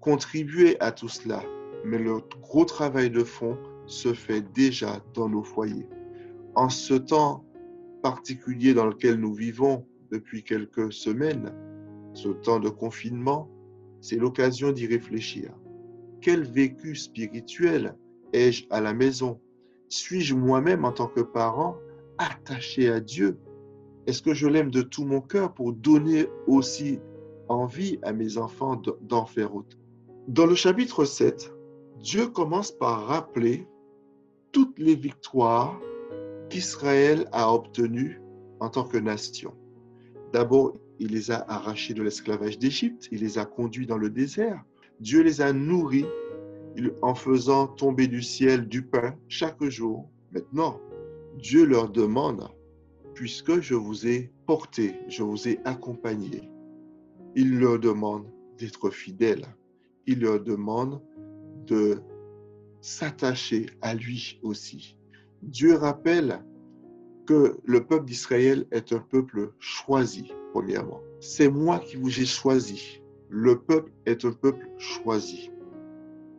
contribuer 0.00 0.78
à 0.80 0.90
tout 0.90 1.08
cela, 1.08 1.42
mais 1.84 1.98
le 1.98 2.18
gros 2.42 2.64
travail 2.64 3.08
de 3.08 3.22
fond 3.22 3.56
se 3.86 4.12
fait 4.12 4.40
déjà 4.52 5.00
dans 5.14 5.28
nos 5.28 5.44
foyers. 5.44 5.88
En 6.56 6.68
ce 6.68 6.94
temps 6.94 7.44
particulier 8.02 8.74
dans 8.74 8.86
lequel 8.86 9.20
nous 9.20 9.34
vivons 9.34 9.86
depuis 10.10 10.42
quelques 10.42 10.92
semaines, 10.92 11.52
ce 12.14 12.30
temps 12.30 12.58
de 12.58 12.68
confinement, 12.68 13.48
c'est 14.00 14.16
l'occasion 14.16 14.72
d'y 14.72 14.86
réfléchir. 14.88 15.52
Quel 16.20 16.42
vécu 16.42 16.96
spirituel 16.96 17.96
ai-je 18.32 18.66
à 18.70 18.80
la 18.80 18.94
maison? 18.94 19.40
Suis-je 19.88 20.34
moi-même 20.34 20.84
en 20.84 20.92
tant 20.92 21.06
que 21.06 21.20
parent 21.20 21.76
attaché 22.18 22.88
à 22.88 22.98
Dieu? 22.98 23.38
Est-ce 24.08 24.22
que 24.22 24.32
je 24.32 24.48
l'aime 24.48 24.70
de 24.70 24.80
tout 24.80 25.04
mon 25.04 25.20
cœur 25.20 25.52
pour 25.52 25.74
donner 25.74 26.28
aussi 26.46 26.98
envie 27.50 27.98
à 28.02 28.14
mes 28.14 28.38
enfants 28.38 28.80
d'en 29.02 29.26
faire 29.26 29.54
autant 29.54 29.76
Dans 30.28 30.46
le 30.46 30.54
chapitre 30.54 31.04
7, 31.04 31.52
Dieu 31.98 32.28
commence 32.28 32.72
par 32.72 33.04
rappeler 33.06 33.68
toutes 34.50 34.78
les 34.78 34.94
victoires 34.94 35.78
qu'Israël 36.48 37.28
a 37.32 37.52
obtenues 37.52 38.22
en 38.60 38.70
tant 38.70 38.84
que 38.84 38.96
nation. 38.96 39.52
D'abord, 40.32 40.72
il 40.98 41.08
les 41.08 41.30
a 41.30 41.44
arrachés 41.46 41.92
de 41.92 42.02
l'esclavage 42.02 42.58
d'Égypte, 42.58 43.08
il 43.12 43.20
les 43.20 43.36
a 43.36 43.44
conduits 43.44 43.86
dans 43.86 43.98
le 43.98 44.08
désert. 44.08 44.64
Dieu 45.00 45.22
les 45.22 45.42
a 45.42 45.52
nourris 45.52 46.06
en 47.02 47.14
faisant 47.14 47.66
tomber 47.66 48.06
du 48.06 48.22
ciel 48.22 48.68
du 48.68 48.86
pain 48.86 49.14
chaque 49.28 49.62
jour. 49.64 50.08
Maintenant, 50.32 50.80
Dieu 51.36 51.66
leur 51.66 51.90
demande 51.90 52.48
puisque 53.18 53.58
je 53.58 53.74
vous 53.74 54.06
ai 54.06 54.30
porté, 54.46 54.94
je 55.08 55.24
vous 55.24 55.48
ai 55.48 55.58
accompagné. 55.64 56.48
Il 57.34 57.58
leur 57.58 57.80
demande 57.80 58.30
d'être 58.58 58.90
fidèles. 58.90 59.44
Il 60.06 60.20
leur 60.20 60.38
demande 60.38 61.02
de 61.66 62.00
s'attacher 62.80 63.66
à 63.82 63.96
lui 63.96 64.38
aussi. 64.44 64.96
Dieu 65.42 65.74
rappelle 65.74 66.44
que 67.26 67.58
le 67.64 67.84
peuple 67.84 68.04
d'Israël 68.04 68.68
est 68.70 68.92
un 68.92 69.00
peuple 69.00 69.52
choisi, 69.58 70.30
premièrement. 70.52 71.00
C'est 71.18 71.48
moi 71.48 71.80
qui 71.80 71.96
vous 71.96 72.20
ai 72.20 72.24
choisi. 72.24 73.02
Le 73.28 73.58
peuple 73.58 73.90
est 74.06 74.24
un 74.24 74.32
peuple 74.32 74.70
choisi. 74.78 75.50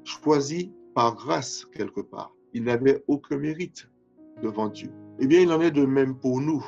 Choisi 0.05 0.71
par 0.95 1.13
grâce, 1.17 1.65
quelque 1.73 1.99
part. 1.99 2.33
Il 2.53 2.63
n'avait 2.63 3.03
aucun 3.09 3.37
mérite 3.37 3.89
devant 4.41 4.69
Dieu. 4.69 4.89
Eh 5.19 5.27
bien, 5.27 5.41
il 5.41 5.51
en 5.51 5.61
est 5.61 5.71
de 5.71 5.85
même 5.85 6.15
pour 6.15 6.41
nous 6.41 6.65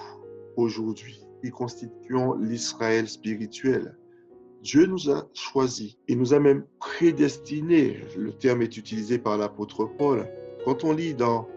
aujourd'hui, 0.57 1.21
qui 1.43 1.51
constituons 1.51 2.35
l'Israël 2.35 3.07
spirituel. 3.07 3.97
Dieu 4.61 4.85
nous 4.85 5.09
a 5.09 5.27
choisis. 5.33 5.97
Il 6.07 6.19
nous 6.19 6.33
a 6.33 6.39
même 6.39 6.65
prédestinés. 6.79 7.97
Le 8.15 8.31
terme 8.31 8.61
est 8.61 8.77
utilisé 8.77 9.17
par 9.17 9.37
l'apôtre 9.37 9.85
Paul. 9.85 10.27
Quand 10.65 10.83
on 10.83 10.93
lit 10.93 11.15
dans 11.15 11.47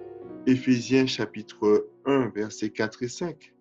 Éphésiens 0.46 1.06
chapitre 1.06 1.88
1, 2.06 2.28
versets 2.28 2.70
4 2.70 3.02
et 3.02 3.08
5, 3.08 3.54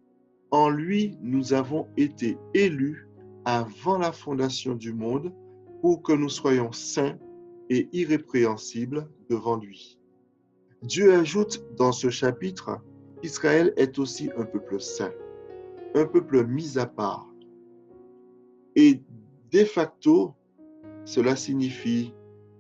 En 0.52 0.70
lui, 0.70 1.18
nous 1.22 1.54
avons 1.54 1.88
été 1.98 2.38
élus 2.54 3.08
avant 3.44 3.98
la 3.98 4.12
fondation 4.12 4.76
du 4.76 4.94
monde 4.94 5.34
pour 5.82 6.02
que 6.02 6.14
nous 6.14 6.30
soyons 6.30 6.72
saints 6.72 7.18
et 7.70 7.90
irrépréhensibles 7.92 9.10
devant 9.30 9.58
lui. 9.58 10.00
Dieu 10.84 11.14
ajoute 11.14 11.64
dans 11.78 11.94
ce 11.94 12.10
chapitre 12.10 12.82
qu'Israël 13.22 13.74
est 13.78 14.00
aussi 14.00 14.30
un 14.36 14.44
peuple 14.44 14.82
saint, 14.82 15.14
un 15.96 16.06
peuple 16.06 16.46
mis 16.46 16.78
à 16.78 16.86
part. 16.86 17.26
Et 18.76 19.02
de 19.52 19.64
facto, 19.64 20.34
cela 21.06 21.38
signifie 21.38 22.14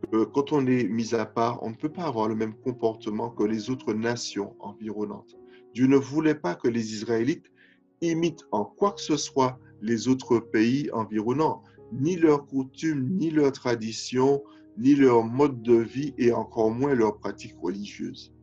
que 0.09 0.24
quand 0.24 0.53
on 0.53 0.65
est 0.67 0.86
mis 0.86 1.13
à 1.13 1.26
part, 1.26 1.61
on 1.63 1.71
ne 1.71 1.76
peut 1.76 1.91
pas 1.91 2.03
avoir 2.05 2.30
le 2.30 2.36
même 2.36 2.53
comportement 2.53 3.30
que 3.30 3.43
les 3.43 3.69
autres 3.69 3.93
nations 3.93 4.55
environnantes. 4.61 5.36
Dieu 5.74 5.88
ne 5.88 5.97
voulait 5.97 6.34
pas 6.34 6.55
que 6.55 6.69
les 6.69 6.93
Israélites 6.93 7.51
imitent 7.99 8.45
en 8.53 8.63
quoi 8.63 8.93
que 8.93 9.01
ce 9.01 9.17
soit 9.17 9.59
les 9.82 10.07
autres 10.07 10.39
pays 10.39 10.89
environnants, 10.93 11.61
ni 11.91 12.15
leurs 12.15 12.45
coutumes, 12.45 13.17
ni 13.17 13.32
leurs 13.32 13.51
traditions, 13.51 14.41
ni 14.78 14.95
leur 14.95 15.24
mode 15.24 15.61
de 15.61 15.76
vie 15.76 16.13
et 16.17 16.32
encore 16.32 16.71
moins 16.71 16.93
leurs 16.93 17.17
pratiques 17.17 17.55
religieuses. 17.61 18.34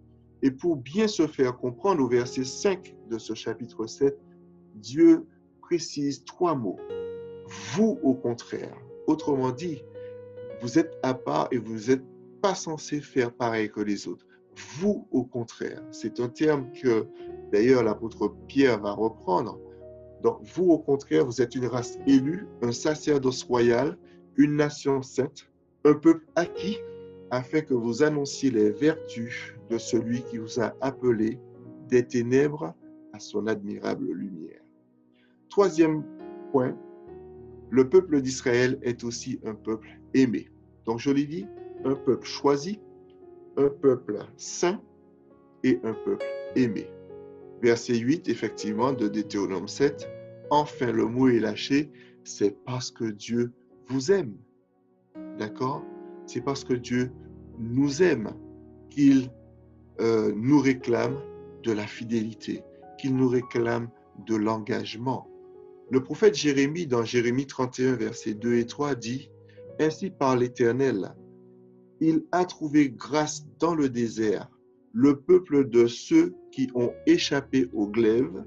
Et 0.43 0.51
pour 0.51 0.76
bien 0.76 1.07
se 1.07 1.26
faire 1.26 1.57
comprendre, 1.57 2.03
au 2.03 2.09
verset 2.09 2.45
5 2.45 2.95
de 3.11 3.18
ce 3.18 3.35
chapitre 3.35 3.87
7, 3.87 4.18
Dieu 4.74 5.26
précise 5.61 6.24
trois 6.24 6.55
mots. 6.55 6.78
Vous, 7.74 7.99
au 8.03 8.14
contraire. 8.14 8.74
Autrement 9.07 9.51
dit, 9.51 9.83
vous 10.62 10.78
êtes 10.78 10.97
à 11.03 11.14
part 11.14 11.49
et 11.51 11.59
vous 11.59 11.91
n'êtes 11.91 12.05
pas 12.41 12.55
censé 12.55 13.01
faire 13.01 13.33
pareil 13.33 13.70
que 13.70 13.81
les 13.81 14.09
autres. 14.09 14.26
Vous, 14.78 15.07
au 15.11 15.24
contraire. 15.24 15.83
C'est 15.91 16.20
un 16.20 16.28
terme 16.28 16.70
que 16.72 17.07
d'ailleurs 17.53 17.83
l'apôtre 17.83 18.35
Pierre 18.47 18.81
va 18.81 18.93
reprendre. 18.93 19.59
Donc, 20.22 20.41
vous, 20.43 20.70
au 20.70 20.78
contraire, 20.78 21.24
vous 21.24 21.41
êtes 21.41 21.55
une 21.55 21.66
race 21.66 21.99
élue, 22.07 22.47
un 22.62 22.72
sacerdoce 22.72 23.43
royal, 23.43 23.99
une 24.37 24.57
nation 24.57 25.03
sainte, 25.03 25.49
un 25.85 25.95
peuple 25.95 26.26
acquis, 26.37 26.78
afin 27.31 27.61
que 27.61 27.74
vous 27.74 28.03
annonciez 28.03 28.51
les 28.51 28.70
vertus 28.70 29.55
de 29.70 29.78
celui 29.78 30.22
qui 30.24 30.39
vous 30.39 30.61
a 30.61 30.74
appelé 30.81 31.39
des 31.89 32.07
ténèbres 32.07 32.74
à 33.12 33.20
son 33.20 33.47
admirable 33.47 34.11
lumière. 34.12 34.61
Troisième 35.49 36.05
point, 36.53 36.76
le 37.70 37.89
peuple 37.89 38.20
d'Israël 38.20 38.78
est 38.83 39.05
aussi 39.05 39.41
un 39.45 39.55
peuple 39.55 39.87
aimé. 40.14 40.49
Donc 40.87 40.99
je 40.99 41.11
l'ai 41.11 41.24
dit, 41.24 41.47
un 41.85 41.95
peuple 41.95 42.26
choisi, 42.26 42.81
un 43.57 43.68
peuple 43.68 44.18
saint 44.37 44.81
et 45.62 45.78
un 45.85 45.93
peuple 45.93 46.24
aimé. 46.57 46.89
Verset 47.62 47.99
8, 47.99 48.28
effectivement, 48.28 48.93
de 48.93 49.07
Deutéronome 49.07 49.68
7, 49.68 50.09
enfin 50.51 50.91
le 50.93 51.07
mot 51.07 51.28
est 51.28 51.41
lâché, 51.41 51.91
c'est 52.24 52.57
parce 52.64 52.91
que 52.91 53.05
Dieu 53.05 53.53
vous 53.89 54.11
aime. 54.11 54.35
D'accord? 55.38 55.84
C'est 56.26 56.40
parce 56.40 56.64
que 56.64 56.74
Dieu 56.74 57.12
nous 57.58 58.02
aime 58.02 58.32
qu'il 58.90 59.30
euh, 60.00 60.32
nous 60.36 60.61
réclame 60.61 61.20
de 61.62 61.72
la 61.72 61.86
fidélité, 61.86 62.62
qu'il 62.98 63.16
nous 63.16 63.28
réclame 63.28 63.88
de 64.26 64.36
l'engagement. 64.36 65.26
Le 65.90 66.02
prophète 66.02 66.34
Jérémie, 66.34 66.86
dans 66.86 67.04
Jérémie 67.04 67.46
31, 67.46 67.94
versets 67.94 68.34
2 68.34 68.54
et 68.54 68.66
3, 68.66 68.94
dit, 68.94 69.30
Ainsi 69.78 70.11
par 70.11 70.36
l'Éternel, 70.36 71.14
il 72.00 72.24
a 72.32 72.44
trouvé 72.44 72.90
grâce 72.90 73.46
dans 73.58 73.74
le 73.74 73.88
désert, 73.88 74.48
le 74.92 75.20
peuple 75.20 75.68
de 75.68 75.86
ceux 75.86 76.34
qui 76.50 76.68
ont 76.74 76.92
échappé 77.06 77.68
au 77.72 77.86
glaive. 77.86 78.44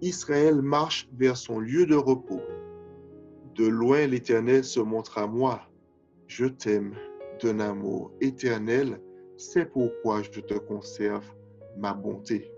Israël 0.00 0.62
marche 0.62 1.08
vers 1.16 1.36
son 1.36 1.58
lieu 1.58 1.86
de 1.86 1.94
repos. 1.94 2.40
De 3.54 3.66
loin 3.66 4.06
l'Éternel 4.08 4.64
se 4.64 4.80
montre 4.80 5.18
à 5.18 5.28
moi. 5.28 5.62
Je 6.26 6.46
t'aime 6.46 6.96
d'un 7.40 7.60
amour 7.60 8.12
éternel, 8.20 9.00
c'est 9.36 9.70
pourquoi 9.70 10.22
je 10.22 10.40
te 10.40 10.54
conserve 10.54 11.24
ma 11.78 11.94
bonté. 11.94 12.50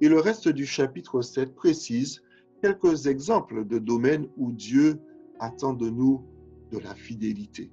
Et 0.00 0.08
le 0.08 0.20
reste 0.20 0.48
du 0.48 0.66
chapitre 0.66 1.22
7 1.22 1.54
précise 1.54 2.22
quelques 2.62 3.06
exemples 3.06 3.66
de 3.66 3.78
domaines 3.78 4.28
où 4.36 4.52
Dieu 4.52 5.00
attend 5.40 5.72
de 5.72 5.90
nous 5.90 6.24
de 6.70 6.78
la 6.78 6.94
fidélité. 6.94 7.72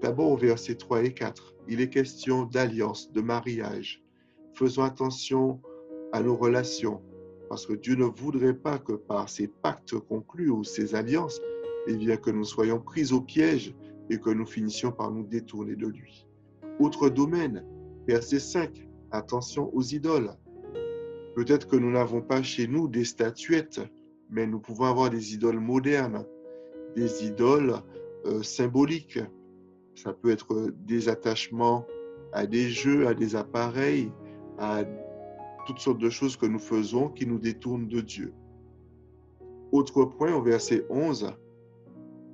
D'abord 0.00 0.32
au 0.32 0.36
verset 0.36 0.74
3 0.74 1.04
et 1.04 1.14
4, 1.14 1.54
il 1.68 1.80
est 1.80 1.90
question 1.90 2.46
d'alliance, 2.46 3.12
de 3.12 3.20
mariage. 3.20 4.02
Faisons 4.54 4.82
attention 4.82 5.60
à 6.12 6.20
nos 6.20 6.36
relations, 6.36 7.00
parce 7.50 7.66
que 7.66 7.72
Dieu 7.72 7.96
ne 7.96 8.04
voudrait 8.04 8.54
pas 8.54 8.78
que 8.78 8.92
par 8.92 9.28
ces 9.28 9.48
pactes 9.48 9.98
conclus 9.98 10.50
ou 10.50 10.62
ces 10.62 10.94
alliances, 10.94 11.40
eh 11.88 11.96
bien, 11.96 12.16
que 12.16 12.30
nous 12.30 12.44
soyons 12.44 12.78
pris 12.78 13.12
au 13.12 13.20
piège 13.20 13.74
et 14.08 14.20
que 14.20 14.30
nous 14.30 14.46
finissions 14.46 14.92
par 14.92 15.10
nous 15.10 15.24
détourner 15.24 15.74
de 15.74 15.88
lui. 15.88 16.28
Autre 16.78 17.10
domaine, 17.10 17.64
verset 18.06 18.38
5, 18.38 18.88
attention 19.10 19.68
aux 19.74 19.82
idoles. 19.82 20.30
Peut-être 21.34 21.66
que 21.66 21.74
nous 21.74 21.90
n'avons 21.90 22.22
pas 22.22 22.40
chez 22.40 22.68
nous 22.68 22.86
des 22.86 23.04
statuettes, 23.04 23.80
mais 24.30 24.46
nous 24.46 24.60
pouvons 24.60 24.84
avoir 24.84 25.10
des 25.10 25.34
idoles 25.34 25.58
modernes, 25.58 26.24
des 26.94 27.24
idoles 27.24 27.74
euh, 28.26 28.44
symboliques. 28.44 29.18
Ça 29.96 30.12
peut 30.12 30.30
être 30.30 30.72
des 30.86 31.08
attachements 31.08 31.84
à 32.32 32.46
des 32.46 32.68
jeux, 32.68 33.08
à 33.08 33.14
des 33.14 33.34
appareils, 33.34 34.12
à 34.56 34.84
toutes 35.70 35.78
sortes 35.78 36.00
de 36.00 36.10
choses 36.10 36.36
que 36.36 36.46
nous 36.46 36.58
faisons 36.58 37.10
qui 37.10 37.28
nous 37.28 37.38
détournent 37.38 37.86
de 37.86 38.00
Dieu. 38.00 38.34
Autre 39.70 40.04
point 40.04 40.34
au 40.34 40.42
verset 40.42 40.84
11, 40.90 41.32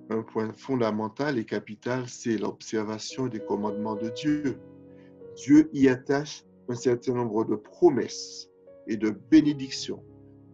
un 0.09 0.23
point 0.23 0.55
fondamental 0.55 1.37
et 1.37 1.45
capital, 1.45 2.09
c'est 2.09 2.39
l'observation 2.39 3.27
des 3.27 3.41
commandements 3.41 3.95
de 3.95 4.09
Dieu. 4.09 4.59
Dieu 5.35 5.69
y 5.75 5.87
attache 5.87 6.47
un 6.71 6.75
certain 6.75 7.13
nombre 7.13 7.45
de 7.45 7.57
promesses 7.57 8.49
et 8.87 8.97
de 8.97 9.11
bénédictions. 9.11 10.03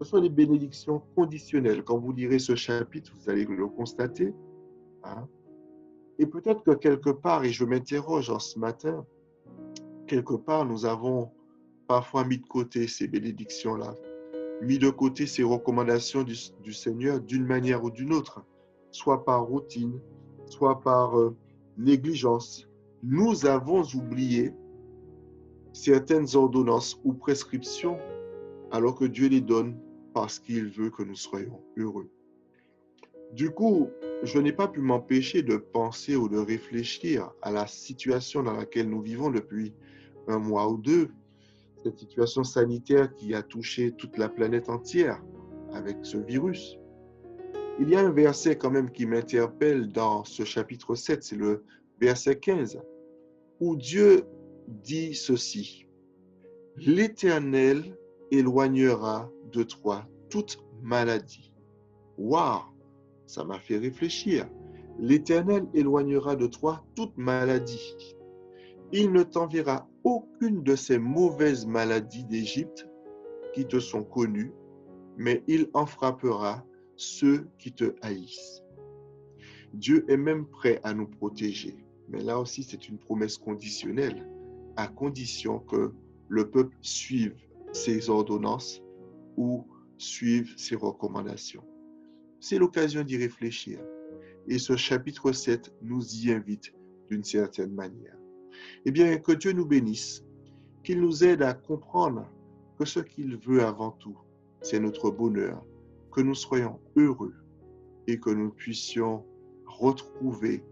Ce 0.00 0.08
sont 0.08 0.20
des 0.20 0.28
bénédictions 0.28 1.02
conditionnelles. 1.14 1.84
Quand 1.84 2.00
vous 2.00 2.10
lirez 2.10 2.40
ce 2.40 2.56
chapitre, 2.56 3.12
vous 3.14 3.30
allez 3.30 3.44
le 3.44 3.68
constater. 3.68 4.34
Hein. 5.04 5.28
Et 6.18 6.26
peut-être 6.26 6.64
que 6.64 6.72
quelque 6.72 7.10
part, 7.10 7.44
et 7.44 7.52
je 7.52 7.64
m'interroge 7.64 8.28
en 8.28 8.40
ce 8.40 8.58
matin, 8.58 9.06
quelque 10.08 10.34
part, 10.34 10.64
nous 10.64 10.84
avons 10.84 11.30
parfois 11.86 12.24
mis 12.24 12.38
de 12.38 12.46
côté 12.46 12.86
ces 12.88 13.08
bénédictions-là, 13.08 13.94
mis 14.62 14.78
de 14.78 14.90
côté 14.90 15.26
ces 15.26 15.42
recommandations 15.42 16.22
du, 16.22 16.72
Seigneur 16.72 17.20
d'une 17.20 17.44
manière 17.44 17.84
ou 17.84 17.90
d'une 17.90 18.12
autre 18.12 18.44
soit 18.90 19.24
par 19.24 19.44
routine, 19.44 19.98
soit 20.46 20.80
par 20.80 21.18
euh, 21.18 21.36
négligence, 21.78 22.68
nous 23.02 23.46
avons 23.46 23.82
oublié 23.94 24.52
certaines 25.72 26.36
ordonnances 26.36 27.00
ou 27.04 27.14
prescriptions 27.14 27.98
alors 28.70 28.94
que 28.94 29.04
Dieu 29.04 29.28
les 29.28 29.40
donne 29.40 29.76
parce 30.14 30.38
qu'il 30.38 30.68
veut 30.68 30.90
que 30.90 31.02
nous 31.02 31.16
soyons 31.16 31.60
heureux. 31.76 32.10
Du 33.32 33.50
coup, 33.50 33.88
je 34.22 34.38
n'ai 34.38 34.52
pas 34.52 34.68
pu 34.68 34.80
m'empêcher 34.80 35.42
de 35.42 35.56
penser 35.56 36.16
ou 36.16 36.28
de 36.28 36.38
réfléchir 36.38 37.30
à 37.40 37.50
la 37.50 37.66
situation 37.66 38.42
dans 38.42 38.52
laquelle 38.52 38.90
nous 38.90 39.00
vivons 39.00 39.30
depuis 39.30 39.72
un 40.28 40.38
mois 40.38 40.70
ou 40.70 40.76
deux, 40.76 41.08
cette 41.82 41.98
situation 41.98 42.44
sanitaire 42.44 43.12
qui 43.14 43.34
a 43.34 43.42
touché 43.42 43.92
toute 43.92 44.16
la 44.18 44.28
planète 44.28 44.68
entière 44.68 45.22
avec 45.72 45.98
ce 46.02 46.18
virus. 46.18 46.78
Il 47.80 47.88
y 47.88 47.96
a 47.96 48.00
un 48.00 48.10
verset 48.10 48.56
quand 48.56 48.70
même 48.70 48.90
qui 48.90 49.06
m'interpelle 49.06 49.90
dans 49.90 50.24
ce 50.24 50.44
chapitre 50.44 50.94
7, 50.94 51.22
c'est 51.22 51.36
le 51.36 51.64
verset 52.00 52.38
15, 52.38 52.80
où 53.60 53.76
Dieu 53.76 54.24
dit 54.68 55.14
ceci. 55.14 55.86
L'Éternel 56.76 57.96
éloignera 58.30 59.30
de 59.52 59.62
toi 59.62 60.06
toute 60.30 60.58
maladie. 60.82 61.52
Waouh, 62.18 62.60
ça 63.26 63.44
m'a 63.44 63.58
fait 63.58 63.78
réfléchir. 63.78 64.48
L'Éternel 64.98 65.66
éloignera 65.74 66.36
de 66.36 66.46
toi 66.46 66.84
toute 66.94 67.16
maladie. 67.16 68.14
Il 68.92 69.12
ne 69.12 69.22
t'enverra 69.22 69.88
aucune 70.04 70.62
de 70.62 70.76
ces 70.76 70.98
mauvaises 70.98 71.66
maladies 71.66 72.24
d'Égypte 72.24 72.88
qui 73.54 73.66
te 73.66 73.78
sont 73.78 74.02
connues, 74.02 74.52
mais 75.16 75.42
il 75.46 75.68
en 75.74 75.86
frappera 75.86 76.64
ceux 76.96 77.48
qui 77.58 77.72
te 77.72 77.94
haïssent. 78.02 78.62
Dieu 79.74 80.04
est 80.08 80.16
même 80.16 80.46
prêt 80.46 80.80
à 80.84 80.94
nous 80.94 81.06
protéger. 81.06 81.76
Mais 82.08 82.22
là 82.22 82.38
aussi, 82.38 82.62
c'est 82.62 82.88
une 82.88 82.98
promesse 82.98 83.38
conditionnelle, 83.38 84.28
à 84.76 84.86
condition 84.86 85.60
que 85.60 85.92
le 86.28 86.50
peuple 86.50 86.76
suive 86.82 87.36
ses 87.72 88.10
ordonnances 88.10 88.82
ou 89.36 89.66
suive 89.96 90.52
ses 90.56 90.76
recommandations. 90.76 91.64
C'est 92.40 92.58
l'occasion 92.58 93.02
d'y 93.02 93.16
réfléchir. 93.16 93.78
Et 94.48 94.58
ce 94.58 94.76
chapitre 94.76 95.32
7 95.32 95.72
nous 95.82 96.04
y 96.16 96.32
invite 96.32 96.74
d'une 97.08 97.24
certaine 97.24 97.72
manière. 97.72 98.16
Eh 98.84 98.90
bien, 98.90 99.16
que 99.18 99.32
Dieu 99.32 99.52
nous 99.52 99.66
bénisse, 99.66 100.24
qu'il 100.84 101.00
nous 101.00 101.24
aide 101.24 101.42
à 101.42 101.54
comprendre 101.54 102.28
que 102.78 102.84
ce 102.84 103.00
qu'il 103.00 103.36
veut 103.36 103.62
avant 103.62 103.92
tout, 103.92 104.16
c'est 104.60 104.80
notre 104.80 105.10
bonheur, 105.10 105.64
que 106.12 106.20
nous 106.20 106.34
soyons 106.34 106.78
heureux 106.96 107.34
et 108.06 108.18
que 108.18 108.30
nous 108.30 108.50
puissions 108.50 109.24
retrouver 109.66 110.64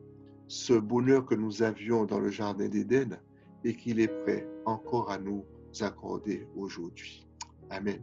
ce 0.48 0.72
bonheur 0.72 1.24
que 1.26 1.34
nous 1.34 1.62
avions 1.62 2.04
dans 2.04 2.18
le 2.18 2.30
Jardin 2.30 2.68
d'Éden 2.68 3.18
et 3.64 3.74
qu'il 3.74 4.00
est 4.00 4.08
prêt 4.08 4.46
encore 4.66 5.10
à 5.10 5.18
nous 5.18 5.44
accorder 5.80 6.46
aujourd'hui. 6.56 7.26
Amen. 7.70 8.02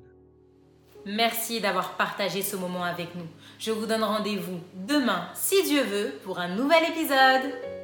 Merci 1.05 1.61
d'avoir 1.61 1.95
partagé 1.95 2.41
ce 2.41 2.55
moment 2.55 2.83
avec 2.83 3.15
nous. 3.15 3.27
Je 3.59 3.71
vous 3.71 3.85
donne 3.85 4.03
rendez-vous 4.03 4.59
demain, 4.87 5.29
si 5.33 5.63
Dieu 5.63 5.83
veut, 5.83 6.13
pour 6.23 6.39
un 6.39 6.55
nouvel 6.55 6.83
épisode. 6.89 7.76